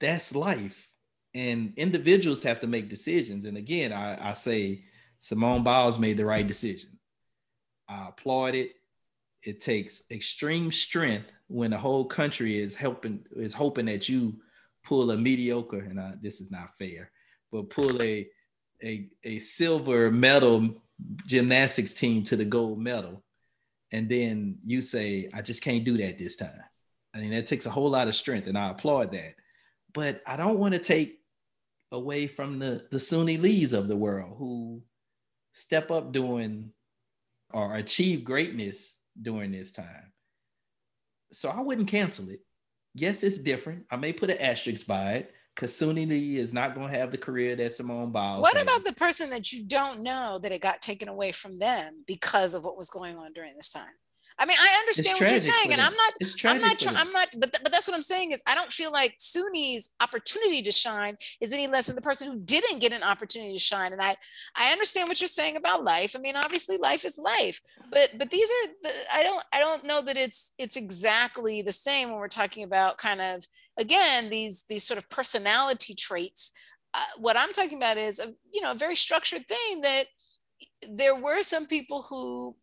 that's 0.00 0.34
life 0.34 0.90
and 1.34 1.72
individuals 1.76 2.42
have 2.42 2.60
to 2.60 2.66
make 2.66 2.88
decisions. 2.88 3.44
And 3.44 3.56
again, 3.56 3.92
I, 3.92 4.30
I 4.30 4.34
say 4.34 4.84
Simone 5.18 5.64
Biles 5.64 5.98
made 5.98 6.16
the 6.16 6.24
right 6.24 6.46
decision. 6.46 6.98
I 7.88 8.08
applaud 8.08 8.54
it. 8.54 8.72
It 9.42 9.60
takes 9.60 10.02
extreme 10.10 10.72
strength 10.72 11.30
when 11.48 11.72
the 11.72 11.76
whole 11.76 12.06
country 12.06 12.58
is 12.58 12.74
helping 12.74 13.26
is 13.36 13.52
hoping 13.52 13.86
that 13.86 14.08
you 14.08 14.36
pull 14.84 15.10
a 15.10 15.16
mediocre, 15.16 15.80
and 15.80 16.00
I, 16.00 16.14
this 16.22 16.40
is 16.40 16.50
not 16.50 16.76
fair, 16.78 17.10
but 17.54 17.70
pull 17.70 18.02
a 18.02 18.28
a, 18.82 19.08
a 19.22 19.38
silver 19.38 20.10
medal 20.10 20.82
gymnastics 21.24 21.94
team 21.94 22.24
to 22.24 22.36
the 22.36 22.44
gold 22.44 22.80
medal. 22.80 23.22
And 23.92 24.08
then 24.08 24.58
you 24.66 24.82
say, 24.82 25.30
I 25.32 25.40
just 25.40 25.62
can't 25.62 25.84
do 25.84 25.96
that 25.98 26.18
this 26.18 26.36
time. 26.36 26.60
I 27.14 27.18
mean, 27.18 27.30
that 27.30 27.46
takes 27.46 27.64
a 27.64 27.70
whole 27.70 27.88
lot 27.88 28.08
of 28.08 28.16
strength, 28.16 28.48
and 28.48 28.58
I 28.58 28.70
applaud 28.70 29.12
that. 29.12 29.36
But 29.94 30.20
I 30.26 30.36
don't 30.36 30.58
want 30.58 30.72
to 30.74 30.80
take 30.80 31.20
away 31.92 32.26
from 32.26 32.58
the 32.58 32.86
the 32.90 32.98
Suni 32.98 33.40
Lees 33.40 33.72
of 33.72 33.86
the 33.86 33.96
world 33.96 34.34
who 34.36 34.82
step 35.52 35.92
up 35.92 36.12
doing 36.12 36.72
or 37.52 37.76
achieve 37.76 38.24
greatness 38.24 38.98
during 39.22 39.52
this 39.52 39.70
time. 39.70 40.12
So 41.32 41.48
I 41.48 41.60
wouldn't 41.60 41.86
cancel 41.86 42.28
it. 42.30 42.40
Yes, 42.94 43.22
it's 43.22 43.38
different. 43.38 43.86
I 43.92 43.96
may 43.96 44.12
put 44.12 44.30
an 44.30 44.38
asterisk 44.38 44.88
by 44.88 45.12
it 45.12 45.34
Lee 45.60 46.36
is 46.36 46.52
not 46.52 46.74
going 46.74 46.90
to 46.90 46.98
have 46.98 47.10
the 47.10 47.18
career 47.18 47.56
that 47.56 47.74
Simone 47.74 48.10
Biles. 48.10 48.42
What 48.42 48.56
had. 48.56 48.62
about 48.62 48.84
the 48.84 48.92
person 48.92 49.30
that 49.30 49.52
you 49.52 49.64
don't 49.64 50.00
know 50.00 50.38
that 50.42 50.52
it 50.52 50.60
got 50.60 50.82
taken 50.82 51.08
away 51.08 51.32
from 51.32 51.58
them 51.58 52.04
because 52.06 52.54
of 52.54 52.64
what 52.64 52.76
was 52.76 52.90
going 52.90 53.16
on 53.16 53.32
during 53.32 53.54
this 53.54 53.70
time? 53.70 53.86
I 54.36 54.46
mean, 54.46 54.56
I 54.60 54.78
understand 54.80 55.20
what 55.20 55.30
you're 55.30 55.38
saying, 55.38 55.72
and 55.72 55.80
I'm 55.80 55.92
not, 55.92 56.12
I'm 56.44 56.60
not, 56.60 56.96
I'm 56.96 57.12
not, 57.12 57.28
but, 57.38 57.56
but 57.62 57.70
that's 57.70 57.86
what 57.86 57.94
I'm 57.94 58.02
saying 58.02 58.32
is 58.32 58.42
I 58.48 58.56
don't 58.56 58.72
feel 58.72 58.90
like 58.90 59.14
Suni's 59.18 59.90
opportunity 60.02 60.60
to 60.62 60.72
shine 60.72 61.16
is 61.40 61.52
any 61.52 61.68
less 61.68 61.86
than 61.86 61.94
the 61.94 62.02
person 62.02 62.30
who 62.30 62.40
didn't 62.40 62.80
get 62.80 62.92
an 62.92 63.04
opportunity 63.04 63.52
to 63.52 63.60
shine. 63.60 63.92
And 63.92 64.02
I, 64.02 64.16
I 64.56 64.72
understand 64.72 65.08
what 65.08 65.20
you're 65.20 65.28
saying 65.28 65.56
about 65.56 65.84
life. 65.84 66.16
I 66.16 66.18
mean, 66.18 66.34
obviously 66.34 66.78
life 66.78 67.04
is 67.04 67.16
life, 67.16 67.60
but, 67.92 68.10
but 68.18 68.30
these 68.30 68.50
are 68.50 68.68
the, 68.82 68.90
I 69.12 69.22
don't, 69.22 69.44
I 69.52 69.60
don't 69.60 69.84
know 69.84 70.02
that 70.02 70.16
it's, 70.16 70.52
it's 70.58 70.76
exactly 70.76 71.62
the 71.62 71.72
same 71.72 72.10
when 72.10 72.18
we're 72.18 72.26
talking 72.26 72.64
about 72.64 72.98
kind 72.98 73.20
of, 73.20 73.46
again, 73.78 74.30
these, 74.30 74.64
these 74.68 74.82
sort 74.82 74.98
of 74.98 75.08
personality 75.10 75.94
traits. 75.94 76.50
Uh, 76.92 77.04
what 77.18 77.36
I'm 77.36 77.52
talking 77.52 77.78
about 77.78 77.98
is 77.98 78.18
a, 78.18 78.34
you 78.52 78.62
know, 78.62 78.72
a 78.72 78.76
very 78.76 78.96
structured 78.96 79.46
thing 79.46 79.82
that 79.82 80.04
there 80.88 81.14
were 81.14 81.42
some 81.42 81.66
people 81.66 82.02
who 82.02 82.56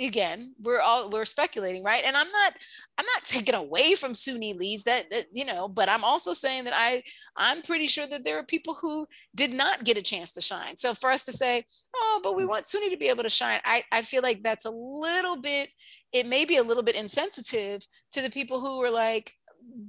again 0.00 0.54
we're 0.60 0.80
all 0.80 1.10
we're 1.10 1.24
speculating 1.24 1.82
right? 1.82 2.02
And 2.04 2.16
i'm 2.16 2.30
not 2.30 2.54
i'm 2.98 3.06
not 3.16 3.24
taking 3.24 3.54
away 3.54 3.94
from 3.94 4.12
Suni 4.12 4.56
Lees 4.56 4.84
that, 4.84 5.10
that, 5.10 5.24
you 5.32 5.44
know 5.44 5.68
but 5.68 5.88
i'm 5.88 6.04
also 6.04 6.32
saying 6.32 6.64
that 6.64 6.74
i 6.76 7.02
i'm 7.36 7.62
pretty 7.62 7.86
sure 7.86 8.06
that 8.06 8.24
there 8.24 8.38
are 8.38 8.44
people 8.44 8.74
who 8.74 9.06
did 9.34 9.52
not 9.52 9.84
get 9.84 9.96
a 9.96 10.02
chance 10.02 10.32
to 10.32 10.40
shine. 10.40 10.76
So 10.76 10.94
for 10.94 11.10
us 11.10 11.24
to 11.24 11.32
say 11.32 11.64
oh 11.96 12.20
but 12.22 12.36
we 12.36 12.44
mm. 12.44 12.48
want 12.48 12.64
Suni 12.64 12.90
to 12.90 12.96
be 12.96 13.08
able 13.08 13.22
to 13.22 13.30
shine 13.30 13.60
i 13.64 13.82
i 13.92 14.02
feel 14.02 14.22
like 14.22 14.42
that's 14.42 14.64
a 14.64 14.70
little 14.70 15.36
bit 15.36 15.70
it 16.12 16.26
may 16.26 16.44
be 16.44 16.56
a 16.56 16.62
little 16.62 16.82
bit 16.82 16.96
insensitive 16.96 17.86
to 18.12 18.22
the 18.22 18.30
people 18.30 18.60
who 18.60 18.78
were 18.78 18.90
like 18.90 19.32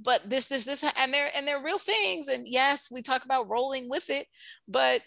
but 0.02 0.28
this 0.28 0.48
this 0.48 0.64
this 0.64 0.84
and 0.98 1.12
they're 1.12 1.30
and 1.36 1.46
they're 1.46 1.62
real 1.62 1.78
things 1.78 2.28
and 2.28 2.46
yes 2.46 2.88
we 2.92 3.02
talk 3.02 3.24
about 3.24 3.48
rolling 3.48 3.88
with 3.88 4.10
it 4.10 4.26
but 4.68 5.02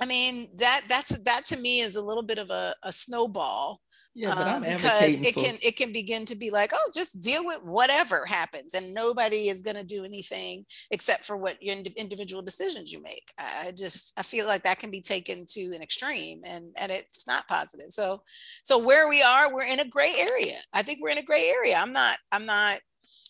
I 0.00 0.04
mean 0.04 0.48
that 0.56 0.82
that's 0.88 1.16
that 1.22 1.44
to 1.46 1.56
me 1.56 1.80
is 1.80 1.96
a 1.96 2.02
little 2.02 2.22
bit 2.22 2.38
of 2.38 2.50
a, 2.50 2.74
a 2.82 2.92
snowball 2.92 3.80
yeah, 4.16 4.34
but 4.34 4.46
I'm 4.46 4.54
um, 4.54 4.62
because 4.62 5.20
it 5.20 5.34
for... 5.34 5.40
can 5.40 5.58
it 5.62 5.76
can 5.76 5.92
begin 5.92 6.24
to 6.24 6.34
be 6.34 6.50
like, 6.50 6.72
oh, 6.72 6.90
just 6.94 7.20
deal 7.20 7.44
with 7.44 7.62
whatever 7.62 8.24
happens, 8.24 8.72
and 8.72 8.94
nobody 8.94 9.50
is 9.50 9.60
going 9.60 9.76
to 9.76 9.84
do 9.84 10.04
anything 10.04 10.64
except 10.90 11.26
for 11.26 11.36
what 11.36 11.62
your 11.62 11.76
individual 11.96 12.40
decisions 12.40 12.90
you 12.90 13.02
make. 13.02 13.30
I 13.38 13.72
just 13.76 14.14
I 14.18 14.22
feel 14.22 14.46
like 14.46 14.62
that 14.62 14.78
can 14.78 14.90
be 14.90 15.02
taken 15.02 15.44
to 15.50 15.74
an 15.74 15.82
extreme, 15.82 16.40
and 16.44 16.72
and 16.76 16.90
it's 16.90 17.26
not 17.26 17.46
positive. 17.46 17.88
So 17.90 18.22
so 18.64 18.78
where 18.78 19.06
we 19.06 19.22
are, 19.22 19.52
we're 19.52 19.66
in 19.66 19.80
a 19.80 19.88
gray 19.88 20.14
area. 20.18 20.56
I 20.72 20.82
think 20.82 21.00
we're 21.02 21.10
in 21.10 21.18
a 21.18 21.22
gray 21.22 21.52
area. 21.54 21.76
I'm 21.76 21.92
not 21.92 22.16
I'm 22.32 22.46
not 22.46 22.80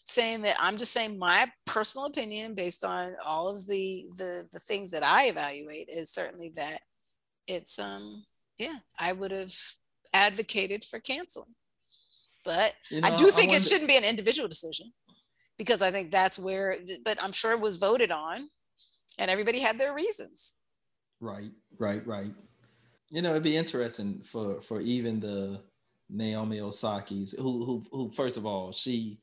saying 0.04 0.42
that 0.42 0.54
I'm 0.60 0.76
just 0.76 0.92
saying 0.92 1.18
my 1.18 1.50
personal 1.64 2.06
opinion 2.06 2.54
based 2.54 2.84
on 2.84 3.16
all 3.26 3.48
of 3.48 3.66
the 3.66 4.06
the 4.14 4.46
the 4.52 4.60
things 4.60 4.92
that 4.92 5.02
I 5.02 5.26
evaluate 5.26 5.88
is 5.88 6.12
certainly 6.12 6.52
that 6.54 6.82
it's 7.48 7.76
um 7.80 8.24
yeah 8.56 8.76
I 9.00 9.12
would 9.12 9.32
have 9.32 9.52
advocated 10.16 10.84
for 10.84 10.98
canceling. 10.98 11.54
But 12.44 12.74
you 12.90 13.00
know, 13.00 13.08
I 13.08 13.16
do 13.16 13.30
think 13.30 13.50
I 13.50 13.54
wonder- 13.54 13.56
it 13.56 13.62
shouldn't 13.62 13.88
be 13.88 13.96
an 13.96 14.04
individual 14.04 14.48
decision 14.48 14.92
because 15.58 15.82
I 15.82 15.90
think 15.90 16.10
that's 16.10 16.38
where, 16.38 16.76
but 17.04 17.22
I'm 17.22 17.32
sure 17.32 17.52
it 17.52 17.60
was 17.60 17.76
voted 17.76 18.10
on 18.10 18.48
and 19.18 19.30
everybody 19.30 19.60
had 19.60 19.78
their 19.78 19.94
reasons. 19.94 20.54
Right, 21.20 21.50
right, 21.78 22.06
right. 22.06 22.32
You 23.10 23.22
know, 23.22 23.30
it'd 23.30 23.42
be 23.42 23.56
interesting 23.56 24.22
for 24.22 24.60
for 24.60 24.80
even 24.80 25.20
the 25.20 25.60
Naomi 26.10 26.60
Osaka's 26.60 27.32
who 27.32 27.64
who 27.64 27.84
who 27.90 28.10
first 28.12 28.36
of 28.36 28.44
all, 28.44 28.72
she 28.72 29.20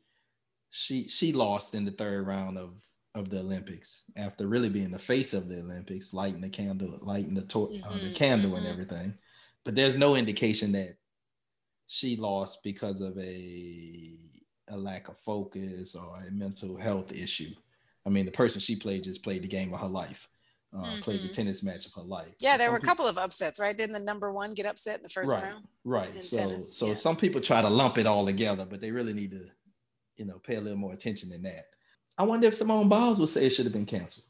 she 0.70 1.08
she 1.08 1.34
lost 1.34 1.76
in 1.76 1.86
the 1.86 1.92
third 1.92 2.26
round 2.26 2.58
of 2.58 2.72
of 3.14 3.30
the 3.30 3.40
Olympics 3.40 4.06
after 4.18 4.48
really 4.48 4.70
being 4.70 4.90
the 4.90 4.98
face 4.98 5.34
of 5.34 5.48
the 5.48 5.60
Olympics, 5.60 6.14
lighting 6.14 6.42
the 6.42 6.50
candle, 6.50 6.98
lighting 7.02 7.36
the, 7.36 7.44
to- 7.44 7.68
mm-hmm, 7.68 7.84
uh, 7.84 7.94
the 7.94 8.00
mm-hmm, 8.00 8.14
candle 8.14 8.52
mm-hmm. 8.52 8.66
and 8.66 8.68
everything 8.68 9.14
but 9.66 9.76
there's 9.76 9.96
no 9.96 10.16
indication 10.16 10.72
that 10.74 10.98
she 11.88 12.16
lost 12.16 12.64
because 12.64 13.02
of 13.02 13.18
a 13.18 14.18
a 14.70 14.78
lack 14.78 15.10
of 15.10 15.18
focus 15.20 15.96
or 15.96 16.24
a 16.26 16.32
mental 16.32 16.78
health 16.78 17.12
issue. 17.12 17.54
I 18.06 18.10
mean, 18.10 18.26
the 18.26 18.32
person 18.32 18.60
she 18.60 18.76
played 18.76 19.04
just 19.04 19.24
played 19.24 19.44
the 19.44 19.48
game 19.48 19.74
of 19.74 19.80
her 19.80 19.88
life, 19.88 20.28
uh, 20.74 20.82
mm-hmm. 20.82 21.00
played 21.02 21.20
the 21.20 21.26
mm-hmm. 21.26 21.34
tennis 21.34 21.64
match 21.64 21.86
of 21.86 21.94
her 21.94 22.02
life. 22.02 22.34
Yeah, 22.40 22.58
there 22.58 22.72
were 22.72 22.78
a 22.78 22.82
couple 22.82 23.06
of 23.06 23.18
upsets, 23.18 23.60
right? 23.60 23.78
Didn't 23.78 23.94
the 23.94 24.00
number 24.00 24.32
one 24.32 24.54
get 24.54 24.66
upset 24.66 24.98
in 24.98 25.04
the 25.04 25.10
first 25.10 25.32
right, 25.32 25.44
round? 25.44 25.68
Right. 25.84 26.24
So, 26.24 26.38
tennis? 26.38 26.76
so 26.76 26.88
yeah. 26.88 26.94
some 26.94 27.16
people 27.16 27.42
try 27.42 27.62
to 27.62 27.70
lump 27.70 27.98
it 27.98 28.08
all 28.08 28.26
together, 28.26 28.66
but 28.66 28.82
they 28.82 28.92
really 28.92 29.14
need 29.14 29.32
to, 29.32 29.46
you 30.16 30.26
know, 30.26 30.40
pay 30.40 30.56
a 30.56 30.62
little 30.62 30.80
more 30.80 30.94
attention 30.94 31.30
than 31.30 31.44
that. 31.44 31.66
I 32.18 32.24
wonder 32.24 32.48
if 32.48 32.56
Simone 32.56 32.90
Biles 32.90 33.20
would 33.20 33.30
say 33.30 33.46
it 33.46 33.52
should 33.52 33.66
have 33.66 33.74
been 33.74 33.86
canceled. 33.86 34.26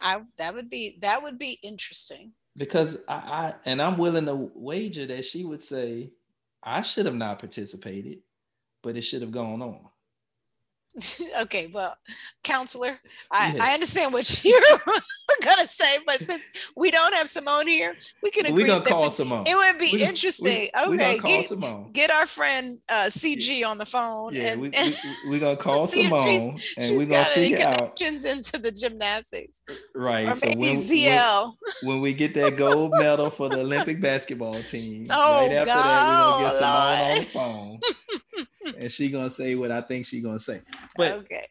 I 0.00 0.20
that 0.38 0.54
would 0.54 0.68
be 0.68 0.98
that 1.00 1.22
would 1.22 1.38
be 1.38 1.58
interesting. 1.62 2.32
Because 2.56 2.98
I, 3.08 3.14
I 3.14 3.54
and 3.64 3.80
I'm 3.80 3.96
willing 3.96 4.26
to 4.26 4.50
wager 4.54 5.06
that 5.06 5.24
she 5.24 5.44
would 5.44 5.62
say, 5.62 6.10
I 6.62 6.82
should 6.82 7.06
have 7.06 7.14
not 7.14 7.38
participated, 7.38 8.18
but 8.82 8.96
it 8.96 9.02
should 9.02 9.22
have 9.22 9.32
gone 9.32 9.62
on. 9.62 9.80
okay, 11.42 11.68
well, 11.72 11.96
counselor, 12.44 12.98
I, 13.30 13.54
Yeah. 13.54 13.64
I 13.64 13.74
understand 13.74 14.12
what 14.12 14.44
you're 14.44 14.60
gonna 15.44 15.66
say, 15.66 15.98
but 16.06 16.16
since 16.20 16.42
we 16.76 16.90
don't 16.90 17.14
have 17.14 17.28
Simone 17.28 17.66
here, 17.66 17.94
we 18.22 18.30
can 18.30 18.46
agree 18.46 18.62
We're 18.64 18.68
gonna 18.68 18.84
call 18.84 19.10
Simone. 19.10 19.44
it 19.46 19.54
would 19.56 19.78
be 19.78 19.88
We- 19.92 19.98
we- 19.98 20.04
interesting. 20.06 20.68
We're 20.74 20.94
okay, 20.94 21.18
call 21.18 21.30
get, 21.30 21.48
Simone. 21.48 21.92
get 21.92 22.10
our 22.10 22.26
friend 22.26 22.78
uh, 22.88 23.04
CG 23.10 23.64
on 23.66 23.78
the 23.78 23.86
phone. 23.86 24.34
Yeah, 24.34 24.52
and, 24.52 24.60
we, 24.60 24.68
we, 24.70 24.94
we're 25.30 25.40
gonna 25.40 25.56
call 25.56 25.84
if 25.84 25.90
she's- 25.92 26.04
Simone 26.04 26.50
and 26.50 26.58
she's 26.60 26.90
we're 26.98 27.06
gonna 27.06 27.24
figure 27.26 27.66
out 27.66 27.96
connections 27.96 28.24
into 28.24 28.58
the 28.58 28.70
gymnastics, 28.72 29.60
right. 29.94 30.28
or 30.28 30.34
so 30.34 30.46
maybe 30.48 30.60
when, 30.60 30.76
ZL. 30.76 31.54
when, 31.82 31.94
when 31.94 32.00
we 32.00 32.12
get 32.12 32.34
that 32.34 32.56
gold 32.56 32.92
medal 32.98 33.30
for 33.30 33.48
the 33.48 33.60
Olympic 33.60 34.00
basketball 34.00 34.52
team, 34.52 35.06
Oh, 35.10 35.46
right 35.46 35.52
after 35.52 35.66
that, 35.66 35.76
we're 35.76 36.42
gonna 36.42 36.52
get 36.52 36.60
God, 36.60 37.28
Simone 37.32 37.62
on 37.62 37.78
the 37.78 38.44
phone, 38.64 38.76
and 38.78 38.92
she 38.92 39.10
gonna 39.10 39.30
say 39.30 39.54
what 39.54 39.70
I 39.70 39.80
think 39.80 40.06
she 40.06 40.20
gonna 40.20 40.38
say. 40.38 40.60
But 40.96 41.12
okay, 41.12 41.46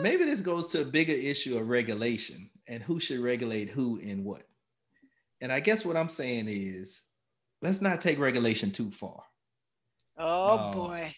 maybe 0.00 0.24
this 0.24 0.40
goes 0.40 0.68
to 0.68 0.82
a 0.82 0.84
bigger 0.84 1.12
issue 1.12 1.56
of 1.58 1.68
regulation 1.68 2.50
and 2.66 2.82
who 2.82 3.00
should 3.00 3.20
regulate 3.20 3.68
who 3.68 3.98
and 4.00 4.24
what. 4.24 4.42
And 5.40 5.52
I 5.52 5.60
guess 5.60 5.84
what 5.84 5.96
I'm 5.96 6.08
saying 6.08 6.46
is, 6.48 7.02
let's 7.62 7.80
not 7.80 8.00
take 8.00 8.18
regulation 8.18 8.70
too 8.70 8.90
far. 8.90 9.22
oh 10.18 10.70
No. 10.72 10.78
boy, 10.78 11.12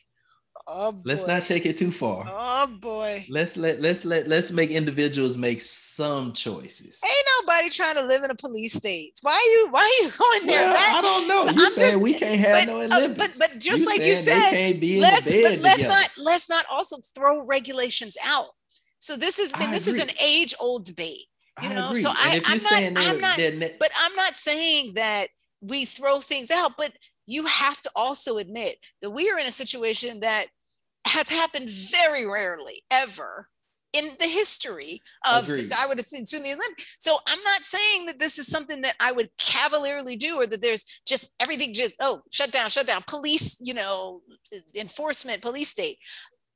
oh 0.66 0.92
boy, 0.92 1.02
Let's 1.04 1.26
not 1.26 1.42
take 1.46 1.66
it 1.66 1.76
too 1.76 1.92
far. 1.92 2.24
oh 2.28 2.66
boy. 2.80 3.24
Let's 3.30 3.56
let 3.56 3.80
let's 3.80 4.04
let 4.04 4.26
let's 4.28 4.50
make 4.50 4.70
individuals 4.70 5.36
make 5.38 5.60
some 5.62 6.32
choices. 6.32 6.98
Ain't 7.04 7.26
nobody 7.40 7.70
trying 7.70 7.94
to 7.94 8.02
live 8.02 8.24
in 8.24 8.30
a 8.30 8.34
police 8.34 8.74
state. 8.74 9.12
Why 9.22 9.32
are 9.32 9.50
you? 9.60 9.68
Why 9.70 9.80
are 9.82 10.04
you 10.04 10.10
going 10.18 10.46
there? 10.46 10.64
Well, 10.64 10.74
That- 10.74 10.94
I 10.96 11.00
don't 11.00 11.28
know. 11.28 11.44
You 11.48 11.70
saying 11.70 11.90
just- 11.92 12.02
we 12.02 12.14
can't 12.14 12.40
have 12.40 12.66
but, 12.66 12.88
no 12.90 12.96
uh, 12.96 13.08
but 13.16 13.36
but 13.38 13.58
just 13.60 13.86
like 13.86 14.00
you 14.02 14.16
said, 14.16 14.34
they 14.34 14.50
can't 14.50 14.80
be 14.80 14.96
in 14.96 15.02
let's 15.02 15.24
the 15.24 15.42
bed 15.42 15.54
but 15.56 15.62
let's 15.62 15.86
not 15.86 16.10
let's 16.18 16.48
not 16.48 16.66
also 16.70 16.98
throw 17.14 17.44
regulations 17.44 18.16
out. 18.24 18.48
So 18.98 19.16
this 19.16 19.38
has 19.38 19.52
been 19.52 19.70
I 19.70 19.72
this 19.72 19.86
is 19.86 20.00
an 20.02 20.10
age 20.22 20.54
old 20.60 20.84
debate, 20.84 21.26
you 21.62 21.68
I 21.70 21.74
know, 21.74 21.88
agree. 21.90 22.00
so 22.00 22.10
I, 22.10 22.40
I'm 22.44 22.62
not- 22.62 22.98
I'm 23.06 23.20
not- 23.20 23.38
ne- 23.38 23.76
but 23.78 23.90
I'm 23.96 24.14
not 24.14 24.34
saying 24.34 24.94
that 24.94 25.28
we 25.60 25.84
throw 25.84 26.20
things 26.20 26.50
out, 26.50 26.72
but 26.76 26.92
you 27.26 27.46
have 27.46 27.80
to 27.82 27.90
also 27.94 28.38
admit 28.38 28.76
that 29.02 29.10
we 29.10 29.30
are 29.30 29.38
in 29.38 29.46
a 29.46 29.52
situation 29.52 30.20
that 30.20 30.46
has 31.06 31.28
happened 31.28 31.68
very 31.70 32.26
rarely 32.26 32.82
ever 32.90 33.48
in 33.94 34.10
the 34.20 34.26
history 34.26 35.00
of 35.26 35.44
Agreed. 35.48 35.70
I 35.78 35.86
would 35.86 35.98
assume 35.98 36.42
the 36.42 36.52
Olympics. 36.52 36.84
So 36.98 37.18
I'm 37.26 37.42
not 37.42 37.62
saying 37.64 38.04
that 38.06 38.18
this 38.18 38.38
is 38.38 38.46
something 38.46 38.82
that 38.82 38.94
I 39.00 39.12
would 39.12 39.30
cavalierly 39.38 40.14
do 40.16 40.36
or 40.36 40.46
that 40.46 40.60
there's 40.60 40.84
just 41.06 41.32
everything 41.40 41.72
just 41.72 41.96
oh 42.00 42.20
shut 42.30 42.50
down, 42.52 42.68
shut 42.68 42.86
down. 42.86 43.02
Police, 43.06 43.56
you 43.62 43.72
know, 43.72 44.20
enforcement, 44.74 45.40
police 45.40 45.70
state, 45.70 45.96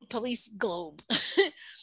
police 0.08 0.48
globe. 0.48 1.02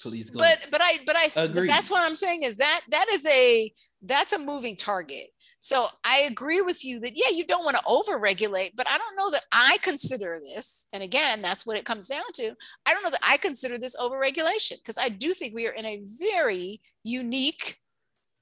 police 0.02 0.30
go. 0.32 0.40
but 0.40 0.68
but 0.72 0.82
I 0.82 1.00
but 1.06 1.16
I 1.18 1.30
but 1.34 1.50
Agreed. 1.52 1.70
that's 1.70 1.90
what 1.92 2.04
I'm 2.04 2.16
saying 2.16 2.44
is 2.44 2.58
that 2.58 2.82
that 2.90 3.08
is 3.12 3.26
a 3.26 3.74
that's 4.04 4.34
a 4.34 4.40
moving 4.40 4.76
target. 4.76 5.28
So 5.62 5.88
I 6.06 6.26
agree 6.30 6.62
with 6.62 6.86
you 6.86 7.02
that 7.02 7.12
yeah, 7.16 7.36
you 7.36 7.46
don't 7.46 7.66
want 7.66 7.76
to 7.78 7.84
overregulate, 7.84 8.72
but 8.78 8.88
I 8.90 8.98
don't 8.98 9.18
know 9.18 9.30
that 9.32 9.44
I 9.52 9.78
consider 9.82 10.40
this, 10.40 10.88
and 10.94 11.04
again, 11.04 11.42
that's 11.42 11.66
what 11.66 11.78
it 11.78 11.86
comes 11.86 12.08
down 12.08 12.24
to. 12.36 12.54
I 12.86 12.94
don't 12.94 13.04
know 13.04 13.10
that 13.10 13.20
I 13.24 13.38
consider 13.38 13.78
this 13.78 13.98
overregulation 13.98 14.78
because 14.78 14.98
I 14.98 15.10
do 15.10 15.34
think 15.34 15.54
we 15.54 15.68
are 15.68 15.72
in 15.72 15.86
a 15.86 16.02
very 16.20 16.82
unique 17.04 17.78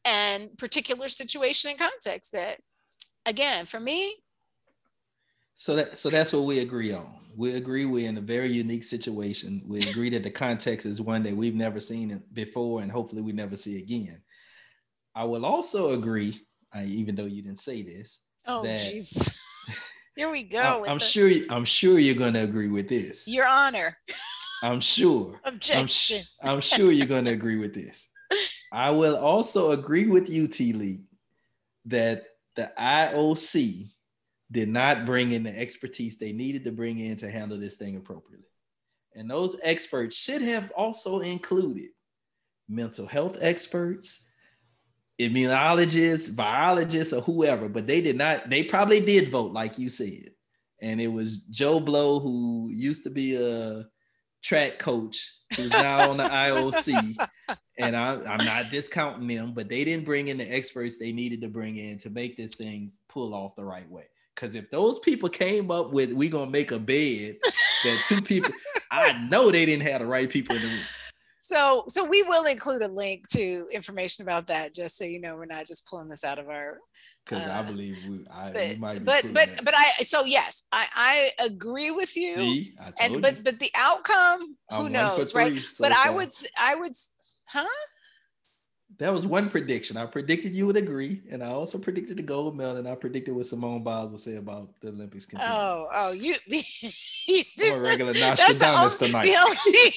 and 0.05 0.55
particular 0.57 1.09
situation 1.09 1.71
and 1.71 1.79
context 1.79 2.31
that 2.33 2.59
again, 3.25 3.65
for 3.65 3.79
me, 3.79 4.15
So 5.55 5.75
that 5.75 5.97
so 5.97 6.09
that's 6.09 6.33
what 6.33 6.43
we 6.43 6.59
agree 6.59 6.93
on. 6.93 7.16
We 7.37 7.53
agree 7.53 7.85
we're 7.85 8.09
in 8.09 8.17
a 8.17 8.21
very 8.21 8.51
unique 8.51 8.83
situation. 8.83 9.61
We 9.63 9.87
agree 9.87 10.09
that 10.09 10.23
the 10.23 10.31
context 10.31 10.87
is 10.87 10.99
one 10.99 11.21
that 11.21 11.35
we've 11.35 11.53
never 11.53 11.79
seen 11.79 12.19
before, 12.33 12.81
and 12.81 12.91
hopefully 12.91 13.21
we 13.21 13.31
never 13.31 13.55
see 13.55 13.77
again. 13.77 14.19
I 15.13 15.23
will 15.23 15.45
also 15.45 15.91
agree, 15.91 16.41
I, 16.73 16.85
even 16.85 17.15
though 17.15 17.25
you 17.25 17.43
didn't 17.43 17.59
say 17.59 17.83
this, 17.83 18.23
oh 18.47 18.63
jeez. 18.65 19.37
Here 20.15 20.31
we 20.31 20.41
go. 20.41 20.83
I, 20.83 20.89
I'm 20.89 20.97
the- 20.97 21.05
sure 21.05 21.31
I'm 21.51 21.63
sure 21.63 21.99
you're 21.99 22.15
going 22.15 22.33
to 22.33 22.41
agree 22.43 22.69
with 22.69 22.89
this. 22.89 23.27
Your 23.27 23.45
honor. 23.45 23.95
I'm 24.63 24.79
sure. 24.79 25.39
I'm, 25.45 25.53
Objection. 25.53 26.23
I'm 26.41 26.59
sure 26.59 26.91
you're 26.91 27.05
going 27.05 27.25
to 27.25 27.31
agree 27.31 27.57
with 27.57 27.75
this. 27.75 28.09
I 28.73 28.89
will 28.89 29.15
also 29.15 29.73
agree 29.73 30.07
with 30.07 30.27
you, 30.27 30.47
T. 30.47 30.73
Lee, 30.73 31.03
that 31.85 32.23
the 32.55 32.71
IOC 32.79 33.91
did 34.51 34.69
not 34.69 35.05
bring 35.05 35.31
in 35.31 35.43
the 35.43 35.57
expertise 35.57 36.17
they 36.17 36.31
needed 36.31 36.63
to 36.63 36.71
bring 36.71 36.99
in 36.99 37.17
to 37.17 37.29
handle 37.29 37.57
this 37.57 37.75
thing 37.75 37.97
appropriately. 37.97 38.47
And 39.15 39.29
those 39.29 39.59
experts 39.63 40.15
should 40.15 40.41
have 40.41 40.71
also 40.71 41.19
included 41.19 41.89
mental 42.69 43.07
health 43.07 43.37
experts, 43.41 44.25
immunologists, 45.19 46.33
biologists, 46.35 47.13
or 47.13 47.21
whoever, 47.21 47.67
but 47.67 47.87
they 47.87 48.01
did 48.01 48.17
not, 48.17 48.49
they 48.49 48.63
probably 48.63 49.01
did 49.01 49.31
vote, 49.31 49.53
like 49.53 49.79
you 49.79 49.89
said. 49.89 50.31
And 50.81 51.01
it 51.01 51.07
was 51.07 51.43
Joe 51.45 51.79
Blow, 51.79 52.19
who 52.19 52.69
used 52.71 53.03
to 53.03 53.09
be 53.09 53.35
a 53.35 53.85
track 54.43 54.77
coach, 54.77 55.33
who's 55.55 55.71
now 55.71 56.11
on 56.11 56.17
the 56.17 56.23
IOC. 56.25 57.17
And 57.79 57.95
I, 57.95 58.13
I'm 58.13 58.45
not 58.45 58.69
discounting 58.69 59.27
them, 59.27 59.53
but 59.53 59.69
they 59.69 59.83
didn't 59.83 60.05
bring 60.05 60.27
in 60.27 60.37
the 60.37 60.45
experts 60.45 60.97
they 60.97 61.11
needed 61.11 61.41
to 61.41 61.47
bring 61.47 61.77
in 61.77 61.97
to 61.99 62.11
make 62.11 62.37
this 62.37 62.55
thing 62.55 62.91
pull 63.09 63.33
off 63.33 63.55
the 63.55 63.65
right 63.65 63.89
way. 63.89 64.05
Because 64.37 64.53
if 64.53 64.69
those 64.69 64.99
people 64.99 65.29
came 65.29 65.71
up 65.71 65.91
with, 65.91 66.13
we 66.13 66.29
gonna 66.29 66.51
make 66.51 66.71
a 66.71 66.77
bed 66.77 67.37
that 67.83 68.05
two 68.05 68.21
people, 68.21 68.53
I 68.91 69.27
know 69.29 69.49
they 69.49 69.65
didn't 69.65 69.81
have 69.87 70.01
the 70.01 70.05
right 70.05 70.29
people 70.29 70.55
in 70.55 70.61
the 70.61 70.67
room. 70.67 70.79
So, 71.41 71.85
so 71.87 72.05
we 72.05 72.21
will 72.21 72.45
include 72.45 72.83
a 72.83 72.87
link 72.87 73.27
to 73.29 73.67
information 73.71 74.21
about 74.21 74.45
that, 74.47 74.75
just 74.75 74.95
so 74.95 75.05
you 75.05 75.19
know, 75.19 75.35
we're 75.35 75.45
not 75.45 75.65
just 75.65 75.87
pulling 75.87 76.07
this 76.07 76.23
out 76.23 76.37
of 76.37 76.49
our. 76.49 76.77
Because 77.25 77.47
I 77.47 77.61
Uh, 77.61 77.63
believe 77.63 77.95
we, 78.07 78.27
I, 78.31 78.51
we 78.51 78.53
But, 78.53 78.79
might 78.79 78.99
be 78.99 79.05
but, 79.05 79.23
but, 79.33 79.49
that. 79.55 79.65
but 79.65 79.73
I. 79.75 79.89
So 80.03 80.23
yes, 80.23 80.63
I, 80.71 80.85
I 80.95 81.43
agree 81.43 81.89
with 81.89 82.15
you. 82.15 82.35
See, 82.35 82.75
I 82.79 82.93
and 83.01 83.15
you. 83.15 83.21
but, 83.21 83.43
but 83.43 83.57
the 83.57 83.71
outcome, 83.75 84.55
I'm 84.69 84.83
who 84.83 84.83
for 84.85 84.89
knows, 84.89 85.33
right? 85.33 85.55
so 85.57 85.65
But 85.79 85.93
I 85.93 86.11
would, 86.11 86.29
I 86.59 86.75
would, 86.75 86.93
huh? 87.47 87.65
That 88.99 89.13
was 89.13 89.27
one 89.27 89.49
prediction. 89.51 89.95
I 89.95 90.07
predicted 90.07 90.55
you 90.55 90.65
would 90.65 90.75
agree, 90.75 91.21
and 91.29 91.43
I 91.43 91.49
also 91.49 91.77
predicted 91.77 92.17
the 92.17 92.23
gold 92.23 92.55
medal, 92.55 92.77
and 92.77 92.87
I 92.87 92.95
predicted 92.95 93.35
what 93.35 93.45
Simone 93.45 93.83
Biles 93.83 94.11
would 94.11 94.21
say 94.21 94.37
about 94.37 94.69
the 94.81 94.89
Olympics. 94.89 95.27
Oh, 95.39 95.87
oh, 95.93 96.11
you. 96.11 96.35
I'm 97.63 97.73
a 97.73 97.79
regular 97.79 98.13
That's 98.13 98.41
the 98.57 98.73
only- 98.75 98.97
tonight. 98.97 99.25
the 99.25 99.35
only- 99.69 99.93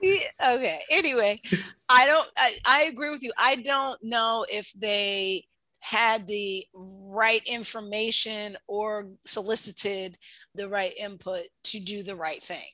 okay. 0.56 0.80
Anyway, 0.90 1.42
I 1.90 2.06
don't. 2.06 2.28
I, 2.38 2.52
I 2.66 2.82
agree 2.84 3.10
with 3.10 3.22
you. 3.22 3.32
I 3.36 3.56
don't 3.56 4.02
know 4.02 4.46
if 4.50 4.72
they 4.72 5.44
had 5.80 6.26
the 6.26 6.66
right 6.74 7.42
information 7.46 8.56
or 8.66 9.08
solicited 9.26 10.16
the 10.54 10.68
right 10.68 10.94
input 10.98 11.44
to 11.64 11.80
do 11.80 12.02
the 12.02 12.16
right 12.16 12.42
thing. 12.42 12.68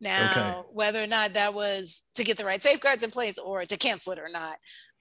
Now, 0.00 0.66
whether 0.72 1.02
or 1.02 1.06
not 1.06 1.34
that 1.34 1.54
was 1.54 2.02
to 2.14 2.24
get 2.24 2.36
the 2.36 2.44
right 2.44 2.60
safeguards 2.60 3.02
in 3.02 3.10
place 3.10 3.38
or 3.38 3.64
to 3.64 3.76
cancel 3.76 4.12
it 4.12 4.18
or 4.18 4.28
not, 4.28 4.56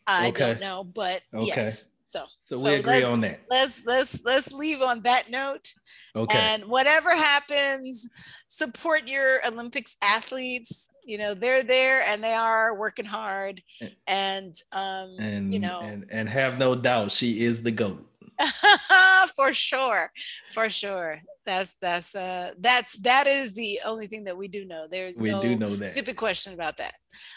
I 0.08 0.28
Okay. 0.30 0.40
don't 0.52 0.62
know. 0.62 0.84
But 0.84 1.22
Okay. 1.34 1.48
yes. 1.48 1.86
So 2.08 2.26
So, 2.44 2.56
so 2.58 2.64
we 2.64 2.76
agree 2.76 2.94
let's- 2.94 3.06
on 3.08 3.22
that. 3.22 3.40
let's 3.50 3.84
let's 3.86 4.24
let's 4.24 4.52
leave 4.52 4.82
on 4.82 5.02
that 5.02 5.30
note. 5.30 5.74
Okay. 6.16 6.38
And 6.38 6.66
whatever 6.66 7.14
happens, 7.16 8.08
support 8.48 9.08
your 9.08 9.46
Olympics 9.46 9.98
athletes. 10.02 10.88
You 11.04 11.18
know, 11.18 11.34
they're 11.34 11.64
there 11.64 12.02
and 12.04 12.24
they 12.24 12.34
are 12.34 12.74
working 12.76 13.06
hard. 13.06 13.62
And 14.08 14.56
um, 14.72 15.16
and 15.20 15.54
you 15.54 15.60
know, 15.60 15.82
and 15.82 16.06
and 16.12 16.30
have 16.30 16.58
no 16.58 16.76
doubt 16.76 17.12
she 17.12 17.42
is 17.44 17.64
the 17.64 17.72
goat. 17.72 18.08
for 19.36 19.54
sure, 19.54 20.10
for 20.52 20.70
sure. 20.70 21.22
That's 21.46 21.74
that's 21.82 22.16
uh 22.16 22.52
that's 22.60 22.98
that 23.00 23.28
is 23.28 23.54
the 23.54 23.80
only 23.86 24.08
thing 24.08 24.24
that 24.26 24.38
we 24.38 24.48
do 24.48 24.66
know. 24.66 24.88
There's 24.90 25.18
We 25.18 25.30
no 25.32 25.42
do 25.42 25.56
know 25.56 25.76
that. 25.76 25.90
stupid 25.90 26.16
question 26.18 26.54
about 26.54 26.78
that. 26.78 26.96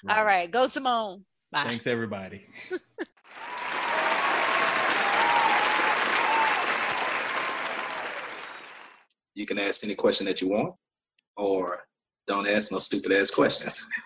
All 0.08 0.24
right, 0.24 0.50
go 0.50 0.66
Simone. 0.66 1.24
Bye. 1.52 1.64
Thanks 1.64 1.86
everybody. 1.86 2.46
You 9.34 9.46
can 9.46 9.58
ask 9.58 9.84
any 9.84 9.94
question 9.94 10.26
that 10.26 10.40
you 10.40 10.48
want, 10.48 10.74
or 11.36 11.84
don't 12.26 12.48
ask 12.48 12.72
no 12.72 12.78
stupid 12.78 13.12
ass 13.12 13.30
questions. 13.30 13.88